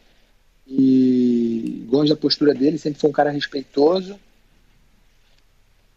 [0.66, 4.16] e gosto da postura dele, sempre foi um cara respeitoso.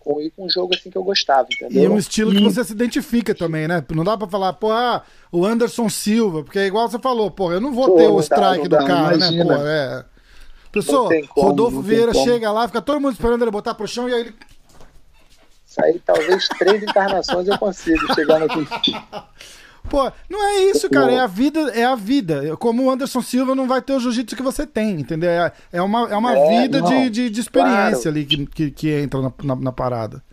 [0.04, 1.84] Com, e com um jogo assim que eu gostava, entendeu?
[1.84, 3.84] E um estilo que você se identifica também, né?
[3.92, 7.52] Não dá pra falar, pô, ah, o Anderson Silva, porque é igual você falou, pô,
[7.52, 9.44] eu não vou pô, ter o strike dá, do cara, né?
[9.44, 10.06] Pô, é.
[10.72, 14.14] Pessoal, como, Rodolfo Vieira chega lá, fica todo mundo esperando ele botar pro chão e
[14.14, 14.36] aí ele.
[15.66, 18.48] Isso aí talvez três encarnações eu consiga chegar no
[19.90, 21.12] Pô, não é isso, cara.
[21.12, 22.56] É a vida, é a vida.
[22.58, 25.30] Como o Anderson Silva não vai ter o jiu-jitsu que você tem, entendeu?
[25.30, 28.10] É, é uma, é uma é, vida de, de, de, experiência claro.
[28.10, 30.24] ali que, que, que entra na, na, na, parada.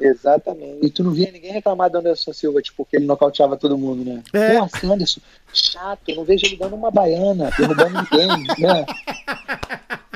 [0.00, 0.86] Exatamente.
[0.86, 4.04] E tu não via ninguém reclamar do Anderson Silva, tipo, que ele nocauteava todo mundo,
[4.04, 4.22] né?
[4.32, 4.54] É.
[4.54, 5.20] Nossa, Anderson,
[5.52, 8.28] chato, eu não vejo ele dando uma baiana, derrubando ninguém,
[8.58, 8.86] né?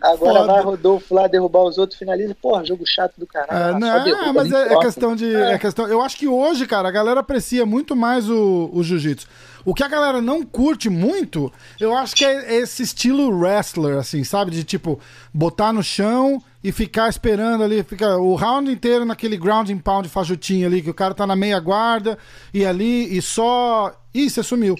[0.00, 0.52] Agora Foda.
[0.52, 2.34] vai Rodolfo lá derrubar os outros, finaliza.
[2.34, 3.76] Porra, jogo chato do caralho.
[3.76, 5.34] É, não, derruba, mas é, é, questão de.
[5.34, 5.52] É.
[5.52, 5.58] é.
[5.58, 9.26] questão, eu acho que hoje, cara, a galera aprecia muito mais o, o jiu-jitsu.
[9.64, 14.24] O que a galera não curte muito, eu acho que é esse estilo wrestler, assim,
[14.24, 14.50] sabe?
[14.50, 14.98] De tipo,
[15.32, 20.08] botar no chão e ficar esperando ali, fica o round inteiro naquele ground and pound
[20.08, 22.18] fajutinho ali, que o cara tá na meia guarda
[22.52, 23.94] e ali e só.
[24.12, 24.76] Ih, você sumiu.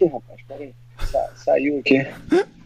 [0.00, 0.72] Ih, rapaz, peraí.
[1.10, 2.06] Sa saiu aqui.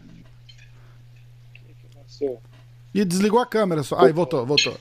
[2.95, 3.99] E desligou a câmera só.
[3.99, 4.75] Aí voltou, voltou.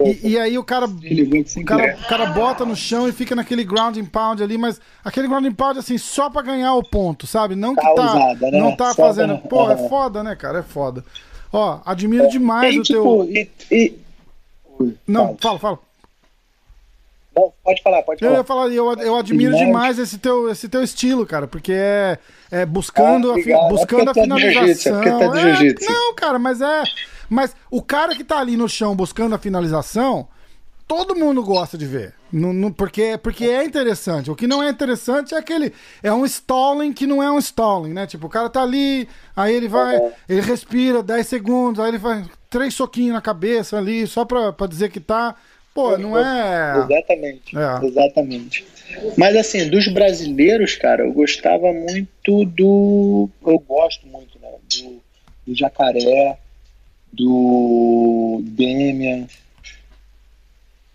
[0.00, 3.64] E, e, aí o cara, o cara, o cara bota no chão e fica naquele
[3.64, 7.26] ground and pound ali, mas aquele ground and pound assim, só pra ganhar o ponto,
[7.26, 7.56] sabe?
[7.56, 8.58] Não que tá, usada, né?
[8.60, 9.38] não tá só fazendo.
[9.38, 9.48] Pra...
[9.48, 10.60] Pô, é foda, né, cara?
[10.60, 11.04] É foda.
[11.52, 13.30] Ó, admiro é, demais o tipo, teu.
[13.32, 13.98] E, e...
[15.04, 15.78] Não, fala, fala.
[17.34, 18.32] Não, pode falar, pode falar.
[18.32, 22.18] Eu ia falar, eu, eu admiro demais esse teu, esse teu estilo, cara, porque é,
[22.50, 25.02] é buscando, ah, a, é buscando é a finalização.
[25.02, 26.82] É tá é, não, cara, mas é
[27.28, 30.28] mas o cara que tá ali no chão buscando a finalização,
[30.86, 32.14] todo mundo gosta de ver.
[32.32, 34.30] No, no, porque, porque é interessante.
[34.30, 35.72] O que não é interessante é aquele.
[36.02, 38.06] É um stalling que não é um stalling, né?
[38.06, 40.12] Tipo, o cara tá ali, aí ele vai, uhum.
[40.28, 44.66] ele respira 10 segundos, aí ele faz três soquinhos na cabeça ali, só pra, pra
[44.66, 45.34] dizer que tá.
[45.78, 46.84] Pô, não é.
[46.90, 47.56] Exatamente.
[47.56, 47.86] É.
[47.86, 48.66] Exatamente.
[49.16, 53.30] Mas assim, dos brasileiros, cara, eu gostava muito do.
[53.46, 54.48] Eu gosto muito, né?
[54.68, 55.00] Do,
[55.46, 56.36] do jacaré
[57.12, 59.28] do Demian.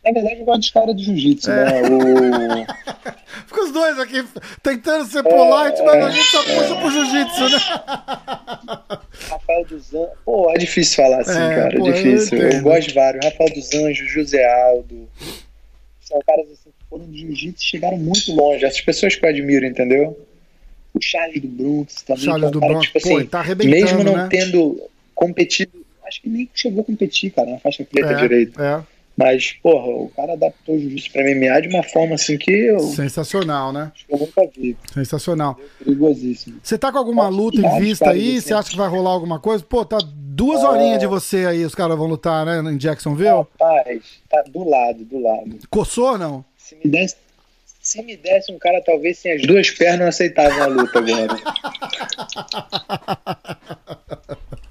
[0.03, 1.63] Na verdade, eu gosto dos caras do jiu-jitsu, é.
[1.63, 1.89] né?
[1.89, 3.13] O...
[3.47, 4.25] Fica os dois aqui
[4.61, 8.79] tentando ser polite, é, mas a gente só puxa pro jiu-jitsu, né?
[9.29, 10.09] Rafael dos Anjos.
[10.25, 11.77] Pô, é difícil falar assim, é, cara.
[11.77, 12.37] Pô, é difícil.
[12.37, 13.25] Eu, eu, gosto de vários.
[13.25, 15.09] Rafael dos Anjos, José Aldo.
[16.01, 18.65] São caras assim que foram de jiu-jitsu e chegaram muito longe.
[18.65, 20.17] Essas pessoas que eu admiro, entendeu?
[20.93, 22.23] O Charles do Bronx também.
[22.23, 24.27] Charles é do Bronx, tipo, assim, pô, tá arrebentando, Mesmo não né?
[24.29, 24.81] tendo
[25.15, 25.83] competido
[26.13, 28.61] acho que nem chegou a competir, cara, na faixa preta é, direito.
[28.61, 28.83] É.
[29.15, 32.79] Mas, porra, o cara adaptou o jiu-jitsu pra MMA de uma forma assim que eu.
[32.79, 33.91] Sensacional, né?
[33.93, 34.75] Acho que eu nunca vi.
[34.91, 35.59] Sensacional.
[35.59, 36.59] É perigosíssimo.
[36.63, 38.41] Você tá com alguma luta em vista aí?
[38.41, 39.63] Você acha que vai rolar alguma coisa?
[39.63, 43.29] Pô, tá duas horinhas de você aí, os caras vão lutar, né, em Jacksonville?
[43.29, 45.59] Rapaz, tá do lado, do lado.
[45.69, 46.43] Coçou ou não?
[46.57, 47.15] Se me desse,
[47.79, 51.37] se me desse um cara, talvez sem as duas pernas, eu aceitava a luta agora.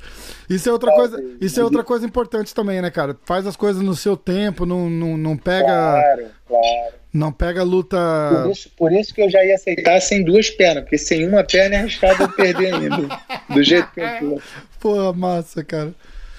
[0.55, 3.17] Isso é outra coisa, isso é outra coisa importante também, né, cara?
[3.25, 5.67] Faz as coisas no seu tempo, não, não, não pega.
[5.67, 6.95] Claro, claro.
[7.13, 7.99] Não pega luta.
[8.43, 11.45] Por isso, por isso que eu já ia aceitar sem duas pernas, porque sem uma
[11.45, 13.21] perna é arriscado eu perder ainda.
[13.51, 14.43] Do jeito que eu tô.
[14.81, 15.95] Pô, massa, cara.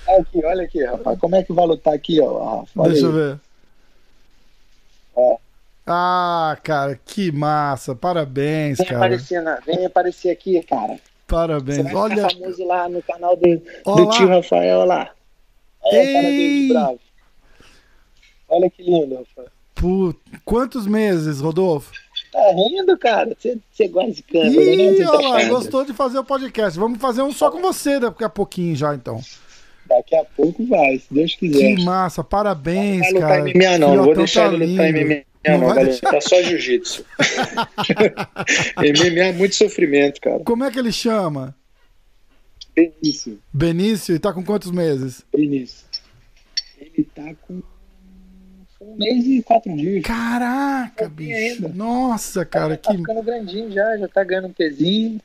[0.07, 1.19] Aqui, olha aqui, rapaz.
[1.19, 2.63] Como é que vai lutar aqui, ó?
[2.75, 3.03] Deixa aí.
[3.03, 3.39] eu ver.
[5.15, 5.37] Ó.
[5.85, 7.93] Ah, cara, que massa.
[7.93, 8.97] Parabéns, vem cara.
[8.97, 9.59] Aparecer na...
[9.65, 10.97] Vem aparecer aqui, cara.
[11.33, 11.77] Parabéns.
[11.77, 12.29] Você vai Olha.
[12.29, 15.11] famoso lá no canal do, do tio Rafael lá.
[15.81, 16.99] Cara dele bravo.
[18.47, 19.49] Olha que lindo, Rafael.
[19.73, 20.19] Put...
[20.45, 21.91] Quantos meses, Rodolfo?
[22.31, 23.35] Tá rindo, cara.
[23.35, 24.63] Você gosta de câmera?
[24.63, 25.07] Ih, né?
[25.07, 26.77] olha lá, gostou de fazer o podcast.
[26.77, 29.19] Vamos fazer um só com você daqui a pouquinho já, então.
[29.87, 31.75] Daqui a pouco vai, se Deus quiser.
[31.75, 33.39] Que massa, parabéns, não cara.
[33.39, 35.32] Não MMA não, não vou deixar tá ele lutar MMA.
[35.45, 36.11] Não, não, galera, deixar...
[36.11, 37.05] tá só jiu-jitsu.
[38.77, 40.39] MMA é muito sofrimento, cara.
[40.39, 41.55] Como é que ele chama?
[42.75, 43.39] Benício.
[43.51, 45.23] Benício, e tá com quantos meses?
[45.31, 45.85] Benício.
[46.79, 47.61] Ele tá com
[48.81, 50.03] um mês e quatro dias.
[50.03, 51.35] Caraca, bicho.
[51.35, 51.67] Ainda.
[51.69, 52.77] Nossa, cara.
[52.77, 52.97] Tá que...
[52.97, 55.19] ficando grandinho já, já tá ganhando um pezinho.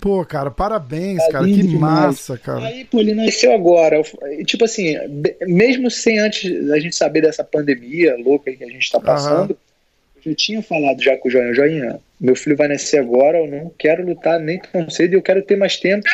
[0.00, 1.44] Pô, cara, parabéns, tá cara.
[1.44, 1.80] Que demais.
[1.80, 2.66] massa, cara.
[2.66, 4.02] Aí, pô, ele nasceu agora.
[4.44, 4.96] Tipo assim,
[5.46, 9.56] mesmo sem antes a gente saber dessa pandemia louca que a gente tá passando,
[10.16, 11.54] eu já tinha falado já com o Joinha.
[11.54, 15.22] Joinha, meu filho vai nascer agora, eu não quero lutar nem tão cedo e eu
[15.22, 16.06] quero ter mais tempo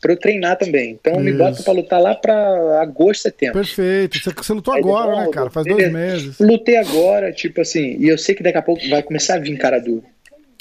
[0.00, 0.90] para eu treinar também.
[0.92, 1.22] Então Isso.
[1.22, 3.54] me bota para lutar lá para agosto, setembro.
[3.54, 4.18] Perfeito.
[4.18, 5.50] Você, você lutou Aí agora, né, cara?
[5.50, 6.38] Faz dois meses.
[6.38, 9.56] Lutei agora, tipo assim, e eu sei que daqui a pouco vai começar a vir
[9.56, 10.04] cara duro.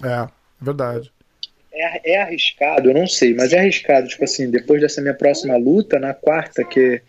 [0.04, 0.28] É,
[0.62, 1.12] verdade
[1.74, 5.58] é, é arriscado, eu não sei, mas é arriscado, tipo assim, depois dessa minha próxima
[5.58, 7.02] luta, na quarta, que,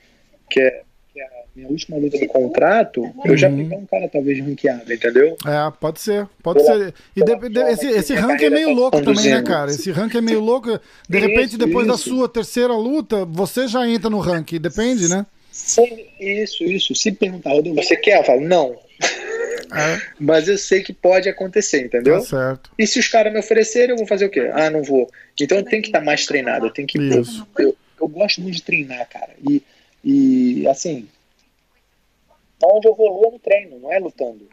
[0.48, 0.82] que, é,
[1.12, 3.22] que é minha última luta do contrato, uhum.
[3.26, 5.36] eu já peguei um cara talvez ranqueado, entendeu?
[5.46, 6.94] É, pode ser, pode pela, ser.
[7.14, 9.70] E de, de, esse, esse ranking é meio tá louco também, né, cara?
[9.70, 10.80] Esse ranking é meio louco.
[11.08, 11.96] De isso, repente, depois isso.
[11.96, 15.26] da sua terceira luta, você já entra no ranking, depende, né?
[15.52, 16.94] Sim, isso, isso.
[16.94, 18.18] Se perguntar, você quer?
[18.18, 18.76] Eu falo, não.
[19.72, 20.00] É.
[20.18, 22.18] Mas eu sei que pode acontecer, entendeu?
[22.20, 22.70] Tá certo.
[22.78, 24.50] E se os caras me oferecerem, eu vou fazer o quê?
[24.52, 25.10] Ah, não vou.
[25.40, 26.98] Então eu tenho que estar mais treinado, eu tenho que.
[26.98, 27.46] Isso.
[27.58, 29.30] Eu, eu gosto muito de treinar, cara.
[29.48, 29.62] E,
[30.02, 31.08] e assim,
[32.62, 34.48] onde eu evoluo no treino, não é lutando.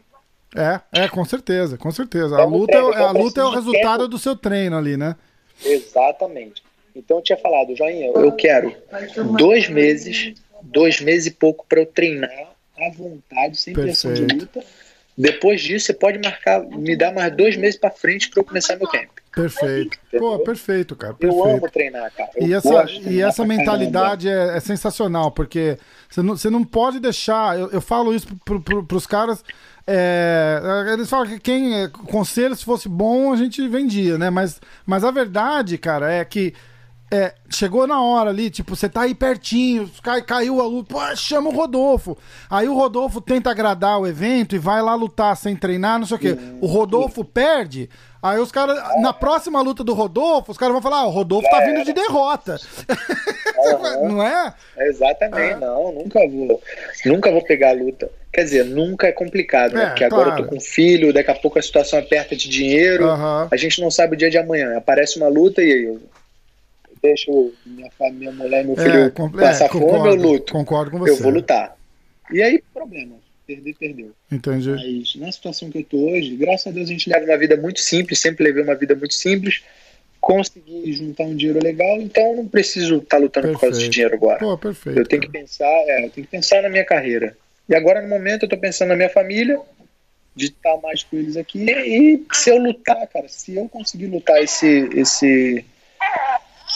[0.54, 2.36] É, é, com certeza, com certeza.
[2.36, 4.08] a luta, treino, é, a luta é o resultado tempo.
[4.08, 5.16] do seu treino ali, né?
[5.64, 6.62] Exatamente.
[6.94, 8.74] Então eu tinha falado, Joinha, eu quero
[9.38, 14.00] dois meses, dois meses e pouco para eu treinar à vontade, sem Perfeito.
[14.00, 14.62] pressão de luta.
[15.16, 18.76] Depois disso, você pode marcar, me dar mais dois meses para frente para eu começar
[18.76, 19.10] meu camp.
[19.34, 19.98] Perfeito.
[20.18, 21.14] Pô, perfeito, cara.
[21.14, 21.44] Perfeito.
[21.44, 22.30] Eu amo treinar, cara.
[22.36, 25.78] Eu e essa, e essa mentalidade é, é, sensacional, porque
[26.08, 27.58] você não, você não pode deixar.
[27.58, 29.42] Eu, eu falo isso pro, pro, pros caras.
[29.86, 30.60] É,
[30.92, 31.82] eles falam que quem.
[31.82, 34.28] É, conselho, se fosse bom, a gente vendia, né?
[34.28, 36.54] Mas, mas a verdade, cara, é que.
[37.14, 41.14] É, chegou na hora ali, tipo, você tá aí pertinho, cai, caiu a luta, pô,
[41.14, 42.16] chama o Rodolfo.
[42.48, 46.16] Aí o Rodolfo tenta agradar o evento e vai lá lutar sem treinar, não sei
[46.16, 46.38] o quê.
[46.60, 47.90] O Rodolfo perde,
[48.22, 51.50] Aí os caras, na próxima luta do Rodolfo, os caras vão falar: ah, o Rodolfo
[51.50, 52.56] tá vindo de derrota.
[53.58, 54.08] Uhum.
[54.14, 54.54] não é?
[54.78, 56.62] Exatamente, não, nunca vou.
[57.04, 58.08] Nunca vou pegar a luta.
[58.32, 59.82] Quer dizer, nunca é complicado, né?
[59.82, 60.42] É, Porque agora claro.
[60.42, 63.48] eu tô com filho, daqui a pouco a situação aperta de dinheiro, uhum.
[63.50, 64.78] a gente não sabe o dia de amanhã.
[64.78, 65.98] Aparece uma luta e aí
[67.02, 70.52] deixo minha, minha mulher e meu é, filho é, passar é, concordo, fome, eu luto.
[70.52, 71.10] Concordo com você.
[71.12, 71.76] Eu vou lutar.
[72.30, 73.16] E aí, problema
[73.46, 74.12] perder, perdeu.
[74.30, 74.70] Entendi.
[74.70, 77.56] Mas na situação que eu tô hoje, graças a Deus a gente leva uma vida
[77.56, 79.62] muito simples, sempre levei uma vida muito simples,
[80.20, 83.60] consegui juntar um dinheiro legal, então eu não preciso estar tá lutando perfeito.
[83.60, 84.38] por causa de dinheiro agora.
[84.38, 84.98] Pô, perfeito.
[84.98, 87.36] Eu tenho que pensar, é, eu tenho que pensar na minha carreira.
[87.68, 89.60] E agora no momento eu tô pensando na minha família,
[90.34, 94.42] de estar mais com eles aqui e se eu lutar, cara, se eu conseguir lutar
[94.42, 95.62] esse esse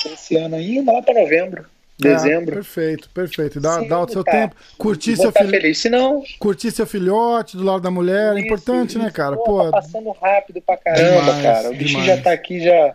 [0.05, 1.67] esse ano ainda lá para novembro,
[1.99, 2.53] dezembro.
[2.53, 3.61] Ah, perfeito, perfeito.
[3.61, 4.33] Dá, dá o seu tá.
[4.33, 4.57] tempo.
[4.77, 5.49] Curtir seu filho.
[5.49, 5.79] feliz.
[5.79, 6.23] Se não...
[6.39, 8.33] Curtir seu filhote do lado da mulher.
[8.33, 9.07] Isso, é importante, né, isso.
[9.07, 9.37] né, cara?
[9.37, 11.71] Pô, Pô, tá passando rápido pra caramba, demais, cara.
[11.71, 12.95] O bichinho já tá aqui, já.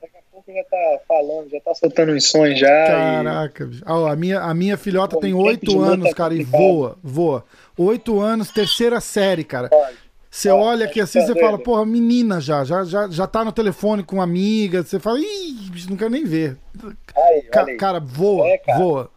[0.00, 2.86] Daqui a pouco já tá falando, já tá soltando uns sonhos já.
[2.86, 3.80] Caraca, e...
[3.84, 7.44] ah, a, minha, a minha filhota tem oito anos, cara, e voa, voa.
[7.76, 9.68] Oito anos, terceira série, cara.
[9.68, 10.07] Pode.
[10.30, 14.02] Você olha aqui assim, você fala, porra, menina já, já, já, já tá no telefone
[14.02, 16.56] com uma amiga, você fala, ih, não quero nem ver.
[17.16, 18.78] Aí, Ca cara, voa, é, cara.
[18.78, 19.10] voa.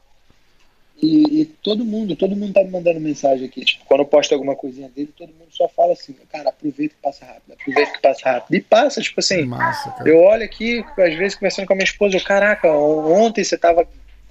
[1.01, 4.33] E, e, todo mundo, todo mundo tá me mandando mensagem aqui, tipo, quando eu posto
[4.33, 8.01] alguma coisinha dele, todo mundo só fala assim, cara, aproveita que passa rápido, aproveita que
[8.01, 8.55] passa rápido.
[8.55, 12.17] E passa, tipo assim, Massa, eu olho aqui, às vezes conversando com a minha esposa,
[12.17, 13.87] eu, caraca, ontem você tava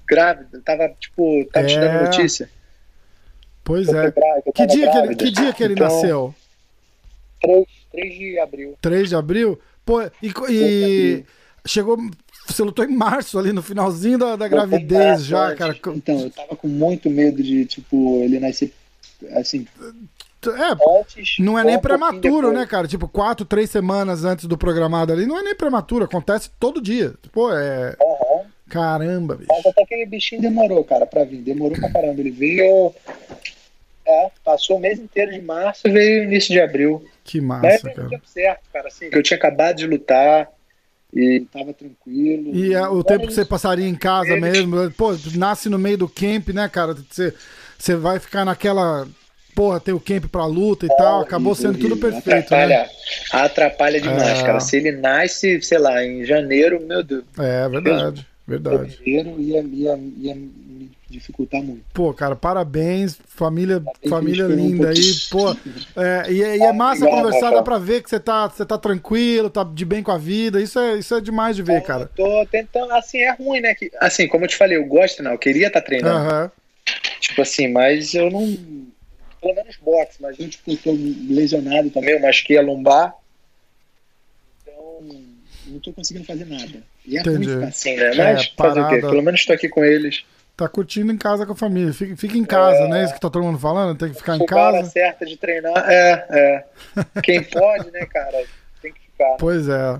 [0.07, 1.69] grávida, tava, tipo, tava é...
[1.69, 2.03] te dando é.
[2.03, 2.49] notícia.
[3.65, 4.11] Pois é.
[4.55, 6.33] que, dia que, ele, que dia que ele então, nasceu?
[7.41, 8.77] 3, 3 de abril.
[8.81, 9.59] 3 de abril?
[9.85, 11.25] Pô, e, e
[11.65, 11.97] chegou.
[12.47, 15.77] Você lutou em março ali, no finalzinho da, da gravidez já, cara.
[15.95, 18.73] Então, eu tava com muito medo de, tipo, ele nascer
[19.33, 19.67] assim.
[20.43, 22.87] É, antes, não é nem prematuro, né, cara?
[22.87, 27.13] Tipo, quatro, três semanas antes do programado ali, não é nem prematuro, acontece todo dia.
[27.31, 27.95] Pô, é.
[28.01, 28.45] Uhum.
[28.67, 29.49] Caramba, bicho.
[29.49, 31.41] Mas até aquele bichinho demorou, cara, pra vir.
[31.41, 32.21] Demorou pra caramba.
[32.21, 32.93] Ele veio.
[34.07, 37.05] É, passou o mês inteiro de março e veio início de abril.
[37.31, 38.09] Que massa, Mas, cara.
[38.09, 38.87] Deu certo, cara.
[38.89, 40.49] Assim, que eu tinha acabado de lutar
[41.13, 42.53] e tava tranquilo.
[42.53, 46.09] E é, o tempo que você passaria em casa mesmo, pô, nasce no meio do
[46.09, 46.93] camp, né, cara?
[46.93, 47.33] Você,
[47.79, 49.07] você vai ficar naquela.
[49.55, 52.89] Porra, tem o camp pra luta e é, tal, acabou sendo tudo perfeito, atrapalha, né?
[53.31, 54.43] Atrapalha demais, é.
[54.43, 54.59] cara.
[54.59, 57.23] Se ele nasce, sei lá, em janeiro, meu Deus.
[57.39, 58.97] É, verdade, verdade.
[58.97, 60.37] Janeiro ia, ia, ia
[61.11, 61.83] dificultar muito.
[61.93, 65.51] Pô, cara, parabéns, família, família linda um aí, pô.
[65.95, 68.77] É, e, é, e, é massa conversar, dá pra ver que você tá, você tá
[68.77, 70.61] tranquilo, tá de bem com a vida.
[70.61, 72.09] Isso é, isso é demais de ver, cara.
[72.15, 73.75] Tô tentando, assim, é ruim, né?
[73.75, 76.33] Que, assim, como eu te falei, eu gosto, não, eu queria estar tá treinando.
[76.33, 76.49] Uhum.
[77.19, 78.57] Tipo assim, mas eu não.
[79.41, 80.91] Pelo menos boxe, mas eu tipo, tô
[81.29, 83.15] lesionado também, eu machuquei a lombar.
[84.61, 85.01] Então,
[85.67, 86.83] não tô conseguindo fazer nada.
[87.05, 87.51] E é Entendi.
[87.51, 88.13] ruim assim, né?
[88.15, 88.99] Mas é, fazer o quê?
[88.99, 90.23] Pelo menos tô aqui com eles.
[90.61, 91.91] Tá curtindo em casa com a família.
[91.91, 93.03] Fica, fica em casa, é, né?
[93.03, 93.97] Isso que tá todo mundo falando?
[93.97, 94.77] Tem que ficar em casa.
[94.77, 95.73] hora certa de treinar.
[95.89, 96.65] É, é.
[97.23, 98.43] Quem pode, né, cara?
[98.79, 99.37] Tem que ficar.
[99.39, 99.99] Pois é.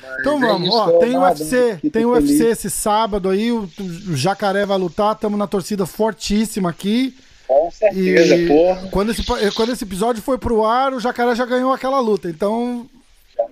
[0.00, 4.14] Mas então é vamos, ó, tem nada, UFC, tem UFC esse sábado aí, o, o
[4.14, 7.16] Jacaré vai lutar, estamos na torcida fortíssima aqui.
[7.48, 8.88] Com certeza, e porra.
[8.92, 12.88] Quando esse, quando esse episódio foi pro ar, o Jacaré já ganhou aquela luta, então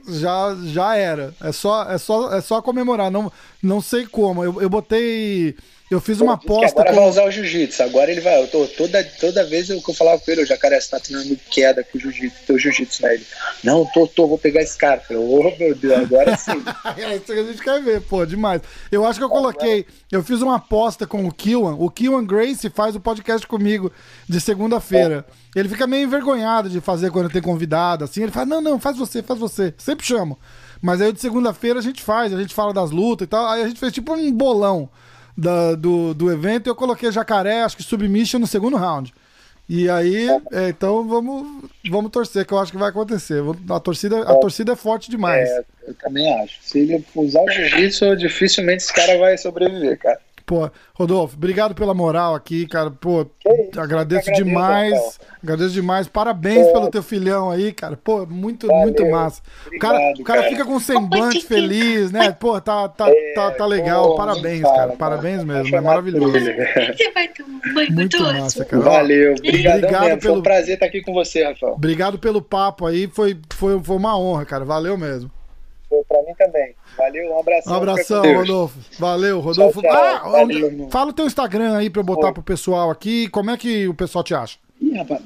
[0.08, 1.34] já, já era.
[1.40, 3.10] É só, é só, é só comemorar.
[3.10, 3.30] Não,
[3.62, 4.42] não sei como.
[4.44, 5.56] Eu, eu botei.
[5.92, 7.00] Eu fiz uma aposta agora com.
[7.00, 7.82] vai usar o jiu-jitsu.
[7.82, 8.42] Agora ele vai.
[8.42, 10.98] Eu tô, toda, toda vez eu, que eu falava com ele, o jacaré, você tá
[10.98, 13.14] treinando queda com o jiu-jitsu, teu jiu-jitsu, né?
[13.14, 13.26] Ele,
[13.62, 15.02] não, tô, tô, vou pegar esse cara.
[15.10, 16.64] Eu falei, ô meu Deus, agora sim.
[16.96, 18.62] É isso que a gente quer ver, pô, demais.
[18.90, 19.84] Eu acho que eu coloquei.
[20.10, 21.76] Eu fiz uma aposta com o Kiwan.
[21.78, 23.92] O Kiwan Grace faz o podcast comigo
[24.26, 25.26] de segunda-feira.
[25.54, 28.22] Ele fica meio envergonhado de fazer quando tem convidado, assim.
[28.22, 29.74] Ele fala: não, não, faz você, faz você.
[29.76, 30.38] Sempre chamo.
[30.80, 33.46] Mas aí de segunda-feira a gente faz, a gente fala das lutas e tal.
[33.46, 34.88] Aí a gente fez tipo um bolão
[35.36, 39.12] da- do, do evento eu coloquei jacaré, acho que submission no segundo round.
[39.68, 43.42] E aí, é, então vamos, vamos torcer, que eu acho que vai acontecer.
[43.70, 45.48] A torcida, a torcida é forte demais.
[45.48, 46.58] É, eu também acho.
[46.62, 50.20] Se ele usar o jiu-jitsu, dificilmente esse cara vai sobreviver, cara.
[50.44, 52.90] Pô, Rodolfo, obrigado pela moral aqui, cara.
[52.90, 54.92] Pô, isso, agradeço agradeço, demais.
[54.92, 55.12] Rafael.
[55.42, 56.08] Agradeço demais.
[56.08, 57.96] Parabéns pelo teu filhão aí, cara.
[57.96, 58.82] Pô, muito, Valeu.
[58.82, 59.40] muito massa.
[59.66, 60.50] o cara, Obrigado, o cara cara.
[60.52, 62.32] fica com um semblante feliz, né?
[62.32, 64.08] Pô, tá, tá, tá, tá legal.
[64.10, 64.92] Pô, Parabéns, fala, cara.
[64.92, 65.74] Parabéns mesmo.
[65.76, 66.32] É maravilhoso.
[66.32, 68.82] Você vai ter um banho Muito massa, cara.
[68.82, 70.20] Valeu, obrigadão Obrigado mesmo.
[70.20, 71.72] Foi pelo- um prazer estar aqui com você, Rafael.
[71.74, 73.08] Obrigado pelo papo aí.
[73.08, 74.64] Foi, foi, foi uma honra, cara.
[74.64, 75.30] Valeu mesmo.
[75.92, 76.74] Foi pra mim também.
[76.96, 77.72] Valeu, um abração.
[77.72, 78.34] Um abração.
[78.34, 78.78] Rodolfo.
[78.98, 79.82] Valeu, Rodolfo.
[79.82, 80.02] Tchau, tchau.
[80.02, 82.32] Ah, Valeu, fala o teu Instagram aí pra eu botar Oi.
[82.32, 83.28] pro pessoal aqui.
[83.28, 84.58] Como é que o pessoal te acha?
[84.80, 85.20] Ih, rapaz.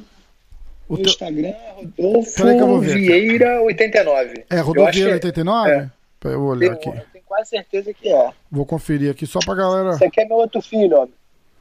[0.89, 1.07] O teu...
[1.07, 2.97] Instagram é Rodolfo eu vou ver.
[2.97, 4.45] Vieira 89.
[4.51, 5.71] É Eu Rodovieira que 89?
[5.71, 5.91] é.
[6.25, 6.91] Eu olhar Eu aqui.
[7.13, 8.31] tenho quase certeza que é.
[8.51, 9.91] Vou conferir aqui só pra galera.
[9.91, 11.07] Isso aqui é meu outro filho, ó.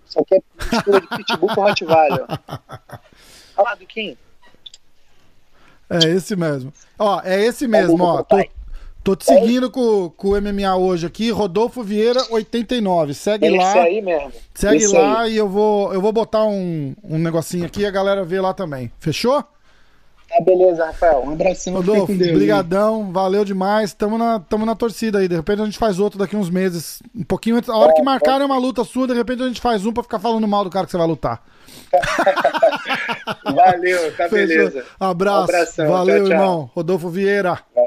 [0.08, 0.42] Isso aqui é
[0.72, 2.26] mistura de pitbull com Rottweiler.
[2.28, 2.38] ó.
[3.58, 4.18] Olha lá, Duquinho.
[5.88, 6.74] É esse mesmo.
[6.98, 8.24] Ó, é esse mesmo, ó.
[8.24, 8.38] Tô.
[9.06, 13.14] Tô te seguindo com, com o MMA hoje aqui, Rodolfo Vieira 89.
[13.14, 13.70] Segue É lá.
[13.70, 14.32] esse aí mesmo.
[14.56, 15.34] Segue Esse lá aí.
[15.34, 18.52] e eu vou, eu vou botar um, um negocinho aqui e a galera vê lá
[18.54, 18.92] também.
[19.00, 19.44] Fechou?
[20.28, 21.24] Tá, beleza, Rafael.
[21.24, 21.80] Um abração.
[21.80, 23.94] fica Rodolfo, brigadão, valeu demais.
[23.94, 25.28] Tamo na, tamo na torcida aí.
[25.28, 27.00] De repente a gente faz outro daqui uns meses.
[27.16, 27.70] Um pouquinho antes.
[27.70, 30.18] A hora que marcarem uma luta sua, de repente a gente faz um pra ficar
[30.18, 31.44] falando mal do cara que você vai lutar.
[33.56, 34.48] Valeu, tá Fechou?
[34.48, 34.86] beleza.
[35.00, 35.40] Abraço.
[35.40, 36.34] Um abração, valeu, tchau, tchau.
[36.38, 36.70] irmão.
[36.74, 37.60] Rodolfo Vieira.
[37.74, 37.85] Valeu.